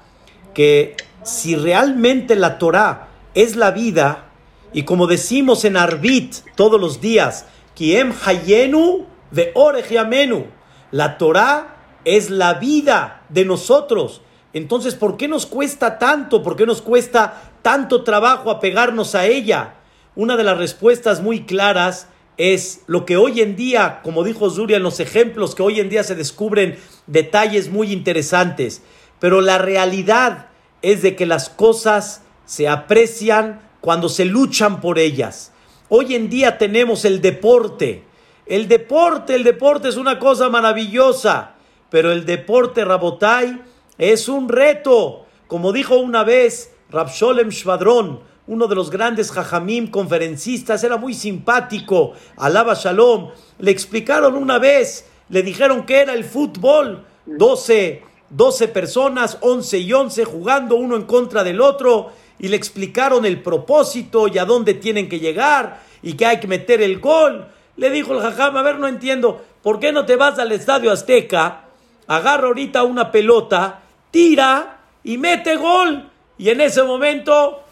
que 0.54 0.94
si 1.24 1.56
realmente 1.56 2.36
la 2.36 2.58
Torah 2.58 3.08
es 3.34 3.56
la 3.56 3.72
vida, 3.72 4.26
y 4.72 4.84
como 4.84 5.08
decimos 5.08 5.64
en 5.64 5.76
Arbit 5.76 6.34
todos 6.54 6.80
los 6.80 7.00
días, 7.00 7.46
Kiem 7.74 8.12
Hayenu 8.24 9.06
de 9.32 9.52
Yamenu, 9.90 10.59
la 10.90 11.18
Torah 11.18 11.76
es 12.04 12.30
la 12.30 12.54
vida 12.54 13.22
de 13.28 13.44
nosotros. 13.44 14.22
Entonces, 14.52 14.94
¿por 14.94 15.16
qué 15.16 15.28
nos 15.28 15.46
cuesta 15.46 15.98
tanto? 15.98 16.42
¿Por 16.42 16.56
qué 16.56 16.66
nos 16.66 16.82
cuesta 16.82 17.52
tanto 17.62 18.02
trabajo 18.02 18.50
apegarnos 18.50 19.14
a 19.14 19.26
ella? 19.26 19.74
Una 20.16 20.36
de 20.36 20.44
las 20.44 20.58
respuestas 20.58 21.22
muy 21.22 21.44
claras 21.44 22.08
es 22.36 22.82
lo 22.86 23.04
que 23.04 23.16
hoy 23.16 23.42
en 23.42 23.54
día, 23.54 24.00
como 24.02 24.24
dijo 24.24 24.50
Zuria 24.50 24.78
en 24.78 24.82
los 24.82 24.98
ejemplos, 24.98 25.54
que 25.54 25.62
hoy 25.62 25.78
en 25.78 25.88
día 25.88 26.02
se 26.02 26.14
descubren 26.14 26.78
detalles 27.06 27.70
muy 27.70 27.92
interesantes. 27.92 28.82
Pero 29.18 29.40
la 29.40 29.58
realidad 29.58 30.48
es 30.82 31.02
de 31.02 31.14
que 31.14 31.26
las 31.26 31.48
cosas 31.50 32.22
se 32.46 32.68
aprecian 32.68 33.60
cuando 33.80 34.08
se 34.08 34.24
luchan 34.24 34.80
por 34.80 34.98
ellas. 34.98 35.52
Hoy 35.88 36.14
en 36.14 36.30
día 36.30 36.58
tenemos 36.58 37.04
el 37.04 37.20
deporte. 37.20 38.04
El 38.50 38.66
deporte, 38.66 39.36
el 39.36 39.44
deporte 39.44 39.88
es 39.88 39.96
una 39.96 40.18
cosa 40.18 40.48
maravillosa, 40.48 41.52
pero 41.88 42.10
el 42.10 42.26
deporte 42.26 42.84
Rabotai 42.84 43.62
es 43.96 44.28
un 44.28 44.48
reto. 44.48 45.24
Como 45.46 45.72
dijo 45.72 45.98
una 45.98 46.24
vez 46.24 46.72
Rabsholem 46.90 47.50
Shvadron, 47.50 48.18
uno 48.48 48.66
de 48.66 48.74
los 48.74 48.90
grandes 48.90 49.30
jajamim 49.30 49.88
conferencistas, 49.88 50.82
era 50.82 50.96
muy 50.96 51.14
simpático, 51.14 52.14
alaba 52.38 52.74
shalom. 52.74 53.30
Le 53.60 53.70
explicaron 53.70 54.34
una 54.34 54.58
vez, 54.58 55.08
le 55.28 55.44
dijeron 55.44 55.86
que 55.86 56.00
era 56.00 56.14
el 56.14 56.24
fútbol, 56.24 57.06
12, 57.26 58.02
12 58.30 58.66
personas, 58.66 59.38
11 59.42 59.78
y 59.78 59.92
11 59.92 60.24
jugando 60.24 60.74
uno 60.74 60.96
en 60.96 61.04
contra 61.04 61.44
del 61.44 61.60
otro, 61.60 62.10
y 62.40 62.48
le 62.48 62.56
explicaron 62.56 63.24
el 63.26 63.44
propósito 63.44 64.26
y 64.26 64.38
a 64.38 64.44
dónde 64.44 64.74
tienen 64.74 65.08
que 65.08 65.20
llegar 65.20 65.84
y 66.02 66.14
que 66.14 66.26
hay 66.26 66.40
que 66.40 66.48
meter 66.48 66.82
el 66.82 66.98
gol. 66.98 67.46
Le 67.80 67.88
dijo 67.88 68.12
el 68.12 68.20
jajam, 68.20 68.58
a 68.58 68.62
ver, 68.62 68.78
no 68.78 68.88
entiendo, 68.88 69.42
¿por 69.62 69.80
qué 69.80 69.90
no 69.90 70.04
te 70.04 70.16
vas 70.16 70.38
al 70.38 70.52
estadio 70.52 70.92
Azteca? 70.92 71.62
Agarra 72.06 72.48
ahorita 72.48 72.82
una 72.82 73.10
pelota 73.10 73.80
tira 74.10 74.80
y 75.02 75.16
mete 75.16 75.56
gol. 75.56 76.10
Y 76.36 76.50
en 76.50 76.60
ese 76.60 76.82
momento, 76.82 77.62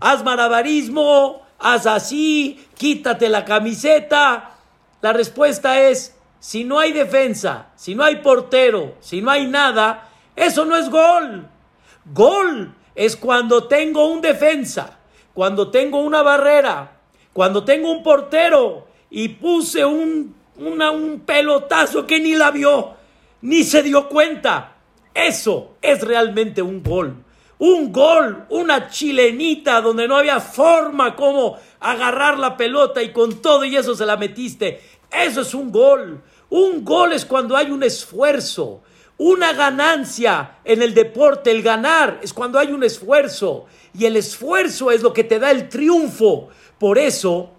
haz 0.00 0.24
malabarismo, 0.24 1.42
haz 1.60 1.86
así, 1.86 2.66
quítate 2.74 3.28
la 3.28 3.44
camiseta. 3.44 4.56
La 5.00 5.12
respuesta 5.12 5.80
es, 5.80 6.16
si 6.40 6.64
no 6.64 6.80
hay 6.80 6.90
defensa, 6.90 7.68
si 7.76 7.94
no 7.94 8.02
hay 8.02 8.16
portero, 8.16 8.96
si 8.98 9.22
no 9.22 9.30
hay 9.30 9.46
nada, 9.46 10.08
eso 10.34 10.64
no 10.64 10.74
es 10.74 10.90
gol. 10.90 11.46
Gol 12.06 12.74
es 12.96 13.14
cuando 13.14 13.68
tengo 13.68 14.08
un 14.08 14.22
defensa, 14.22 14.98
cuando 15.34 15.70
tengo 15.70 16.00
una 16.00 16.20
barrera, 16.22 16.96
cuando 17.32 17.62
tengo 17.62 17.92
un 17.92 18.02
portero 18.02 18.89
y 19.10 19.28
puse 19.28 19.84
un, 19.84 20.34
un 20.56 21.22
pelotazo 21.26 22.06
que 22.06 22.20
ni 22.20 22.34
la 22.34 22.50
vio, 22.50 22.94
ni 23.42 23.64
se 23.64 23.82
dio 23.82 24.08
cuenta. 24.08 24.76
Eso 25.12 25.76
es 25.82 26.00
realmente 26.00 26.62
un 26.62 26.82
gol. 26.82 27.24
Un 27.58 27.92
gol, 27.92 28.46
una 28.48 28.88
chilenita 28.88 29.82
donde 29.82 30.08
no 30.08 30.16
había 30.16 30.40
forma 30.40 31.14
como 31.14 31.58
agarrar 31.78 32.38
la 32.38 32.56
pelota 32.56 33.02
y 33.02 33.12
con 33.12 33.42
todo 33.42 33.64
y 33.64 33.76
eso 33.76 33.94
se 33.94 34.06
la 34.06 34.16
metiste. 34.16 34.80
Eso 35.10 35.42
es 35.42 35.52
un 35.52 35.70
gol. 35.70 36.22
Un 36.48 36.84
gol 36.84 37.12
es 37.12 37.24
cuando 37.26 37.56
hay 37.56 37.70
un 37.70 37.82
esfuerzo, 37.82 38.82
una 39.18 39.52
ganancia 39.52 40.58
en 40.64 40.80
el 40.80 40.94
deporte. 40.94 41.50
El 41.50 41.62
ganar 41.62 42.20
es 42.22 42.32
cuando 42.32 42.58
hay 42.58 42.72
un 42.72 42.82
esfuerzo 42.82 43.66
y 43.92 44.06
el 44.06 44.16
esfuerzo 44.16 44.90
es 44.90 45.02
lo 45.02 45.12
que 45.12 45.24
te 45.24 45.38
da 45.38 45.50
el 45.50 45.68
triunfo. 45.68 46.48
Por 46.78 46.98
eso, 46.98 47.52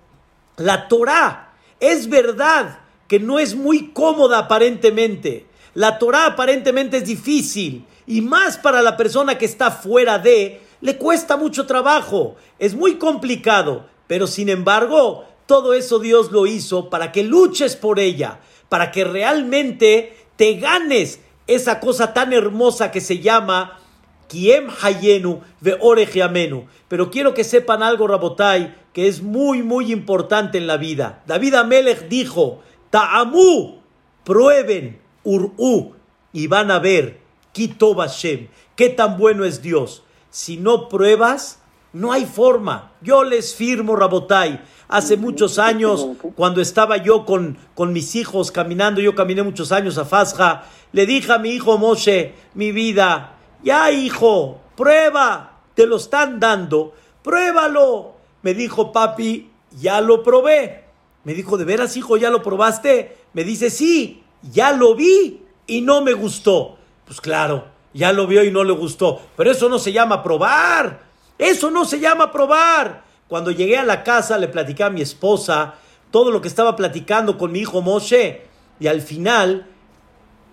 la 0.58 0.88
Torah 0.88 1.54
es 1.80 2.10
verdad 2.10 2.80
que 3.08 3.20
no 3.20 3.39
es 3.39 3.56
muy 3.56 3.91
cómoda 3.91 4.39
aparentemente 4.39 5.47
la 5.74 5.99
Torah 5.99 6.26
aparentemente 6.26 6.97
es 6.97 7.06
difícil 7.06 7.86
y 8.06 8.22
más 8.22 8.58
para 8.58 8.82
la 8.82 8.97
persona 8.97 9.38
que 9.38 9.45
está 9.45 9.72
fuera 9.72 10.20
de, 10.20 10.62
le 10.82 10.97
cuesta 10.97 11.38
mucho 11.38 11.66
trabajo, 11.66 12.36
es 12.60 12.76
muy 12.76 12.95
complicado, 12.95 13.86
pero 14.08 14.28
sin 14.28 14.49
embargo, 14.49 15.26
todo 15.45 15.74
eso 15.74 15.99
Dios 15.99 16.32
lo 16.32 16.45
hizo 16.45 16.89
para 16.89 17.14
que 17.14 17.24
luches 17.24 17.78
por 17.78 17.99
ella, 17.99 18.39
para 18.68 18.91
que 18.91 19.06
realmente 19.06 20.18
te 20.36 20.56
ganes 20.56 21.22
esa 21.47 21.80
cosa 21.80 22.14
tan 22.14 22.34
hermosa 22.34 22.91
que 22.91 22.99
se 22.99 23.20
llama 23.20 23.80
Kiem 24.28 24.68
Hayenu 24.82 25.41
ve 25.62 25.78
Orejiamenu. 25.80 26.68
Pero 26.88 27.10
quiero 27.12 27.34
que 27.34 27.43
sepan 27.43 27.84
algo, 27.84 28.08
Rabotai, 28.08 28.76
que 28.94 29.08
es 29.08 29.22
muy, 29.22 29.64
muy 29.64 29.92
importante 29.92 30.58
en 30.58 30.68
la 30.68 30.78
vida. 30.78 31.24
David 31.28 31.56
Amelech 31.56 32.08
dijo, 32.08 32.62
Ta'amu, 32.89 33.80
prueben 34.24 35.00
Ur'u, 35.24 35.94
y 36.34 36.48
van 36.48 36.72
a 36.72 36.80
ver, 36.80 37.20
Kito 37.54 37.94
Bashem, 37.94 38.48
qué 38.76 38.89
tan 38.89 39.18
bueno 39.18 39.46
es 39.46 39.62
Dios. 39.62 40.04
Si 40.30 40.58
no 40.58 40.88
pruebas, 40.88 41.60
no 41.94 42.12
hay 42.12 42.26
forma. 42.26 42.92
Yo 43.02 43.24
les 43.24 43.54
firmo, 43.56 43.96
Rabotai. 43.96 44.62
Hace 44.88 45.18
muchos 45.18 45.60
años, 45.60 46.08
cuando 46.36 46.62
estaba 46.62 46.98
yo 46.98 47.26
con, 47.26 47.58
con 47.76 47.94
mis 47.94 48.16
hijos 48.16 48.52
caminando, 48.52 49.02
yo 49.02 49.16
caminé 49.16 49.44
muchos 49.44 49.72
años 49.72 49.98
a 49.98 50.06
Fasja, 50.06 50.64
le 50.92 51.06
dije 51.06 51.32
a 51.32 51.38
mi 51.38 51.52
hijo 51.52 51.78
Moshe, 51.78 52.34
mi 52.54 52.72
vida, 52.72 53.38
ya 53.64 53.92
hijo, 53.92 54.60
prueba, 54.76 55.60
te 55.76 55.86
lo 55.86 55.96
están 55.98 56.39
dando, 56.39 56.94
pruébalo. 57.24 58.21
Me 58.42 58.54
dijo, 58.54 58.92
papi, 58.92 59.50
ya 59.80 60.02
lo 60.02 60.24
probé. 60.24 60.86
Me 61.24 61.34
dijo, 61.34 61.58
¿de 61.58 61.66
veras, 61.66 61.96
hijo, 61.98 62.18
ya 62.18 62.30
lo 62.30 62.42
probaste? 62.42 63.18
Me 63.34 63.44
dice, 63.44 63.70
sí 63.70 64.22
ya 64.42 64.74
lo 64.74 64.96
vi 64.96 65.44
y 65.68 65.82
no 65.82 66.02
me 66.02 66.14
gustó. 66.14 66.78
Pues 67.06 67.22
claro, 67.22 67.66
ya 67.94 68.12
lo 68.14 68.28
vio 68.28 68.44
y 68.44 68.52
no 68.52 68.64
le 68.64 68.74
gustó. 68.74 69.22
Pero 69.36 69.52
eso 69.52 69.70
no 69.70 69.80
se 69.80 69.92
llama 69.92 70.24
probar. 70.24 71.04
Eso 71.38 71.72
no 71.72 71.86
se 71.86 72.00
llama 72.00 72.32
probar. 72.32 73.04
Cuando 73.28 73.52
llegué 73.52 73.78
a 73.78 73.86
la 73.86 74.04
casa 74.04 74.38
le 74.38 74.48
platicé 74.48 74.84
a 74.84 74.89
mi 74.89 75.02
esposa 75.02 75.76
todo 76.12 76.32
lo 76.32 76.42
que 76.42 76.48
estaba 76.48 76.76
platicando 76.76 77.38
con 77.38 77.52
mi 77.52 77.60
hijo 77.60 77.82
Moshe. 77.82 78.46
Y 78.80 78.88
al 78.88 79.02
final 79.02 79.68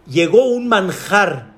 llegó 0.07 0.45
un 0.45 0.69
manjar 0.69 1.53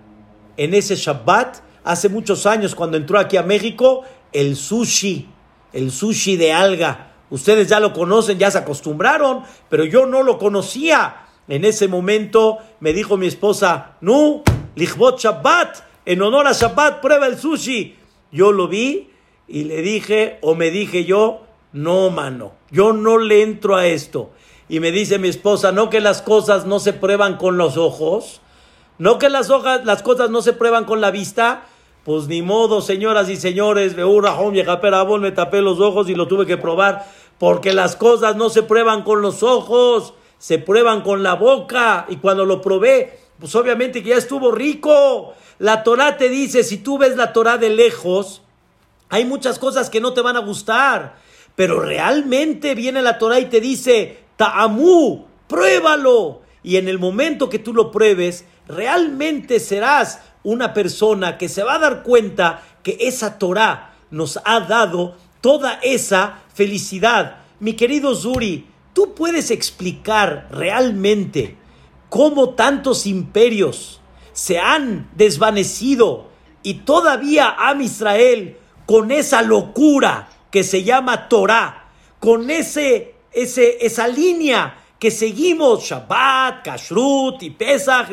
en 0.56 0.74
ese 0.74 0.96
Shabbat 0.96 1.58
hace 1.84 2.08
muchos 2.08 2.46
años 2.46 2.74
cuando 2.74 2.96
entró 2.96 3.18
aquí 3.18 3.36
a 3.36 3.42
México. 3.42 4.04
el 4.32 4.54
sushi, 4.54 5.28
el 5.72 5.90
sushi 5.90 6.36
de 6.36 6.52
alga. 6.52 7.12
Ustedes 7.30 7.68
ya 7.68 7.80
lo 7.80 7.92
conocen, 7.92 8.38
ya 8.38 8.50
se 8.50 8.58
acostumbraron, 8.58 9.42
pero 9.68 9.84
yo 9.84 10.06
no 10.06 10.22
lo 10.22 10.38
conocía. 10.38 11.26
En 11.48 11.64
ese 11.64 11.88
momento 11.88 12.58
me 12.80 12.92
dijo 12.92 13.16
mi 13.16 13.26
esposa, 13.26 13.96
no, 14.00 14.42
lichbot 14.74 15.18
Shabbat, 15.18 15.78
en 16.06 16.22
honor 16.22 16.46
a 16.46 16.52
Shabbat, 16.52 17.00
prueba 17.00 17.26
el 17.26 17.38
sushi. 17.38 17.96
Yo 18.32 18.52
lo 18.52 18.68
vi 18.68 19.10
y 19.48 19.64
le 19.64 19.82
dije, 19.82 20.38
o 20.42 20.54
me 20.54 20.70
dije 20.70 21.04
yo, 21.04 21.42
no, 21.72 22.10
mano, 22.10 22.52
yo 22.70 22.92
no 22.92 23.18
le 23.18 23.42
entro 23.42 23.76
a 23.76 23.86
esto. 23.86 24.30
Y 24.68 24.78
me 24.80 24.92
dice 24.92 25.18
mi 25.18 25.28
esposa, 25.28 25.72
no 25.72 25.90
que 25.90 26.00
las 26.00 26.22
cosas 26.22 26.66
no 26.66 26.78
se 26.78 26.92
prueban 26.92 27.36
con 27.36 27.58
los 27.58 27.76
ojos, 27.76 28.40
no 28.98 29.18
que 29.18 29.28
las, 29.28 29.48
las 29.84 30.02
cosas 30.02 30.30
no 30.30 30.42
se 30.42 30.52
prueban 30.52 30.84
con 30.84 31.00
la 31.00 31.10
vista. 31.10 31.64
Pues 32.04 32.28
ni 32.28 32.40
modo, 32.40 32.80
señoras 32.80 33.28
y 33.28 33.36
señores, 33.36 33.94
me 33.94 35.32
tapé 35.32 35.60
los 35.60 35.80
ojos 35.80 36.08
y 36.08 36.14
lo 36.14 36.26
tuve 36.28 36.46
que 36.46 36.56
probar, 36.56 37.06
porque 37.38 37.72
las 37.74 37.94
cosas 37.94 38.36
no 38.36 38.48
se 38.48 38.62
prueban 38.62 39.02
con 39.02 39.20
los 39.20 39.42
ojos, 39.42 40.14
se 40.38 40.58
prueban 40.58 41.02
con 41.02 41.22
la 41.22 41.34
boca. 41.34 42.06
Y 42.08 42.16
cuando 42.16 42.46
lo 42.46 42.62
probé, 42.62 43.18
pues 43.38 43.54
obviamente 43.54 44.02
que 44.02 44.10
ya 44.10 44.16
estuvo 44.16 44.50
rico. 44.50 45.34
La 45.58 45.82
Torah 45.82 46.16
te 46.16 46.30
dice, 46.30 46.64
si 46.64 46.78
tú 46.78 46.96
ves 46.96 47.16
la 47.16 47.34
Torah 47.34 47.58
de 47.58 47.68
lejos, 47.68 48.42
hay 49.10 49.26
muchas 49.26 49.58
cosas 49.58 49.90
que 49.90 50.00
no 50.00 50.14
te 50.14 50.22
van 50.22 50.36
a 50.36 50.40
gustar. 50.40 51.16
Pero 51.54 51.80
realmente 51.80 52.74
viene 52.74 53.02
la 53.02 53.18
Torah 53.18 53.40
y 53.40 53.46
te 53.46 53.60
dice, 53.60 54.20
Ta'amú, 54.36 55.26
pruébalo. 55.48 56.40
Y 56.62 56.76
en 56.76 56.88
el 56.88 56.98
momento 56.98 57.50
que 57.50 57.58
tú 57.58 57.74
lo 57.74 57.90
pruebes, 57.90 58.46
realmente 58.66 59.60
serás 59.60 60.20
una 60.42 60.72
persona 60.72 61.38
que 61.38 61.48
se 61.48 61.62
va 61.62 61.74
a 61.74 61.78
dar 61.78 62.02
cuenta 62.02 62.62
que 62.82 62.96
esa 63.00 63.38
Torah 63.38 63.94
nos 64.10 64.38
ha 64.44 64.60
dado 64.60 65.16
toda 65.40 65.78
esa 65.82 66.42
felicidad. 66.54 67.38
Mi 67.60 67.74
querido 67.74 68.14
Zuri, 68.14 68.66
¿tú 68.92 69.14
puedes 69.14 69.50
explicar 69.50 70.48
realmente 70.50 71.56
cómo 72.08 72.50
tantos 72.50 73.06
imperios 73.06 74.00
se 74.32 74.58
han 74.58 75.08
desvanecido 75.14 76.28
y 76.62 76.74
todavía 76.74 77.54
Am 77.58 77.80
Israel 77.80 78.56
con 78.86 79.10
esa 79.10 79.42
locura 79.42 80.28
que 80.50 80.64
se 80.64 80.82
llama 80.82 81.28
Torah, 81.28 81.88
con 82.18 82.50
ese, 82.50 83.14
ese, 83.32 83.84
esa 83.84 84.08
línea 84.08 84.76
que 84.98 85.10
seguimos, 85.10 85.84
Shabbat, 85.84 86.64
Kashrut 86.64 87.42
y 87.42 87.50
Pesach, 87.50 88.08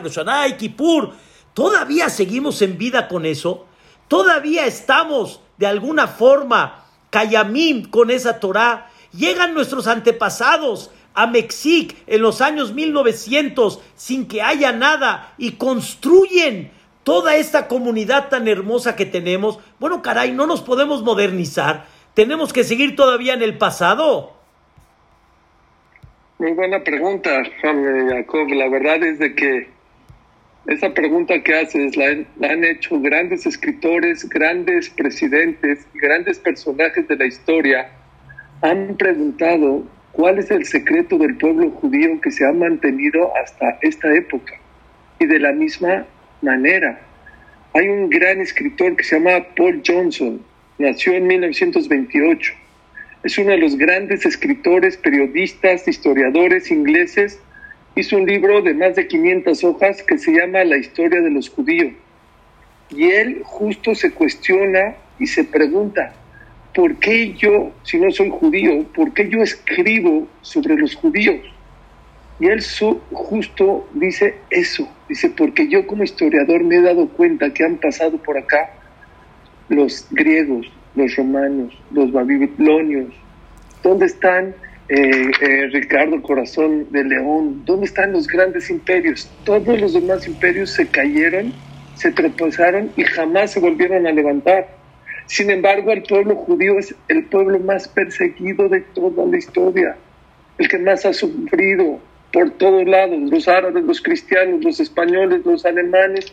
Kippur, 0.58 1.14
todavía 1.58 2.10
seguimos 2.10 2.62
en 2.62 2.78
vida 2.78 3.08
con 3.08 3.26
eso, 3.26 3.66
todavía 4.08 4.68
estamos 4.68 5.42
de 5.58 5.66
alguna 5.66 6.06
forma 6.08 6.86
Kayamim 7.10 7.90
con 7.90 8.12
esa 8.12 8.40
Torah, 8.40 8.92
llegan 9.12 9.56
nuestros 9.56 9.88
antepasados 9.88 10.92
a 11.16 11.26
Mexic 11.26 11.98
en 12.06 12.22
los 12.22 12.42
años 12.42 12.76
1900 12.76 13.82
sin 13.96 14.28
que 14.28 14.44
haya 14.44 14.72
nada 14.72 15.34
y 15.40 15.54
construyen 15.54 16.70
toda 17.02 17.38
esta 17.38 17.68
comunidad 17.68 18.30
tan 18.30 18.48
hermosa 18.48 18.96
que 18.96 19.08
tenemos. 19.08 19.58
Bueno, 19.80 20.04
caray, 20.04 20.34
no 20.34 20.46
nos 20.46 20.62
podemos 20.62 21.02
modernizar 21.02 21.88
¿Tenemos 22.14 22.54
que 22.54 22.64
seguir 22.64 22.96
todavía 22.96 23.36
en 23.36 23.44
el 23.44 23.60
pasado? 23.60 24.34
Muy 26.40 26.52
buena 26.54 26.84
pregunta, 26.84 27.44
Jacob. 27.62 28.48
La 28.50 28.70
verdad 28.70 29.04
es 29.04 29.20
de 29.20 29.36
que 29.36 29.77
esa 30.68 30.94
pregunta 30.94 31.42
que 31.42 31.56
haces 31.56 31.96
la, 31.96 32.06
han 32.50 32.64
hecho 32.64 33.00
grandes 33.00 33.46
escritores, 33.46 34.28
grandes 34.28 34.90
presidentes, 34.90 35.88
grandes 35.94 36.40
personajes 36.40 37.08
de 37.08 37.16
la 37.16 37.26
historia. 37.26 37.90
Han 38.62 38.98
preguntado 38.98 39.86
cuál 40.12 40.40
es 40.40 40.52
el 40.52 40.66
secreto 40.66 41.18
del 41.18 41.38
pueblo 41.38 41.72
judío 41.72 42.20
que 42.22 42.32
se 42.32 42.46
ha 42.46 42.52
mantenido 42.52 43.32
hasta 43.38 43.78
esta 43.82 44.14
época. 44.14 44.54
Y 45.20 45.26
de 45.26 45.40
la 45.40 45.54
misma 45.54 46.06
manera, 46.42 47.00
hay 47.74 47.88
un 47.88 48.10
gran 48.10 48.42
escritor 48.42 48.96
que 48.96 49.04
se 49.04 49.20
llama 49.20 49.46
Paul 49.56 49.82
Johnson, 49.86 50.42
nació 50.80 51.14
en 51.14 51.28
1928. 51.28 52.54
Es 53.24 53.38
uno 53.38 53.52
de 53.52 53.58
los 53.58 53.78
grandes 53.78 54.26
escritores, 54.26 54.98
periodistas, 54.98 55.88
historiadores 55.88 56.72
ingleses. 56.72 57.40
Hizo 57.98 58.16
un 58.16 58.28
libro 58.28 58.62
de 58.62 58.76
más 58.76 58.96
de 58.96 59.08
500 59.08 59.64
hojas 59.64 60.04
que 60.04 60.20
se 60.20 60.32
llama 60.32 60.64
La 60.64 60.78
historia 60.78 61.20
de 61.20 61.32
los 61.32 61.50
judíos. 61.50 61.94
Y 62.92 63.06
él 63.06 63.42
justo 63.44 63.96
se 63.96 64.12
cuestiona 64.12 64.94
y 65.18 65.26
se 65.26 65.44
pregunta, 65.44 66.14
¿por 66.76 66.96
qué 66.98 67.34
yo, 67.34 67.72
si 67.82 67.98
no 67.98 68.12
soy 68.12 68.30
judío, 68.30 68.84
por 68.94 69.14
qué 69.14 69.28
yo 69.28 69.42
escribo 69.42 70.28
sobre 70.42 70.76
los 70.76 70.94
judíos? 70.94 71.40
Y 72.40 72.46
él 72.46 72.64
justo 73.12 73.90
dice 73.96 74.36
eso, 74.52 74.88
dice, 75.10 75.32
porque 75.32 75.68
yo 75.68 75.88
como 75.88 76.04
historiador 76.04 76.64
me 76.64 76.76
he 76.76 76.82
dado 76.82 77.10
cuenta 77.10 77.52
que 77.52 77.64
han 77.64 77.78
pasado 77.78 78.20
por 78.20 78.38
acá 78.38 78.70
los 79.70 80.06
griegos, 80.12 80.72
los 80.94 81.16
romanos, 81.16 81.74
los 81.90 82.12
babilonios? 82.12 83.12
¿Dónde 83.82 84.06
están 84.06 84.54
eh, 84.90 85.32
eh, 85.42 85.68
Ricardo 85.72 86.22
Corazón 86.22 86.88
de 86.92 87.04
León? 87.04 87.64
¿Dónde 87.66 87.86
están 87.86 88.14
los 88.14 88.28
grandes 88.28 88.70
imperios? 88.70 89.30
Todos 89.44 89.80
los 89.80 89.94
demás 89.94 90.28
imperios 90.28 90.72
se 90.72 90.88
cayeron, 90.88 91.54
se 91.96 92.12
tropezaron 92.12 92.92
y 92.96 93.04
jamás 93.04 93.52
se 93.52 93.60
volvieron 93.60 94.08
a 94.08 94.12
levantar. 94.12 94.68
Sin 95.26 95.50
embargo, 95.50 95.92
el 95.92 96.04
pueblo 96.04 96.36
judío 96.36 96.80
es 96.80 96.96
el 97.10 97.26
pueblo 97.26 97.60
más 97.60 97.88
perseguido 97.88 98.70
de 98.70 98.82
toda 98.82 99.26
la 99.26 99.38
historia, 99.38 99.98
el 100.58 100.70
que 100.70 100.78
más 100.78 101.06
ha 101.06 101.14
sufrido 101.14 102.00
por 102.32 102.52
todos 102.52 102.86
lados, 102.86 103.20
los 103.30 103.48
árabes, 103.48 103.84
los 103.84 104.02
cristianos, 104.02 104.64
los 104.64 104.80
españoles, 104.80 105.42
los 105.46 105.66
alemanes, 105.66 106.32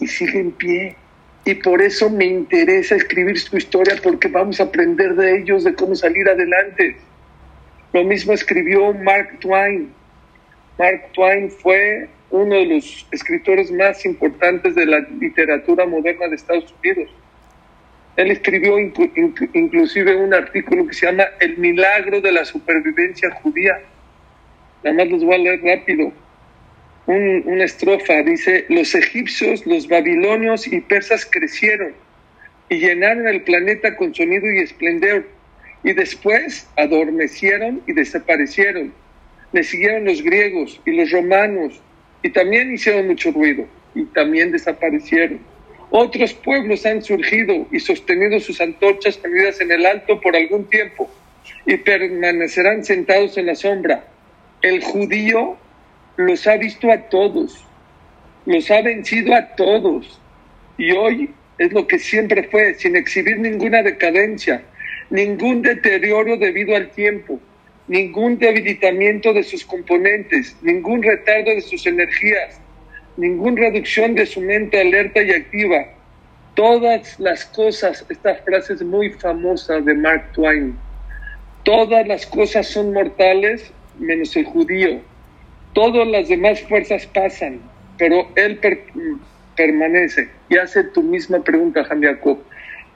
y 0.00 0.06
sigue 0.06 0.40
en 0.40 0.52
pie 0.52 0.96
y 1.46 1.54
por 1.54 1.80
eso 1.80 2.10
me 2.10 2.24
interesa 2.24 2.96
escribir 2.96 3.38
su 3.38 3.56
historia 3.56 3.94
porque 4.02 4.26
vamos 4.26 4.58
a 4.60 4.64
aprender 4.64 5.14
de 5.14 5.38
ellos, 5.38 5.62
de 5.62 5.74
cómo 5.74 5.94
salir 5.94 6.28
adelante. 6.28 6.96
Lo 7.92 8.04
mismo 8.04 8.32
escribió 8.32 8.92
Mark 8.94 9.38
Twain. 9.40 9.92
Mark 10.78 11.12
Twain 11.12 11.50
fue 11.50 12.08
uno 12.30 12.54
de 12.54 12.66
los 12.66 13.06
escritores 13.12 13.70
más 13.70 14.04
importantes 14.04 14.74
de 14.74 14.86
la 14.86 15.00
literatura 15.20 15.86
moderna 15.86 16.28
de 16.28 16.36
Estados 16.36 16.74
Unidos. 16.82 17.10
Él 18.16 18.30
escribió 18.30 18.78
inclusive 18.78 20.16
un 20.16 20.32
artículo 20.32 20.86
que 20.86 20.94
se 20.94 21.06
llama 21.06 21.24
El 21.38 21.58
milagro 21.58 22.20
de 22.20 22.32
la 22.32 22.44
supervivencia 22.44 23.30
judía. 23.42 23.78
Nada 24.82 24.96
más 24.96 25.08
los 25.08 25.24
voy 25.24 25.34
a 25.34 25.38
leer 25.38 25.62
rápido 25.62 26.12
una 27.06 27.64
estrofa, 27.64 28.14
dice, 28.22 28.66
los 28.68 28.94
egipcios, 28.94 29.64
los 29.64 29.86
babilonios 29.86 30.66
y 30.66 30.80
persas 30.80 31.24
crecieron 31.24 31.92
y 32.68 32.78
llenaron 32.78 33.28
el 33.28 33.42
planeta 33.42 33.96
con 33.96 34.12
sonido 34.12 34.50
y 34.50 34.58
esplendor, 34.58 35.24
y 35.82 35.92
después 35.92 36.68
adormecieron 36.76 37.82
y 37.86 37.92
desaparecieron. 37.92 38.92
Le 39.52 39.62
siguieron 39.62 40.04
los 40.04 40.22
griegos 40.22 40.80
y 40.84 40.92
los 40.92 41.10
romanos, 41.10 41.80
y 42.22 42.30
también 42.30 42.74
hicieron 42.74 43.06
mucho 43.06 43.30
ruido, 43.30 43.66
y 43.94 44.04
también 44.06 44.52
desaparecieron. 44.52 45.40
Otros 45.90 46.34
pueblos 46.34 46.84
han 46.84 47.02
surgido 47.02 47.66
y 47.70 47.78
sostenido 47.78 48.40
sus 48.40 48.60
antorchas 48.60 49.16
perdidas 49.16 49.60
en 49.60 49.70
el 49.70 49.86
alto 49.86 50.20
por 50.20 50.34
algún 50.34 50.68
tiempo, 50.68 51.10
y 51.64 51.76
permanecerán 51.76 52.84
sentados 52.84 53.36
en 53.38 53.46
la 53.46 53.54
sombra. 53.54 54.04
El 54.62 54.82
judío 54.82 55.56
los 56.16 56.46
ha 56.46 56.56
visto 56.56 56.90
a 56.90 56.98
todos, 57.08 57.64
los 58.46 58.70
ha 58.70 58.82
vencido 58.82 59.34
a 59.34 59.54
todos. 59.54 60.20
Y 60.78 60.92
hoy 60.92 61.30
es 61.58 61.72
lo 61.72 61.86
que 61.86 61.98
siempre 61.98 62.44
fue, 62.44 62.74
sin 62.74 62.96
exhibir 62.96 63.38
ninguna 63.38 63.82
decadencia, 63.82 64.62
ningún 65.10 65.62
deterioro 65.62 66.36
debido 66.36 66.76
al 66.76 66.90
tiempo, 66.90 67.40
ningún 67.88 68.38
debilitamiento 68.38 69.32
de 69.32 69.42
sus 69.42 69.64
componentes, 69.64 70.56
ningún 70.62 71.02
retardo 71.02 71.50
de 71.50 71.60
sus 71.60 71.86
energías, 71.86 72.60
ninguna 73.16 73.62
reducción 73.62 74.14
de 74.14 74.26
su 74.26 74.40
mente 74.40 74.80
alerta 74.80 75.22
y 75.22 75.30
activa. 75.30 75.86
Todas 76.54 77.18
las 77.20 77.44
cosas, 77.44 78.04
esta 78.08 78.34
frase 78.36 78.74
es 78.74 78.82
muy 78.82 79.10
famosa 79.10 79.80
de 79.80 79.94
Mark 79.94 80.32
Twain, 80.32 80.76
todas 81.64 82.06
las 82.06 82.26
cosas 82.26 82.66
son 82.66 82.92
mortales 82.92 83.72
menos 83.98 84.36
el 84.36 84.44
judío 84.44 85.00
Todas 85.76 86.08
las 86.08 86.26
demás 86.28 86.62
fuerzas 86.62 87.04
pasan, 87.04 87.60
pero 87.98 88.26
Él 88.34 88.58
permanece. 89.56 90.30
Y 90.48 90.56
hace 90.56 90.84
tu 90.84 91.02
misma 91.02 91.44
pregunta, 91.44 91.84
Juan 91.84 92.02
Jacob. 92.02 92.38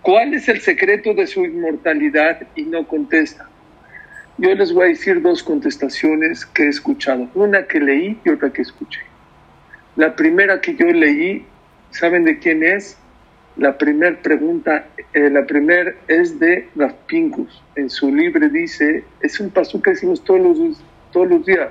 ¿Cuál 0.03 0.33
es 0.35 0.49
el 0.49 0.61
secreto 0.61 1.13
de 1.15 1.27
su 1.27 1.45
inmortalidad? 1.45 2.41
Y 2.55 2.63
no 2.63 2.87
contesta. 2.87 3.49
Yo 4.39 4.55
les 4.55 4.73
voy 4.73 4.85
a 4.85 4.89
decir 4.89 5.21
dos 5.21 5.43
contestaciones 5.43 6.47
que 6.47 6.65
he 6.65 6.69
escuchado. 6.69 7.29
Una 7.35 7.67
que 7.67 7.81
leí 7.81 8.19
y 8.25 8.31
otra 8.31 8.51
que 8.51 8.63
escuché. 8.63 9.01
La 9.97 10.17
primera 10.17 10.61
que 10.63 10.75
yo 10.75 10.87
leí, 10.87 11.45
¿saben 11.91 12.25
de 12.25 12.39
quién 12.39 12.63
es? 12.63 12.97
La 13.57 13.77
primera 13.77 14.17
pregunta, 14.23 14.87
eh, 15.13 15.29
la 15.29 15.45
primera 15.45 15.93
es 16.09 16.41
de 16.41 16.67
Raf 16.77 16.95
Pinkus. 17.07 17.63
En 17.77 17.91
su 17.91 18.15
libro 18.15 18.49
dice, 18.49 19.05
es 19.21 19.39
un 19.41 19.51
paso 19.51 19.83
que 19.83 19.91
decimos 19.91 20.25
todos 20.25 20.41
los, 20.41 20.83
todos 21.13 21.29
los 21.29 21.45
días. 21.45 21.71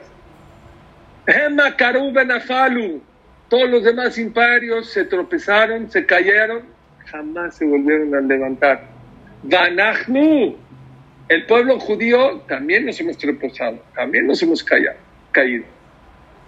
Todos 3.50 3.70
los 3.70 3.84
demás 3.84 4.18
imperios 4.20 4.92
se 4.92 5.06
tropezaron, 5.06 5.90
se 5.90 6.06
cayeron, 6.06 6.64
jamás 7.12 7.56
se 7.56 7.66
volvieron 7.66 8.14
a 8.16 8.22
levantar. 8.22 8.84
Vanachnu, 9.44 10.56
el 11.28 11.46
pueblo 11.46 11.80
judío, 11.80 12.42
también 12.48 12.86
nos 12.86 13.00
hemos 13.00 13.18
tropezado, 13.18 13.84
también 13.96 14.28
nos 14.28 14.42
hemos 14.42 14.64
caído. 14.64 14.94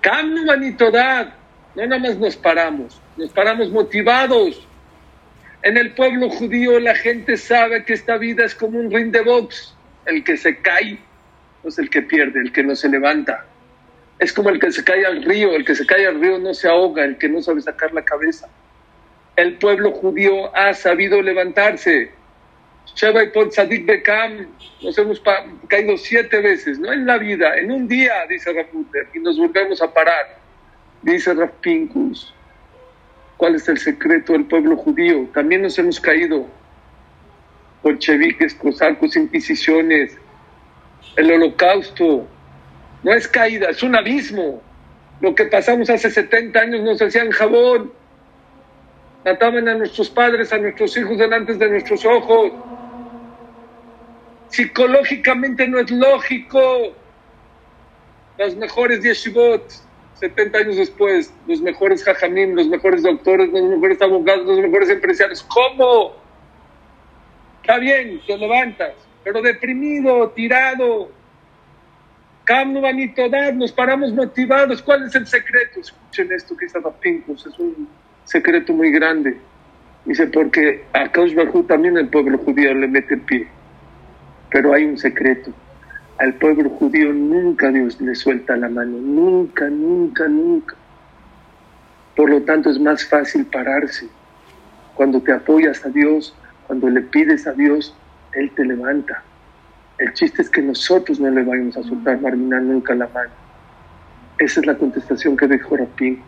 Kamnu 0.01 0.45
manitodad, 0.45 1.33
no 1.75 1.85
nada 1.85 2.01
más 2.01 2.17
nos 2.17 2.35
paramos, 2.35 3.01
nos 3.17 3.31
paramos 3.31 3.69
motivados. 3.71 4.67
En 5.63 5.77
el 5.77 5.91
pueblo 5.93 6.29
judío 6.29 6.79
la 6.79 6.95
gente 6.95 7.37
sabe 7.37 7.85
que 7.85 7.93
esta 7.93 8.17
vida 8.17 8.43
es 8.45 8.55
como 8.55 8.79
un 8.79 8.91
ring 8.91 9.11
de 9.11 9.21
box. 9.21 9.75
El 10.05 10.23
que 10.23 10.35
se 10.35 10.57
cae 10.57 10.97
no 11.63 11.69
es 11.69 11.77
el 11.77 11.89
que 11.89 12.01
pierde, 12.01 12.41
el 12.41 12.51
que 12.51 12.63
no 12.63 12.75
se 12.75 12.89
levanta. 12.89 13.45
Es 14.17 14.33
como 14.33 14.49
el 14.49 14.59
que 14.59 14.71
se 14.71 14.83
cae 14.83 15.05
al 15.05 15.23
río, 15.23 15.53
el 15.53 15.63
que 15.63 15.75
se 15.75 15.85
cae 15.85 16.07
al 16.07 16.19
río 16.19 16.39
no 16.39 16.53
se 16.55 16.67
ahoga, 16.67 17.05
el 17.05 17.17
que 17.17 17.29
no 17.29 17.41
sabe 17.41 17.61
sacar 17.61 17.93
la 17.93 18.03
cabeza. 18.03 18.49
El 19.35 19.57
pueblo 19.57 19.91
judío 19.91 20.55
ha 20.55 20.73
sabido 20.73 21.21
levantarse. 21.21 22.11
Sheba 22.95 23.23
y 23.23 23.51
Sadik 23.51 23.85
Bekam, 23.85 24.47
nos 24.81 24.97
hemos 24.97 25.21
caído 25.67 25.97
siete 25.97 26.41
veces, 26.41 26.77
no 26.79 26.91
en 26.91 27.05
la 27.05 27.17
vida, 27.17 27.55
en 27.57 27.71
un 27.71 27.87
día, 27.87 28.13
dice 28.27 28.51
Rafuter, 28.51 29.07
y 29.13 29.19
nos 29.19 29.37
volvemos 29.37 29.81
a 29.81 29.93
parar. 29.93 30.37
Dice 31.01 31.33
Raf 31.33 31.51
Pinkus, 31.61 32.33
¿cuál 33.37 33.55
es 33.55 33.67
el 33.69 33.77
secreto 33.77 34.33
del 34.33 34.45
pueblo 34.45 34.75
judío? 34.77 35.27
También 35.33 35.61
nos 35.61 35.79
hemos 35.79 35.99
caído. 35.99 36.47
Bolcheviques, 37.81 38.53
cosacos, 38.55 39.15
inquisiciones, 39.15 40.15
el 41.15 41.31
holocausto. 41.31 42.27
No 43.03 43.13
es 43.13 43.27
caída, 43.27 43.69
es 43.69 43.81
un 43.81 43.95
abismo. 43.95 44.61
Lo 45.21 45.33
que 45.33 45.45
pasamos 45.45 45.89
hace 45.89 46.11
70 46.11 46.59
años 46.59 46.81
nos 46.81 47.01
hacían 47.01 47.31
jabón. 47.31 47.91
Mataban 49.25 49.67
a 49.67 49.75
nuestros 49.75 50.09
padres, 50.09 50.51
a 50.51 50.57
nuestros 50.57 50.97
hijos 50.97 51.17
delante 51.17 51.53
de 51.53 51.69
nuestros 51.69 52.03
ojos. 52.05 52.51
Psicológicamente 54.49 55.67
no 55.67 55.79
es 55.79 55.91
lógico. 55.91 56.59
Las 58.37 58.55
mejores 58.55 59.03
yeshivot 59.03 59.63
70 60.21 60.57
años 60.57 60.75
después, 60.77 61.33
los 61.47 61.61
mejores 61.61 62.03
jajamim, 62.03 62.53
los 62.53 62.67
mejores 62.67 63.01
doctores, 63.01 63.49
los 63.49 63.63
mejores 63.63 64.01
abogados, 64.01 64.45
los 64.45 64.59
mejores 64.59 64.89
empresarios. 64.89 65.43
¿Cómo? 65.43 66.15
Está 67.61 67.79
bien, 67.79 68.21
te 68.25 68.37
levantas, 68.37 68.93
pero 69.23 69.41
deprimido, 69.41 70.29
tirado. 70.29 71.09
Camno 72.43 72.81
Vanitodad, 72.81 73.53
nos 73.53 73.71
paramos 73.71 74.13
motivados. 74.13 74.81
¿Cuál 74.81 75.05
es 75.05 75.15
el 75.15 75.25
secreto? 75.25 75.79
Escuchen 75.79 76.31
esto 76.31 76.55
que 76.55 76.65
está 76.65 76.79
Pincos, 76.99 77.45
es 77.45 77.57
un 77.57 77.87
secreto 78.25 78.73
muy 78.73 78.91
grande. 78.91 79.37
Dice, 80.05 80.27
porque 80.27 80.83
a 80.93 81.11
Kaush 81.11 81.35
también 81.67 81.97
el 81.97 82.09
pueblo 82.09 82.37
judío 82.39 82.73
le 82.73 82.87
mete 82.87 83.15
el 83.15 83.21
pie. 83.21 83.47
Pero 84.49 84.73
hay 84.73 84.85
un 84.85 84.97
secreto 84.97 85.53
al 86.21 86.35
pueblo 86.35 86.69
judío 86.69 87.11
nunca 87.11 87.71
Dios 87.71 87.99
le 87.99 88.13
suelta 88.13 88.55
la 88.55 88.69
mano, 88.69 88.95
nunca, 88.99 89.67
nunca, 89.69 90.27
nunca. 90.27 90.75
Por 92.15 92.29
lo 92.29 92.43
tanto 92.43 92.69
es 92.69 92.79
más 92.79 93.03
fácil 93.03 93.43
pararse. 93.47 94.07
Cuando 94.93 95.19
te 95.19 95.31
apoyas 95.31 95.83
a 95.83 95.89
Dios, 95.89 96.35
cuando 96.67 96.89
le 96.89 97.01
pides 97.01 97.47
a 97.47 97.53
Dios, 97.53 97.95
Él 98.33 98.51
te 98.55 98.63
levanta. 98.63 99.23
El 99.97 100.13
chiste 100.13 100.43
es 100.43 100.49
que 100.51 100.61
nosotros 100.61 101.19
no 101.19 101.31
le 101.31 101.41
vayamos 101.41 101.75
a 101.77 101.83
soltar, 101.83 102.21
Marina, 102.21 102.59
nunca 102.59 102.93
la 102.93 103.07
mano. 103.07 103.31
Esa 104.37 104.59
es 104.59 104.65
la 104.67 104.77
contestación 104.77 105.35
que 105.35 105.47
dejó 105.47 105.77
Rapín. 105.77 106.21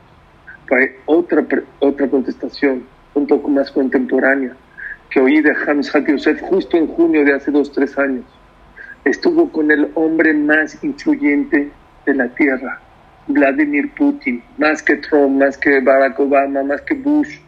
Hay 0.76 0.88
otra, 1.06 1.46
otra 1.80 2.08
contestación, 2.10 2.84
un 3.14 3.28
poco 3.28 3.50
más 3.50 3.72
contemporánea, 3.72 4.56
que 5.10 5.20
oí 5.20 5.42
de 5.42 5.54
Hans 5.68 5.92
Yosef 6.08 6.42
justo 6.42 6.78
en 6.78 6.88
junio 6.88 7.24
de 7.24 7.34
hace 7.34 7.52
dos, 7.52 7.72
tres 7.72 7.98
años 7.98 8.26
estuvo 9.06 9.50
con 9.52 9.70
el 9.72 9.90
hombre 9.96 10.34
más 10.34 10.82
influyente 10.84 11.72
de 12.06 12.14
la 12.14 12.28
tierra, 12.30 12.80
Vladimir 13.28 13.92
Putin, 13.96 14.44
más 14.58 14.82
que 14.82 14.98
Trump, 14.98 15.42
más 15.42 15.58
que 15.58 15.80
Barack 15.82 16.20
Obama, 16.20 16.64
más 16.64 16.82
que 16.82 16.96
Bush. 16.96 17.40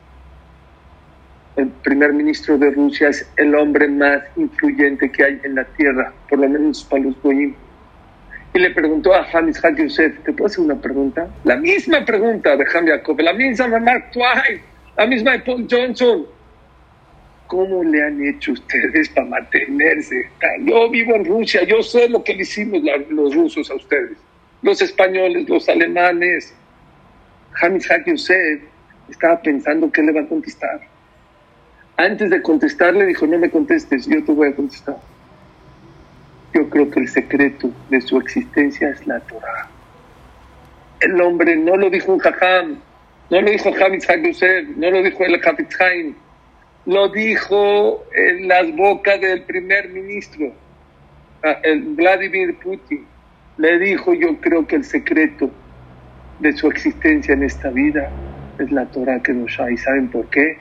El 1.56 1.70
primer 1.70 2.12
ministro 2.12 2.58
de 2.58 2.72
Rusia 2.72 3.10
es 3.10 3.30
el 3.38 3.56
hombre 3.56 3.88
más 3.88 4.24
influyente 4.36 5.10
que 5.10 5.24
hay 5.24 5.40
en 5.44 5.56
la 5.56 5.64
tierra, 5.64 6.14
por 6.30 6.40
lo 6.40 6.50
menos 6.50 6.84
para 6.84 7.04
los 7.04 7.22
goyim. 7.22 7.56
Y 8.56 8.60
le 8.60 8.72
preguntó 8.72 9.14
a 9.14 9.26
James 9.26 9.60
Hak 9.62 9.76
Yosef, 9.76 10.24
¿te 10.24 10.32
puedo 10.32 10.46
hacer 10.46 10.64
una 10.64 10.80
pregunta? 10.80 11.28
La 11.44 11.58
misma 11.58 12.06
pregunta 12.06 12.56
de 12.56 12.64
Ham 12.74 12.88
Jacob, 12.88 13.20
la 13.20 13.34
misma 13.34 13.68
de 13.68 13.80
Mark 13.82 14.12
Twain, 14.14 14.62
la 14.96 15.06
misma 15.06 15.34
de 15.34 15.40
Paul 15.40 15.68
Johnson. 15.70 16.26
¿Cómo 17.48 17.84
le 17.84 18.02
han 18.02 18.26
hecho 18.26 18.54
ustedes 18.54 19.10
para 19.10 19.28
mantenerse? 19.28 20.30
Yo 20.64 20.90
vivo 20.90 21.16
en 21.16 21.26
Rusia, 21.26 21.66
yo 21.66 21.84
sé 21.84 22.08
lo 22.08 22.24
que 22.24 22.34
le 22.34 22.44
hicimos 22.44 22.82
los 23.10 23.36
rusos 23.36 23.70
a 23.70 23.76
ustedes, 23.76 24.18
los 24.62 24.82
españoles, 24.82 25.50
los 25.50 25.68
alemanes. 25.68 26.56
James 27.52 27.92
Hak 27.92 28.08
Yosef 28.08 28.62
estaba 29.10 29.42
pensando 29.42 29.92
qué 29.92 30.02
le 30.02 30.14
va 30.14 30.22
a 30.22 30.28
contestar. 30.28 30.80
Antes 31.98 32.30
de 32.30 32.42
contestarle 32.42 33.06
dijo, 33.06 33.28
no 33.28 33.38
me 33.38 33.50
contestes, 33.50 34.08
yo 34.08 34.24
te 34.24 34.32
voy 34.32 34.48
a 34.48 34.56
contestar. 34.56 34.96
Yo 36.56 36.70
creo 36.70 36.90
que 36.90 37.02
el 37.02 37.10
secreto 37.10 37.70
de 37.90 38.00
su 38.00 38.18
existencia 38.18 38.90
es 38.90 39.06
la 39.06 39.20
Torah. 39.20 39.68
El 41.02 41.22
hombre 41.22 41.56
no 41.58 41.76
lo 41.76 41.90
dijo 41.90 42.14
un 42.14 42.20
jajam, 42.20 42.80
no 43.30 43.42
lo 43.42 43.52
dijo 43.52 43.70
Yosef, 43.70 44.68
no 44.78 44.90
lo 44.90 45.04
dijo 45.04 45.26
el 45.26 45.42
Haim 45.80 46.16
lo 46.86 47.10
dijo 47.10 48.06
en 48.14 48.48
las 48.48 48.74
bocas 48.76 49.20
del 49.20 49.42
primer 49.42 49.90
ministro, 49.90 50.54
el 51.64 51.82
Vladimir 51.96 52.58
Putin. 52.60 53.06
Le 53.58 53.80
dijo, 53.80 54.14
yo 54.14 54.38
creo 54.40 54.68
que 54.68 54.76
el 54.76 54.84
secreto 54.84 55.50
de 56.40 56.54
su 56.54 56.68
existencia 56.68 57.34
en 57.34 57.44
esta 57.44 57.70
vida 57.70 58.10
es 58.60 58.72
la 58.72 58.86
Torah 58.86 59.22
que 59.22 59.34
nos 59.34 59.60
hay. 59.60 59.78
¿Saben 59.78 60.10
por 60.10 60.30
qué? 60.30 60.58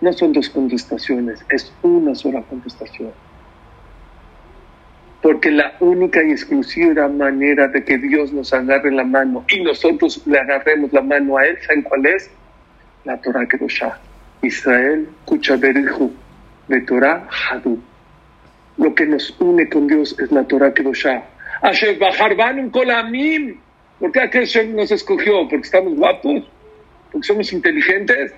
No 0.00 0.12
son 0.12 0.32
dos 0.32 0.48
contestaciones, 0.50 1.44
es 1.48 1.72
una 1.82 2.14
sola 2.14 2.42
contestación. 2.42 3.12
Porque 5.26 5.50
la 5.50 5.74
única 5.80 6.22
y 6.22 6.30
exclusiva 6.30 7.08
manera 7.08 7.66
de 7.66 7.82
que 7.82 7.98
Dios 7.98 8.32
nos 8.32 8.52
agarre 8.52 8.92
la 8.92 9.02
mano 9.02 9.44
y 9.48 9.60
nosotros 9.60 10.22
le 10.24 10.38
agarremos 10.38 10.92
la 10.92 11.02
mano 11.02 11.36
a 11.36 11.44
Él, 11.44 11.58
¿saben 11.66 11.82
cuál 11.82 12.06
es? 12.06 12.30
La 13.04 13.20
Torah 13.20 13.40
hay. 13.40 13.90
Israel, 14.42 15.08
Kuchaberihu, 15.24 16.12
de 16.68 16.80
Torah, 16.82 17.26
Hadu. 17.28 17.82
Lo 18.76 18.94
que 18.94 19.04
nos 19.04 19.34
une 19.40 19.68
con 19.68 19.88
Dios 19.88 20.16
es 20.20 20.30
la 20.30 20.44
Torah 20.44 20.72
Kedoshah. 20.72 21.24
Asher 21.60 21.98
Baharbanum 21.98 22.70
Kolamim. 22.70 23.58
¿Por 23.98 24.12
qué 24.12 24.28
Hashem 24.28 24.76
nos 24.76 24.92
escogió? 24.92 25.48
¿Porque 25.48 25.66
estamos 25.66 25.96
guapos? 25.96 26.48
¿Porque 27.10 27.26
somos 27.26 27.52
inteligentes? 27.52 28.32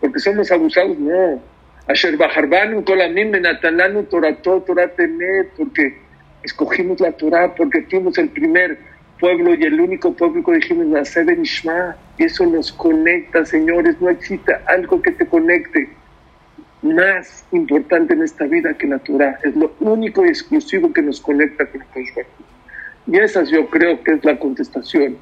¿Porque 0.00 0.20
somos 0.20 0.52
abusados? 0.52 0.96
No. 1.00 1.42
Asher 1.88 2.16
Baharbanum 2.16 2.84
Kolamim 2.84 3.30
Menatananu 3.30 4.04
Torato 4.04 4.60
Toratemet. 4.62 5.50
Porque 5.56 5.98
escogimos 6.42 7.00
la 7.00 7.12
Torah, 7.12 7.54
porque 7.54 7.82
fuimos 7.82 8.18
el 8.18 8.28
primer 8.30 8.78
pueblo 9.20 9.54
y 9.54 9.62
el 9.62 9.80
único 9.80 10.12
pueblo 10.12 10.44
que 10.44 10.52
dijimos 10.52 10.86
nacer 10.86 11.28
en 11.30 11.42
Ishma. 11.42 11.96
Y 12.18 12.24
eso 12.24 12.44
nos 12.46 12.72
conecta, 12.72 13.44
señores. 13.44 14.00
No 14.00 14.10
existe 14.10 14.54
algo 14.66 15.00
que 15.00 15.12
te 15.12 15.26
conecte 15.26 15.88
más 16.82 17.44
importante 17.52 18.14
en 18.14 18.22
esta 18.22 18.44
vida 18.44 18.74
que 18.74 18.86
la 18.86 18.98
Torah. 18.98 19.38
Es 19.42 19.54
lo 19.56 19.74
único 19.80 20.24
y 20.24 20.28
exclusivo 20.28 20.92
que 20.92 21.02
nos 21.02 21.20
conecta 21.20 21.66
con 21.66 21.82
el 21.82 22.26
Y 23.06 23.18
esa 23.18 23.44
yo 23.44 23.68
creo 23.68 24.02
que 24.02 24.12
es 24.12 24.24
la 24.24 24.38
contestación. 24.38 25.16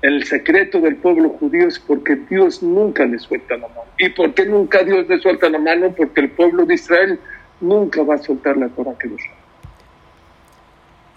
El 0.00 0.24
secreto 0.24 0.80
del 0.80 0.96
pueblo 0.96 1.30
judío 1.30 1.66
es 1.66 1.78
porque 1.80 2.14
Dios 2.14 2.62
nunca 2.62 3.04
le 3.04 3.18
suelta 3.18 3.56
la 3.56 3.66
mano. 3.68 3.90
¿Y 3.98 4.10
por 4.10 4.32
qué 4.32 4.46
nunca 4.46 4.84
Dios 4.84 5.08
le 5.08 5.18
suelta 5.18 5.48
la 5.48 5.58
mano? 5.58 5.92
Porque 5.96 6.20
el 6.20 6.30
pueblo 6.30 6.64
de 6.66 6.74
Israel 6.74 7.18
nunca 7.60 8.02
va 8.04 8.14
a 8.14 8.18
soltar 8.18 8.56
la 8.56 8.68
Torah 8.68 8.96
que 8.96 9.08
nos 9.08 9.20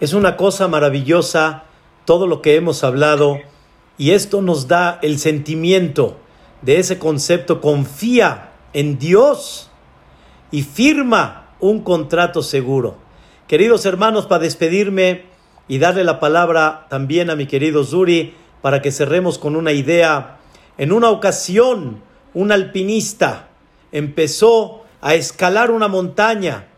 Es 0.00 0.14
una 0.14 0.36
cosa 0.36 0.66
maravillosa 0.66 1.64
todo 2.04 2.26
lo 2.26 2.42
que 2.42 2.56
hemos 2.56 2.82
hablado 2.82 3.38
y 3.98 4.10
esto 4.10 4.42
nos 4.42 4.66
da 4.66 4.98
el 5.02 5.18
sentimiento 5.18 6.18
de 6.62 6.78
ese 6.78 6.98
concepto, 6.98 7.60
confía 7.60 8.50
en 8.72 8.98
Dios 8.98 9.70
y 10.50 10.62
firma 10.62 11.50
un 11.60 11.82
contrato 11.82 12.42
seguro. 12.42 12.96
Queridos 13.46 13.86
hermanos, 13.86 14.26
para 14.26 14.42
despedirme 14.42 15.22
y 15.68 15.78
darle 15.78 16.02
la 16.02 16.18
palabra 16.18 16.86
también 16.88 17.30
a 17.30 17.36
mi 17.36 17.46
querido 17.46 17.84
Zuri 17.84 18.34
para 18.62 18.80
que 18.80 18.92
cerremos 18.92 19.38
con 19.38 19.56
una 19.56 19.72
idea. 19.72 20.38
En 20.78 20.92
una 20.92 21.10
ocasión, 21.10 22.02
un 22.32 22.52
alpinista 22.52 23.48
empezó 23.90 24.84
a 25.02 25.14
escalar 25.14 25.70
una 25.70 25.88
montaña, 25.88 26.68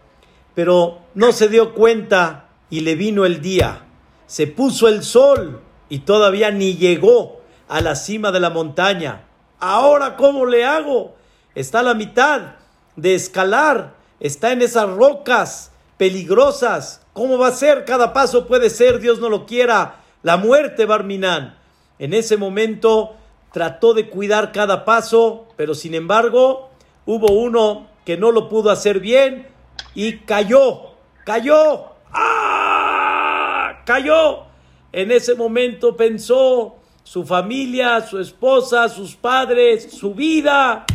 pero 0.55 0.99
no 1.14 1.30
se 1.32 1.49
dio 1.49 1.74
cuenta 1.74 2.49
y 2.70 2.80
le 2.80 2.97
vino 2.97 3.24
el 3.24 3.41
día. 3.41 3.82
Se 4.26 4.47
puso 4.47 4.89
el 4.89 5.05
sol 5.05 5.61
y 5.89 6.01
todavía 6.01 6.51
ni 6.51 6.74
llegó 6.76 7.43
a 7.68 7.80
la 7.80 7.95
cima 7.95 8.32
de 8.32 8.41
la 8.41 8.51
montaña. 8.51 9.26
Ahora, 9.61 10.16
¿cómo 10.16 10.47
le 10.47 10.64
hago? 10.64 11.14
Está 11.55 11.80
a 11.80 11.85
la 11.85 11.95
mitad 11.95 12.57
de 12.97 13.14
escalar, 13.14 13.95
está 14.20 14.53
en 14.53 14.62
esas 14.62 14.89
rocas 14.89 15.70
peligrosas. 15.99 17.03
¿Cómo 17.12 17.39
va 17.39 17.49
a 17.49 17.53
ser? 17.53 17.85
Cada 17.85 18.12
paso 18.12 18.47
puede 18.47 18.70
ser, 18.70 18.99
Dios 19.01 19.20
no 19.20 19.28
lo 19.28 19.47
quiera, 19.47 20.01
la 20.22 20.37
muerte, 20.37 20.87
Barminán. 20.87 21.59
En 21.99 22.14
ese 22.14 22.36
momento 22.36 23.16
trató 23.53 23.95
de 23.95 24.09
cuidar 24.09 24.53
cada 24.53 24.84
paso, 24.84 25.47
pero 25.57 25.74
sin 25.74 25.95
embargo 25.95 26.70
hubo 27.07 27.32
uno 27.32 27.88
que 28.05 28.16
no 28.16 28.32
lo 28.32 28.49
pudo 28.49 28.70
hacer 28.70 29.01
bien 29.01 29.47
y 29.95 30.18
cayó, 30.18 30.95
cayó, 31.24 31.86
¡ah! 32.12 33.82
Cayó. 33.84 34.45
En 34.92 35.11
ese 35.11 35.34
momento 35.34 35.97
pensó 35.97 36.76
su 37.03 37.24
familia, 37.24 38.01
su 38.01 38.18
esposa, 38.18 38.88
sus 38.88 39.14
padres, 39.14 39.92
su 39.92 40.14
vida. 40.14 40.86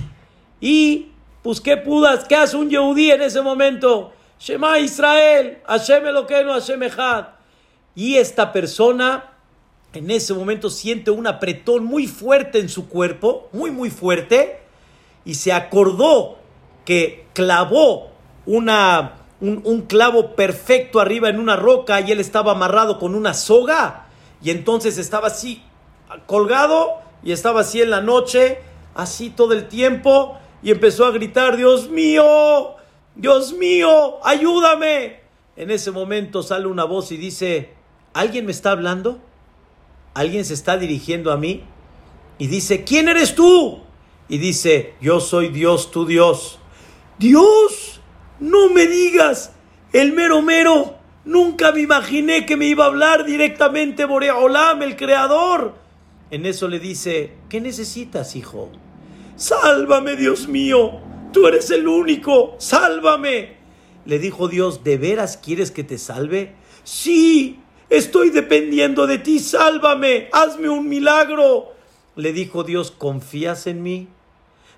Y, 0.60 1.12
pues, 1.44 1.62
¿qué 1.62 1.78
pudas? 1.78 2.26
¿Qué 2.26 2.36
hace 2.36 2.58
un 2.58 2.70
Yehudí 2.70 3.12
en 3.12 3.22
ese 3.22 3.42
momento? 3.42 4.12
Shema 4.40 4.80
Israel, 4.80 5.60
Hashem 5.68 6.08
Eloqueno, 6.08 6.54
Hashem 6.54 6.82
Echad. 6.84 7.28
Y 7.96 8.16
esta 8.16 8.52
persona 8.52 9.34
en 9.94 10.12
ese 10.12 10.34
momento 10.34 10.70
siente 10.70 11.12
un 11.12 11.28
apretón 11.28 11.86
muy 11.86 12.08
fuerte 12.08 12.60
en 12.60 12.70
su 12.70 12.88
cuerpo, 12.88 13.50
muy, 13.52 13.72
muy 13.72 13.90
fuerte, 13.90 14.60
y 15.26 15.36
se 15.36 15.52
acordó 15.52 16.38
que 16.86 17.26
clavó 17.34 18.12
una, 18.46 19.18
un, 19.42 19.62
un, 19.64 19.82
clavo 19.84 20.36
perfecto 20.36 21.00
arriba 21.00 21.30
en 21.30 21.40
una 21.40 21.56
roca 21.56 22.02
y 22.02 22.12
él 22.12 22.20
estaba 22.20 22.52
amarrado 22.52 23.00
con 23.00 23.16
una 23.16 23.34
soga, 23.34 24.08
y 24.42 24.52
entonces 24.52 24.98
estaba 24.98 25.28
así 25.28 25.64
colgado 26.26 26.98
y 27.24 27.32
estaba 27.32 27.62
así 27.62 27.82
en 27.82 27.90
la 27.90 28.02
noche, 28.02 28.60
así 28.96 29.30
todo 29.30 29.54
el 29.54 29.68
tiempo, 29.68 30.38
y 30.62 30.72
empezó 30.72 31.06
a 31.06 31.12
gritar, 31.12 31.58
Dios 31.58 31.90
mío, 31.90 32.76
Dios 33.16 33.54
mío, 33.54 34.24
ayúdame. 34.24 35.20
En 35.56 35.72
ese 35.72 35.92
momento 35.92 36.42
sale 36.42 36.68
una 36.68 36.86
voz 36.86 37.12
y 37.12 37.18
dice, 37.18 37.74
¿alguien 38.14 38.46
me 38.46 38.52
está 38.52 38.72
hablando? 38.72 39.20
Alguien 40.20 40.44
se 40.44 40.54
está 40.54 40.78
dirigiendo 40.78 41.32
a 41.32 41.38
mí 41.38 41.64
y 42.38 42.48
dice, 42.48 42.84
¿quién 42.84 43.08
eres 43.08 43.36
tú? 43.36 43.80
Y 44.28 44.38
dice, 44.38 44.94
yo 45.00 45.22
soy 45.22 45.48
Dios, 45.48 45.92
tu 45.92 46.06
Dios. 46.06 46.60
Dios, 47.18 48.02
no 48.40 48.70
me 48.70 48.86
digas, 48.86 49.54
el 49.94 50.12
mero 50.12 50.42
mero, 50.42 50.98
nunca 51.24 51.72
me 51.72 51.82
imaginé 51.82 52.46
que 52.46 52.58
me 52.58 52.66
iba 52.66 52.84
a 52.84 52.88
hablar 52.88 53.26
directamente 53.26 54.04
Borea 54.04 54.36
Olam, 54.36 54.82
el 54.82 54.98
creador. 54.98 55.76
En 56.32 56.46
eso 56.46 56.68
le 56.68 56.80
dice, 56.80 57.36
¿qué 57.48 57.62
necesitas, 57.62 58.36
hijo? 58.36 58.70
Sálvame, 59.38 60.18
Dios 60.18 60.50
mío, 60.50 61.00
tú 61.32 61.48
eres 61.48 61.72
el 61.72 61.88
único, 61.88 62.56
sálvame. 62.60 63.58
Le 64.06 64.20
dijo 64.20 64.50
Dios, 64.50 64.84
¿de 64.84 64.98
veras 64.98 65.38
quieres 65.38 65.72
que 65.72 65.86
te 65.86 65.98
salve? 65.98 66.56
Sí, 66.84 67.60
Estoy 67.90 68.30
dependiendo 68.30 69.08
de 69.08 69.18
ti, 69.18 69.40
sálvame, 69.40 70.30
hazme 70.32 70.70
un 70.70 70.88
milagro. 70.88 71.74
Le 72.16 72.34
dijo 72.34 72.64
Dios, 72.64 72.92
¿confías 72.92 73.66
en 73.66 73.82
mí? 73.82 74.08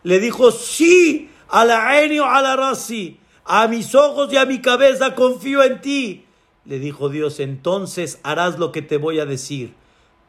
Le 0.03 0.19
dijo, 0.19 0.51
sí, 0.51 1.29
a 1.49 1.65
la 1.65 1.89
a 1.89 2.41
la 2.41 2.55
rasi, 2.55 3.19
a 3.43 3.67
mis 3.67 3.93
ojos 3.95 4.31
y 4.31 4.37
a 4.37 4.45
mi 4.45 4.61
cabeza 4.61 5.13
confío 5.13 5.61
en 5.63 5.81
ti. 5.81 6.25
Le 6.65 6.79
dijo 6.79 7.09
Dios, 7.09 7.39
entonces 7.39 8.19
harás 8.23 8.57
lo 8.57 8.71
que 8.71 8.81
te 8.81 8.97
voy 8.97 9.19
a 9.19 9.25
decir. 9.25 9.73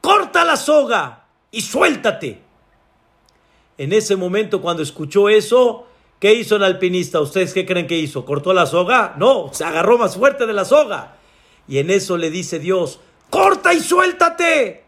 Corta 0.00 0.44
la 0.44 0.56
soga 0.56 1.26
y 1.50 1.60
suéltate. 1.60 2.40
En 3.78 3.92
ese 3.92 4.16
momento, 4.16 4.60
cuando 4.60 4.82
escuchó 4.82 5.28
eso, 5.28 5.86
¿qué 6.18 6.34
hizo 6.34 6.56
el 6.56 6.64
alpinista? 6.64 7.20
¿Ustedes 7.20 7.54
qué 7.54 7.64
creen 7.64 7.86
que 7.86 7.98
hizo? 7.98 8.24
¿Cortó 8.24 8.52
la 8.52 8.66
soga? 8.66 9.14
No, 9.18 9.50
se 9.52 9.64
agarró 9.64 9.98
más 9.98 10.16
fuerte 10.16 10.46
de 10.46 10.52
la 10.52 10.64
soga. 10.64 11.16
Y 11.68 11.78
en 11.78 11.90
eso 11.90 12.16
le 12.16 12.30
dice 12.30 12.58
Dios, 12.58 13.00
corta 13.30 13.72
y 13.74 13.80
suéltate. 13.80 14.84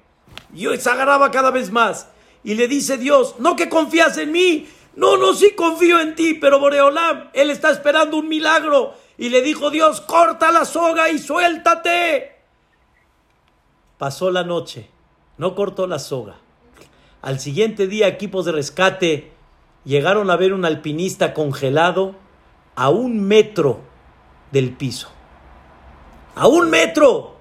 Y 0.55 0.67
se 0.77 0.91
agarraba 0.91 1.31
cada 1.31 1.51
vez 1.51 1.71
más. 1.71 2.09
Y 2.43 2.55
le 2.55 2.69
dice 2.69 2.99
Dios, 2.99 3.37
no 3.39 3.57
que 3.57 3.69
confías 3.69 4.19
en 4.19 4.33
mí. 4.33 4.69
No, 4.97 5.17
no, 5.17 5.35
sí 5.35 5.55
confío 5.57 5.99
en 6.01 6.15
ti, 6.15 6.35
pero 6.35 6.61
Boreolam, 6.61 7.31
él 7.33 7.51
está 7.51 7.71
esperando 7.71 8.17
un 8.17 8.29
milagro. 8.29 8.95
Y 9.19 9.31
le 9.31 9.43
dijo 9.43 9.71
Dios, 9.71 10.01
corta 10.01 10.53
la 10.53 10.65
soga 10.65 11.11
y 11.11 11.19
suéltate. 11.19 12.37
Pasó 13.99 14.31
la 14.31 14.45
noche, 14.45 14.89
no 15.39 15.55
cortó 15.55 15.87
la 15.87 15.99
soga. 15.99 16.37
Al 17.23 17.41
siguiente 17.41 17.87
día, 17.87 18.07
equipos 18.07 18.45
de 18.45 18.53
rescate 18.53 19.33
llegaron 19.85 20.31
a 20.31 20.37
ver 20.37 20.53
un 20.53 20.65
alpinista 20.65 21.33
congelado 21.33 22.15
a 22.77 22.91
un 22.91 23.21
metro 23.27 23.81
del 24.53 24.77
piso 24.77 25.14
a 26.35 26.47
un 26.47 26.71
metro. 26.71 27.37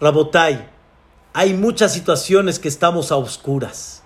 Rabotai, 0.00 0.68
hay 1.32 1.54
muchas 1.54 1.92
situaciones 1.92 2.58
que 2.58 2.68
estamos 2.68 3.12
a 3.12 3.16
oscuras. 3.16 4.02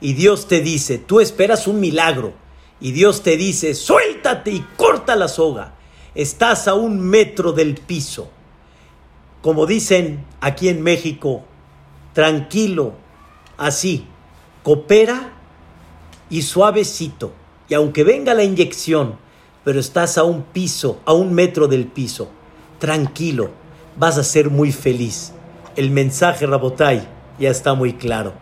Y 0.00 0.12
Dios 0.12 0.46
te 0.46 0.60
dice, 0.60 0.98
tú 0.98 1.20
esperas 1.20 1.66
un 1.66 1.80
milagro. 1.80 2.32
Y 2.80 2.92
Dios 2.92 3.22
te 3.22 3.36
dice, 3.36 3.74
suéltate 3.74 4.52
y 4.52 4.66
corta 4.76 5.16
la 5.16 5.28
soga. 5.28 5.74
Estás 6.14 6.68
a 6.68 6.74
un 6.74 7.00
metro 7.00 7.52
del 7.52 7.74
piso. 7.74 8.30
Como 9.42 9.66
dicen 9.66 10.24
aquí 10.40 10.68
en 10.68 10.82
México, 10.82 11.42
tranquilo, 12.12 12.94
así, 13.56 14.06
coopera 14.62 15.32
y 16.30 16.42
suavecito. 16.42 17.32
Y 17.68 17.74
aunque 17.74 18.04
venga 18.04 18.34
la 18.34 18.44
inyección, 18.44 19.18
pero 19.64 19.80
estás 19.80 20.16
a 20.16 20.24
un 20.24 20.44
piso, 20.44 21.00
a 21.04 21.12
un 21.12 21.34
metro 21.34 21.66
del 21.66 21.86
piso 21.86 22.30
tranquilo, 22.78 23.50
vas 23.96 24.18
a 24.18 24.24
ser 24.24 24.50
muy 24.50 24.72
feliz. 24.72 25.32
El 25.76 25.90
mensaje 25.90 26.46
Rabotai 26.46 27.06
ya 27.38 27.50
está 27.50 27.74
muy 27.74 27.94
claro. 27.94 28.34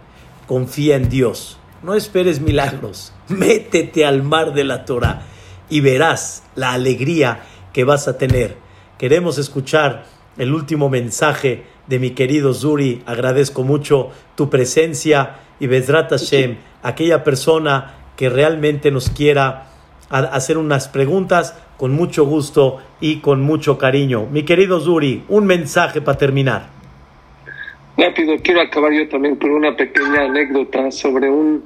Confía 0.47 0.97
en 0.97 1.09
Dios. 1.09 1.59
No 1.83 1.95
esperes 1.95 2.41
milagros. 2.41 3.13
Métete 3.29 4.05
al 4.05 4.23
mar 4.23 4.55
de 4.55 4.65
la 4.65 4.85
Torah 4.85 5.23
y 5.69 5.81
verás 5.81 6.45
la 6.55 6.73
alegría 6.73 7.41
que 7.73 7.85
vas 7.85 8.09
a 8.09 8.19
tener. 8.19 8.57
Queremos 8.99 9.39
escuchar 9.39 10.05
el 10.39 10.55
último 10.55 10.89
mensaje 10.89 11.65
de 11.87 11.99
mi 11.99 12.11
querido 12.11 12.55
Zuri. 12.55 13.03
Agradezco 13.07 13.63
mucho 13.63 14.11
tu 14.35 14.49
presencia 14.49 15.37
y 15.61 15.67
Bezrat 15.67 16.11
Hashem, 16.11 16.57
aquella 16.83 17.25
persona 17.25 17.95
que 18.17 18.29
realmente 18.29 18.91
nos 18.91 19.11
quiera 19.11 19.69
hacer 20.11 20.59
unas 20.59 20.89
preguntas 20.89 21.57
con 21.77 21.93
mucho 21.93 22.25
gusto 22.25 22.79
y 23.01 23.21
con 23.21 23.43
mucho 23.43 23.79
cariño. 23.79 24.27
Mi 24.31 24.45
querido 24.45 24.81
Zuri, 24.81 25.25
un 25.29 25.47
mensaje 25.47 26.01
para 26.01 26.19
terminar. 26.19 26.69
Rápido, 27.97 28.35
quiero 28.43 28.61
acabar 28.61 28.93
yo 28.93 29.09
también 29.09 29.37
con 29.37 29.51
una 29.51 29.75
pequeña 29.75 30.25
anécdota 30.25 30.91
sobre 30.91 31.31
un 31.31 31.65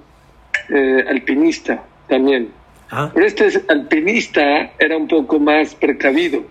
eh, 0.69 1.05
alpinista 1.09 1.83
también. 2.09 2.51
Ah. 2.91 3.11
Pero 3.13 3.27
este 3.27 3.49
alpinista 3.69 4.73
era 4.79 4.97
un 4.97 5.09
poco 5.09 5.39
más 5.39 5.75
precavido. 5.75 6.43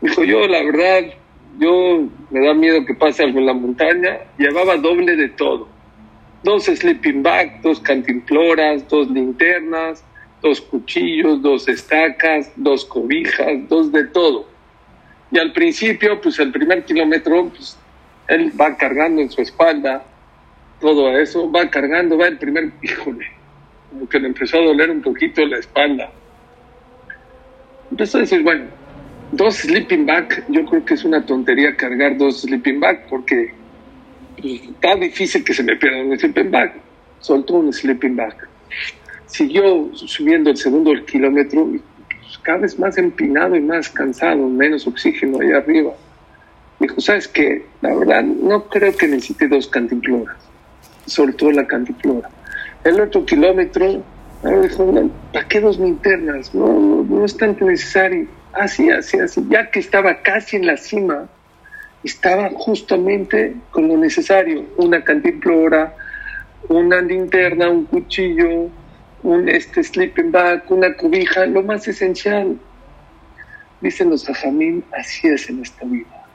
Dijo, 0.00 0.24
yo 0.24 0.46
la 0.46 0.62
verdad, 0.62 1.12
yo 1.58 2.04
me 2.30 2.46
da 2.46 2.54
miedo 2.54 2.84
que 2.84 2.94
pase 2.94 3.24
algo 3.24 3.38
en 3.38 3.46
la 3.46 3.54
montaña. 3.54 4.18
Llevaba 4.38 4.76
doble 4.76 5.16
de 5.16 5.28
todo. 5.30 5.68
Dos 6.42 6.64
sleeping 6.64 7.22
bags, 7.22 7.62
dos 7.62 7.80
cantimploras, 7.80 8.88
dos 8.88 9.10
linternas, 9.10 10.04
dos 10.42 10.60
cuchillos, 10.60 11.42
dos 11.42 11.68
estacas, 11.68 12.52
dos 12.56 12.84
cobijas, 12.84 13.68
dos 13.68 13.90
de 13.92 14.04
todo. 14.04 14.46
Y 15.30 15.38
al 15.38 15.52
principio, 15.52 16.20
pues 16.20 16.38
el 16.38 16.50
primer 16.52 16.84
kilómetro, 16.84 17.48
pues 17.48 17.76
él 18.28 18.52
va 18.58 18.76
cargando 18.76 19.20
en 19.20 19.30
su 19.30 19.40
espalda 19.40 20.04
todo 20.80 21.10
eso, 21.18 21.50
va 21.50 21.68
cargando, 21.68 22.16
va 22.16 22.28
el 22.28 22.38
primer, 22.38 22.70
híjole, 22.82 23.26
como 23.90 24.08
que 24.08 24.20
le 24.20 24.28
empezó 24.28 24.58
a 24.58 24.64
doler 24.64 24.90
un 24.90 25.02
poquito 25.02 25.44
la 25.44 25.58
espalda. 25.58 26.10
Empezó 27.90 28.18
a 28.18 28.20
decir, 28.20 28.42
bueno, 28.42 28.66
dos 29.32 29.56
sleeping 29.56 30.06
bag, 30.06 30.44
yo 30.48 30.64
creo 30.66 30.84
que 30.84 30.94
es 30.94 31.04
una 31.04 31.24
tontería 31.24 31.74
cargar 31.74 32.16
dos 32.16 32.42
sleeping 32.42 32.80
bag 32.80 33.06
porque 33.08 33.52
pues, 34.40 34.62
está 34.62 34.94
difícil 34.94 35.42
que 35.42 35.54
se 35.54 35.62
me 35.62 35.74
pierda 35.76 36.02
un 36.02 36.18
sleeping 36.18 36.50
bag. 36.50 36.74
Soltó 37.20 37.54
un 37.54 37.72
sleeping 37.72 38.14
bag 38.14 38.36
siguió 39.28 39.90
subiendo 39.94 40.50
el 40.50 40.56
segundo 40.56 40.92
kilómetro, 41.06 41.66
pues, 41.66 42.38
cada 42.42 42.58
vez 42.58 42.78
más 42.78 42.98
empinado 42.98 43.56
y 43.56 43.60
más 43.60 43.88
cansado, 43.88 44.48
menos 44.48 44.86
oxígeno 44.86 45.38
ahí 45.40 45.52
arriba. 45.52 45.92
Dijo, 46.80 47.00
¿sabes 47.00 47.28
qué? 47.28 47.64
La 47.80 47.94
verdad, 47.94 48.22
no 48.22 48.64
creo 48.64 48.96
que 48.96 49.08
necesite 49.08 49.48
dos 49.48 49.68
cantimploras, 49.68 50.36
todo 51.36 51.50
la 51.52 51.66
cantimplora. 51.66 52.28
El 52.84 53.00
otro 53.00 53.24
kilómetro 53.24 54.02
dijo, 54.62 55.10
¿para 55.32 55.48
qué 55.48 55.60
dos 55.60 55.78
linternas? 55.78 56.54
No, 56.54 57.04
no, 57.04 57.24
es 57.24 57.36
tanto 57.36 57.64
necesario. 57.64 58.28
Así, 58.52 58.90
así, 58.90 59.18
así. 59.18 59.44
Ya 59.48 59.70
que 59.70 59.80
estaba 59.80 60.22
casi 60.22 60.56
en 60.56 60.66
la 60.66 60.76
cima, 60.76 61.28
estaba 62.04 62.48
justamente 62.50 63.56
con 63.70 63.88
lo 63.88 63.96
necesario. 63.96 64.64
Una 64.76 65.02
cantimplora, 65.02 65.94
una 66.68 67.00
linterna, 67.00 67.68
un 67.68 67.84
cuchillo, 67.86 68.70
un 69.22 69.48
este, 69.48 69.82
sleeping 69.82 70.30
bag, 70.30 70.64
una 70.68 70.94
cobija, 70.94 71.46
lo 71.46 71.62
más 71.62 71.88
esencial. 71.88 72.58
Dicen 73.80 74.10
los 74.10 74.28
ajamín, 74.28 74.84
así 74.92 75.28
es 75.28 75.48
en 75.48 75.62
esta 75.62 75.84
vida. 75.84 76.26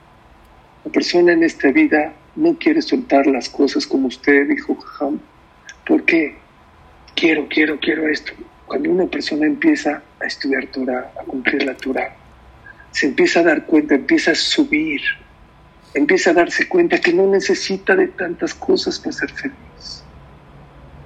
La 0.84 0.92
persona 0.92 1.32
en 1.32 1.44
esta 1.44 1.70
vida 1.70 2.12
no 2.36 2.56
quiere 2.58 2.82
soltar 2.82 3.26
las 3.26 3.48
cosas 3.48 3.86
como 3.86 4.08
usted 4.08 4.48
dijo, 4.48 4.74
Jajam. 4.74 5.20
¿Por 5.86 6.04
qué? 6.04 6.36
Quiero, 7.14 7.46
quiero, 7.48 7.78
quiero 7.78 8.08
esto. 8.08 8.32
Cuando 8.66 8.90
una 8.90 9.06
persona 9.06 9.46
empieza 9.46 10.02
a 10.20 10.26
estudiar 10.26 10.66
Torah, 10.66 11.12
a 11.20 11.24
cumplir 11.24 11.64
la 11.64 11.74
Torah, 11.74 12.14
se 12.90 13.06
empieza 13.06 13.40
a 13.40 13.42
dar 13.44 13.66
cuenta, 13.66 13.94
empieza 13.94 14.32
a 14.32 14.34
subir, 14.34 15.00
empieza 15.94 16.30
a 16.30 16.34
darse 16.34 16.68
cuenta 16.68 16.98
que 16.98 17.12
no 17.12 17.26
necesita 17.26 17.94
de 17.94 18.08
tantas 18.08 18.54
cosas 18.54 18.98
para 18.98 19.12
ser 19.12 19.30
feliz. 19.30 20.04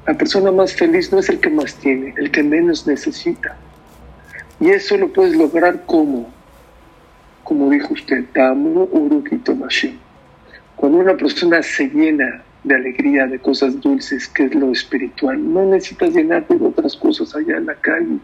La 0.08 0.14
persona 0.14 0.50
más 0.50 0.72
feliz 0.72 1.12
no 1.12 1.18
es 1.18 1.28
el 1.28 1.38
que 1.38 1.50
más 1.50 1.74
tiene, 1.74 2.14
el 2.16 2.30
que 2.30 2.42
menos 2.42 2.86
necesita. 2.86 3.54
Y 4.58 4.70
eso 4.70 4.96
lo 4.96 5.12
puedes 5.12 5.36
lograr 5.36 5.84
como, 5.84 6.32
como 7.44 7.68
dijo 7.68 7.92
usted, 7.92 8.24
Cuando 10.76 10.98
una 10.98 11.14
persona 11.14 11.62
se 11.62 11.90
llena 11.90 12.42
de 12.64 12.74
alegría, 12.74 13.26
de 13.26 13.38
cosas 13.38 13.78
dulces, 13.82 14.26
que 14.28 14.44
es 14.44 14.54
lo 14.54 14.72
espiritual, 14.72 15.52
no 15.52 15.66
necesitas 15.66 16.14
llenarte 16.14 16.56
de 16.56 16.64
otras 16.64 16.96
cosas 16.96 17.36
allá 17.36 17.58
en 17.58 17.66
la 17.66 17.74
calle. 17.74 18.16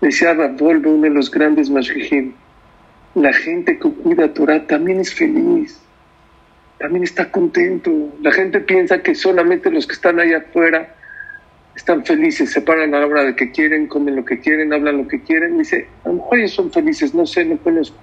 Decía 0.00 0.32
Rabol, 0.32 0.86
uno 0.86 1.02
de 1.02 1.10
los 1.10 1.30
grandes 1.30 1.68
Mashgihim, 1.68 2.32
la 3.14 3.34
gente 3.34 3.78
que 3.78 3.90
cuida 3.90 4.32
Torah 4.32 4.66
también 4.66 5.00
es 5.00 5.12
feliz, 5.12 5.78
también 6.78 7.04
está 7.04 7.30
contento. 7.30 7.90
La 8.22 8.32
gente 8.32 8.60
piensa 8.60 9.02
que 9.02 9.14
solamente 9.14 9.70
los 9.70 9.86
que 9.86 9.94
están 9.94 10.20
allá 10.20 10.38
afuera 10.38 10.94
están 11.74 12.04
felices, 12.04 12.50
se 12.50 12.60
paran 12.60 12.94
a 12.94 13.00
la 13.00 13.06
hora 13.06 13.24
de 13.24 13.36
que 13.36 13.52
quieren, 13.52 13.86
comen 13.86 14.16
lo 14.16 14.24
que 14.24 14.40
quieren, 14.40 14.72
hablan 14.72 14.98
lo 14.98 15.08
que 15.08 15.20
quieren. 15.22 15.58
Dice, 15.58 15.86
a 16.04 16.08
lo 16.08 16.14
mejor 16.14 16.38
ellos 16.38 16.52
son 16.52 16.72
felices, 16.72 17.14
no 17.14 17.26
sé, 17.26 17.44
no 17.44 17.56
conozco. 17.58 17.96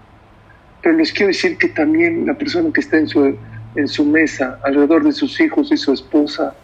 Pero 0.82 0.96
les 0.98 1.12
quiero 1.12 1.28
decir 1.28 1.58
que 1.58 1.70
también 1.70 2.26
la 2.26 2.36
persona 2.36 2.72
que 2.72 2.82
está 2.82 2.98
en 2.98 3.08
su, 3.08 3.38
en 3.76 3.88
su 3.88 4.06
mesa, 4.06 4.60
alrededor 4.64 5.04
de 5.04 5.12
sus 5.12 5.40
hijos 5.42 5.72
y 5.72 5.78
su 5.78 5.94
esposa, 5.94 6.56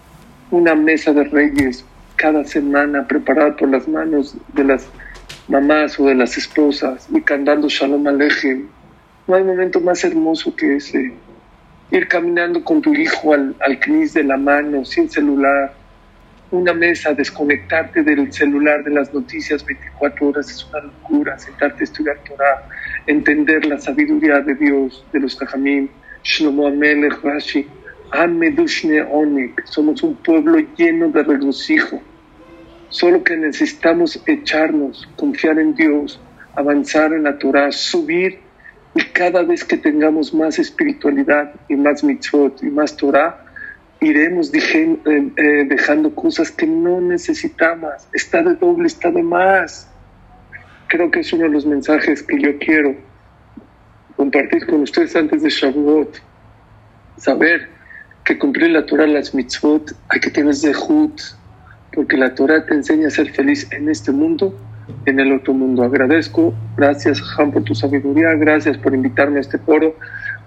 una 0.52 0.76
mesa 0.76 1.12
de 1.12 1.24
reyes 1.26 1.86
cada 2.16 2.44
semana 2.44 3.08
preparada 3.08 3.56
por 3.56 3.70
las 3.70 3.88
manos 3.88 4.36
de 4.54 4.64
las 4.64 4.88
mamás 5.48 6.00
o 6.00 6.06
de 6.06 6.16
las 6.16 6.38
esposas 6.38 7.08
y 7.12 7.22
cantando 7.22 7.68
Shalom 7.68 8.08
Alejem. 8.08 8.68
No 9.28 9.36
hay 9.36 9.44
momento 9.44 9.80
más 9.82 10.04
hermoso 10.04 10.56
que 10.56 10.76
ese. 10.76 11.14
Ir 11.92 12.08
caminando 12.08 12.64
con 12.64 12.82
tu 12.82 12.94
hijo 12.94 13.34
al, 13.34 13.56
al 13.60 13.80
de 13.80 14.24
la 14.24 14.38
mano, 14.38 14.86
sin 14.86 15.10
celular, 15.10 15.74
una 16.52 16.74
mesa, 16.74 17.14
desconectarte 17.14 18.04
del 18.04 18.32
celular, 18.32 18.84
de 18.84 18.92
las 18.92 19.14
noticias 19.14 19.66
24 19.66 20.28
horas, 20.28 20.50
es 20.50 20.66
una 20.70 20.82
locura, 20.82 21.38
sentarte 21.38 21.82
a 21.82 21.84
estudiar 21.84 22.18
Torah, 22.28 22.68
entender 23.08 23.66
la 23.66 23.78
sabiduría 23.78 24.40
de 24.42 24.56
Dios, 24.56 25.06
de 25.12 25.20
los 25.20 25.38
Jajamim, 25.38 25.90
Shlomo 26.24 26.68
Amelech, 26.68 27.22
Rashi, 27.24 27.68
Amedushne 28.12 29.02
Onik, 29.04 29.66
somos 29.66 30.04
un 30.04 30.16
pueblo 30.16 30.60
lleno 30.78 31.10
de 31.10 31.24
regocijo, 31.24 32.02
solo 32.90 33.24
que 33.24 33.38
necesitamos 33.38 34.22
echarnos, 34.26 35.10
confiar 35.16 35.58
en 35.60 35.74
Dios, 35.74 36.22
avanzar 36.56 37.14
en 37.14 37.24
la 37.24 37.38
Torah, 37.38 37.72
subir 37.72 38.40
cada 39.14 39.44
vez 39.44 39.64
que 39.64 39.78
tengamos 39.78 40.34
más 40.34 40.60
espiritualidad 40.60 41.54
y 41.70 41.76
más 41.76 42.04
mitzvot 42.04 42.62
y 42.64 42.70
más 42.70 42.96
Torah, 42.98 43.46
iremos 44.02 44.54
eh, 44.54 44.98
eh, 45.06 45.66
dejando 45.68 46.14
cosas 46.14 46.52
que 46.52 46.68
no 46.68 47.00
necesitamos. 47.00 47.94
Está 48.14 48.44
de 48.44 48.56
doble, 48.56 48.88
está 48.88 49.12
de 49.12 49.24
más. 49.24 49.88
Creo 50.88 51.10
que 51.10 51.22
es 51.22 51.32
uno 51.32 51.44
de 51.44 51.50
los 51.50 51.66
mensajes 51.66 52.24
que 52.24 52.40
yo 52.40 52.58
quiero 52.58 52.96
compartir 54.18 54.66
con 54.68 54.82
ustedes 54.82 55.16
antes 55.16 55.42
de 55.42 55.50
Shavuot. 55.50 56.22
Saber 57.18 57.70
que 58.24 58.38
cumplir 58.38 58.72
la 58.72 58.86
Torah, 58.86 59.08
las 59.08 59.34
mitzvot, 59.34 59.96
hay 60.10 60.20
que 60.20 60.30
tener 60.30 60.54
zehut, 60.56 61.22
porque 61.94 62.18
la 62.18 62.34
Torah 62.36 62.66
te 62.66 62.74
enseña 62.74 63.08
a 63.08 63.12
ser 63.12 63.32
feliz 63.32 63.68
en 63.72 63.90
este 63.90 64.12
mundo, 64.12 64.56
en 65.06 65.20
el 65.20 65.34
otro 65.34 65.54
mundo. 65.54 65.84
Agradezco, 65.84 66.54
gracias 66.78 67.22
Han 67.38 67.52
por 67.52 67.64
tu 67.64 67.76
sabiduría, 67.76 68.34
gracias 68.34 68.78
por 68.78 68.94
invitarme 68.94 69.38
a 69.38 69.42
este 69.42 69.58
foro. 69.58 69.96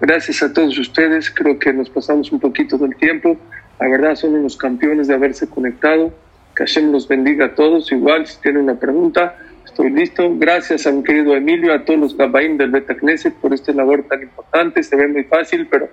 Gracias 0.01 0.43
a 0.43 0.53
todos 0.53 0.79
ustedes, 0.79 1.31
creo 1.31 1.59
que 1.59 1.73
nos 1.73 1.89
pasamos 1.89 2.33
un 2.33 2.41
poquito 2.41 2.77
del 2.79 2.97
tiempo. 2.97 3.37
La 3.81 3.89
verdad 3.89 4.15
son 4.15 4.35
unos 4.35 4.57
campeones 4.57 5.09
de 5.09 5.15
haberse 5.15 5.49
conectado. 5.49 6.13
Que 6.55 6.65
Hashem 6.65 6.93
los 6.93 7.09
bendiga 7.09 7.47
a 7.47 7.55
todos. 7.55 7.91
Igual, 7.91 8.27
si 8.27 8.41
tienen 8.41 8.63
una 8.63 8.79
pregunta, 8.79 9.37
estoy 9.65 9.91
listo. 9.91 10.33
Gracias 10.37 10.87
a 10.87 10.93
mi 10.93 11.03
querido 11.03 11.35
Emilio, 11.35 11.73
a 11.75 11.85
todos 11.85 11.99
los 11.99 12.17
Gabaim 12.17 12.57
del 12.57 12.71
Beta 12.71 12.95
Knesset 12.95 13.35
por 13.35 13.53
este 13.53 13.75
labor 13.75 14.05
tan 14.09 14.23
importante. 14.23 14.83
Se 14.83 14.97
ve 14.97 15.09
muy 15.09 15.25
fácil, 15.25 15.67
pero 15.69 15.89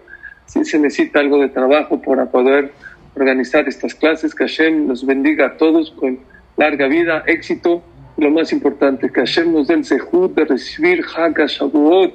sí 0.45 0.63
se 0.65 0.77
necesita 0.77 1.19
algo 1.19 1.39
de 1.39 1.49
trabajo 1.49 2.01
para 2.01 2.27
poder 2.27 2.71
organizar 3.15 3.67
estas 3.67 3.95
clases. 3.95 4.35
Que 4.35 4.43
Hashem 4.43 4.87
los 4.87 5.05
bendiga 5.05 5.47
a 5.47 5.57
todos 5.57 5.91
con 5.91 6.19
larga 6.57 6.87
vida, 6.87 7.23
éxito. 7.25 7.83
Lo 8.21 8.29
más 8.29 8.53
importante, 8.53 9.11
que 9.11 9.21
Hashem 9.21 9.51
nos 9.51 9.67
dé 9.67 9.73
el 9.73 9.83
sehut 9.83 10.35
de 10.35 10.45
recibir 10.45 11.03
Haga 11.15 11.47
Shavuot 11.47 12.13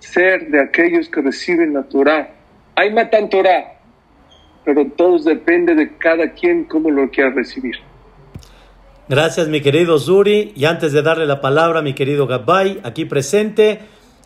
ser 0.00 0.50
de 0.50 0.60
aquellos 0.60 1.08
que 1.08 1.22
reciben 1.22 1.72
la 1.72 1.84
Torah. 1.84 2.30
Hay 2.74 2.92
matan 2.92 3.30
Torah, 3.30 3.78
pero 4.64 4.86
todo 4.96 5.18
depende 5.18 5.74
de 5.74 5.96
cada 5.96 6.32
quien 6.32 6.64
cómo 6.64 6.90
lo 6.90 7.08
quiera 7.10 7.30
recibir. 7.30 7.76
Gracias, 9.08 9.46
mi 9.46 9.60
querido 9.60 9.98
Zuri. 10.00 10.52
Y 10.56 10.64
antes 10.64 10.92
de 10.92 11.02
darle 11.02 11.26
la 11.26 11.40
palabra 11.40 11.78
a 11.78 11.82
mi 11.82 11.94
querido 11.94 12.26
Gabay, 12.26 12.80
aquí 12.82 13.04
presente 13.04 13.80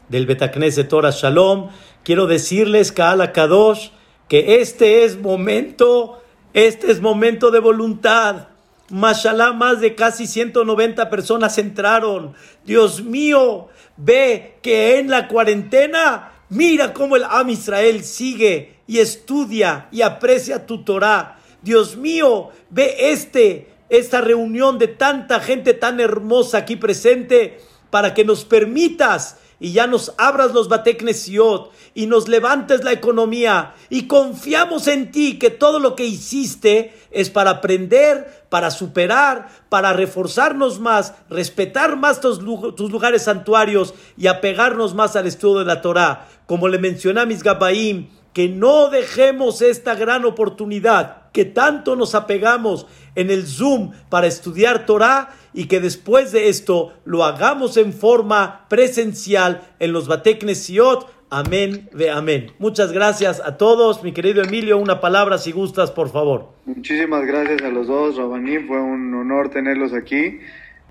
del 0.09 0.27
de 0.27 0.85
Torah 0.85 1.11
Shalom, 1.11 1.68
quiero 2.03 2.27
decirles, 2.27 2.93
Kaala 2.93 3.33
Kadosh, 3.33 3.91
que 4.27 4.61
este 4.61 5.05
es 5.05 5.21
momento, 5.21 6.23
este 6.55 6.91
es 6.91 7.01
momento 7.01 7.51
de 7.51 7.61
voluntad. 7.61 8.49
Mashallah, 8.91 9.53
más 9.53 9.80
de 9.80 9.95
casi 9.95 10.26
190 10.26 11.09
personas 11.11 11.57
entraron. 11.59 12.34
Dios 12.64 13.03
mío, 13.03 13.68
ve 13.97 14.59
que 14.62 14.99
en 14.99 15.09
la 15.09 15.28
cuarentena, 15.28 16.32
mira 16.49 16.93
cómo 16.93 17.16
el 17.16 17.24
Am 17.24 17.51
Israel 17.51 18.03
sigue 18.05 18.80
y 18.86 18.99
estudia 18.99 19.88
y 19.93 20.03
aprecia 20.03 20.66
tu 20.66 20.82
Torah. 20.82 21.38
Dios 21.62 21.97
mío, 21.97 22.51
ve 22.70 22.97
este, 23.12 23.68
esta 23.88 24.20
reunión 24.20 24.78
de 24.78 24.88
tanta 24.88 25.41
gente 25.41 25.74
tan 25.74 26.01
hermosa 26.01 26.59
aquí 26.59 26.76
presente 26.76 27.61
para 27.91 28.14
que 28.14 28.24
nos 28.24 28.45
permitas 28.45 29.36
y 29.61 29.72
ya 29.72 29.86
nos 29.86 30.14
abras 30.16 30.53
los 30.53 30.68
Bateknesiot 30.68 31.70
y 31.95 32.07
nos 32.07 32.28
levantes 32.28 32.82
la 32.82 32.93
economía 32.93 33.74
y 33.91 34.07
confiamos 34.07 34.88
en 34.88 35.12
ti 35.12 35.38
que 35.38 35.51
todo 35.51 35.78
lo 35.78 35.95
que 35.95 36.07
hiciste 36.07 36.95
es 37.11 37.28
para 37.28 37.51
aprender, 37.51 38.39
para 38.51 38.70
superar, 38.70 39.48
para 39.70 39.94
reforzarnos 39.94 40.80
más, 40.80 41.14
respetar 41.30 41.96
más 41.96 42.20
tus, 42.20 42.42
lugares 42.42 43.22
santuarios 43.22 43.94
y 44.18 44.26
apegarnos 44.26 44.94
más 44.94 45.16
al 45.16 45.26
estudio 45.26 45.61
de 45.61 45.64
la 45.64 45.80
Torah. 45.80 46.28
Como 46.46 46.68
le 46.68 46.78
mencioné 46.78 47.20
a 47.20 47.26
mis 47.26 47.42
Gabaim, 47.42 48.11
que 48.34 48.48
no 48.48 48.90
dejemos 48.90 49.62
esta 49.62 49.94
gran 49.94 50.24
oportunidad, 50.24 51.30
que 51.32 51.44
tanto 51.44 51.96
nos 51.96 52.14
apegamos 52.14 52.86
en 53.14 53.30
el 53.30 53.46
Zoom 53.46 53.92
para 54.09 54.26
estudiar 54.26 54.84
Torah 54.84 55.30
y 55.55 55.66
que 55.66 55.80
después 55.80 56.32
de 56.32 56.48
esto 56.48 56.92
lo 57.05 57.24
hagamos 57.24 57.76
en 57.76 57.92
forma 57.92 58.66
presencial 58.68 59.62
en 59.78 59.92
los 59.92 60.09
Bateknesiot. 60.09 61.09
Amén 61.33 61.89
ve 61.93 62.11
amén. 62.11 62.49
Muchas 62.59 62.93
gracias 62.93 63.41
a 63.41 63.57
todos. 63.57 64.03
Mi 64.03 64.11
querido 64.11 64.43
Emilio, 64.43 64.78
una 64.78 65.01
palabra 65.01 65.39
si 65.39 65.53
gustas, 65.53 65.93
por 65.93 66.11
favor. 66.11 66.49
Muchísimas 66.66 67.24
gracias 67.24 67.62
a 67.62 67.68
los 67.68 67.87
dos, 67.87 68.16
Rabaní. 68.16 68.59
Fue 68.59 68.81
un 68.81 69.14
honor 69.14 69.49
tenerlos 69.49 69.93
aquí. 69.93 70.41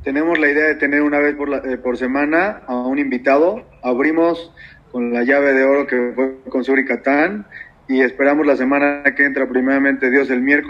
Tenemos 0.02 0.40
la 0.40 0.50
idea 0.50 0.68
de 0.68 0.76
tener 0.76 1.02
una 1.02 1.20
vez 1.20 1.36
por, 1.36 1.54
eh, 1.54 1.78
por 1.78 1.98
semana 1.98 2.62
a 2.68 2.74
un 2.74 3.00
invitado. 3.00 3.66
Abrimos 3.84 4.54
con 4.94 5.12
la 5.12 5.24
llave 5.24 5.52
de 5.52 5.66
oro 5.66 5.86
que 5.86 6.14
fue 6.16 6.38
con 6.50 6.64
Suri 6.64 6.86
Catán 6.86 7.46
y 7.90 8.00
esperamos 8.00 8.48
la 8.48 8.56
semana 8.56 9.04
que 9.18 9.26
entra 9.26 9.46
primeramente 9.50 10.10
Dios 10.10 10.30
el 10.30 10.42
miércoles. 10.42 10.68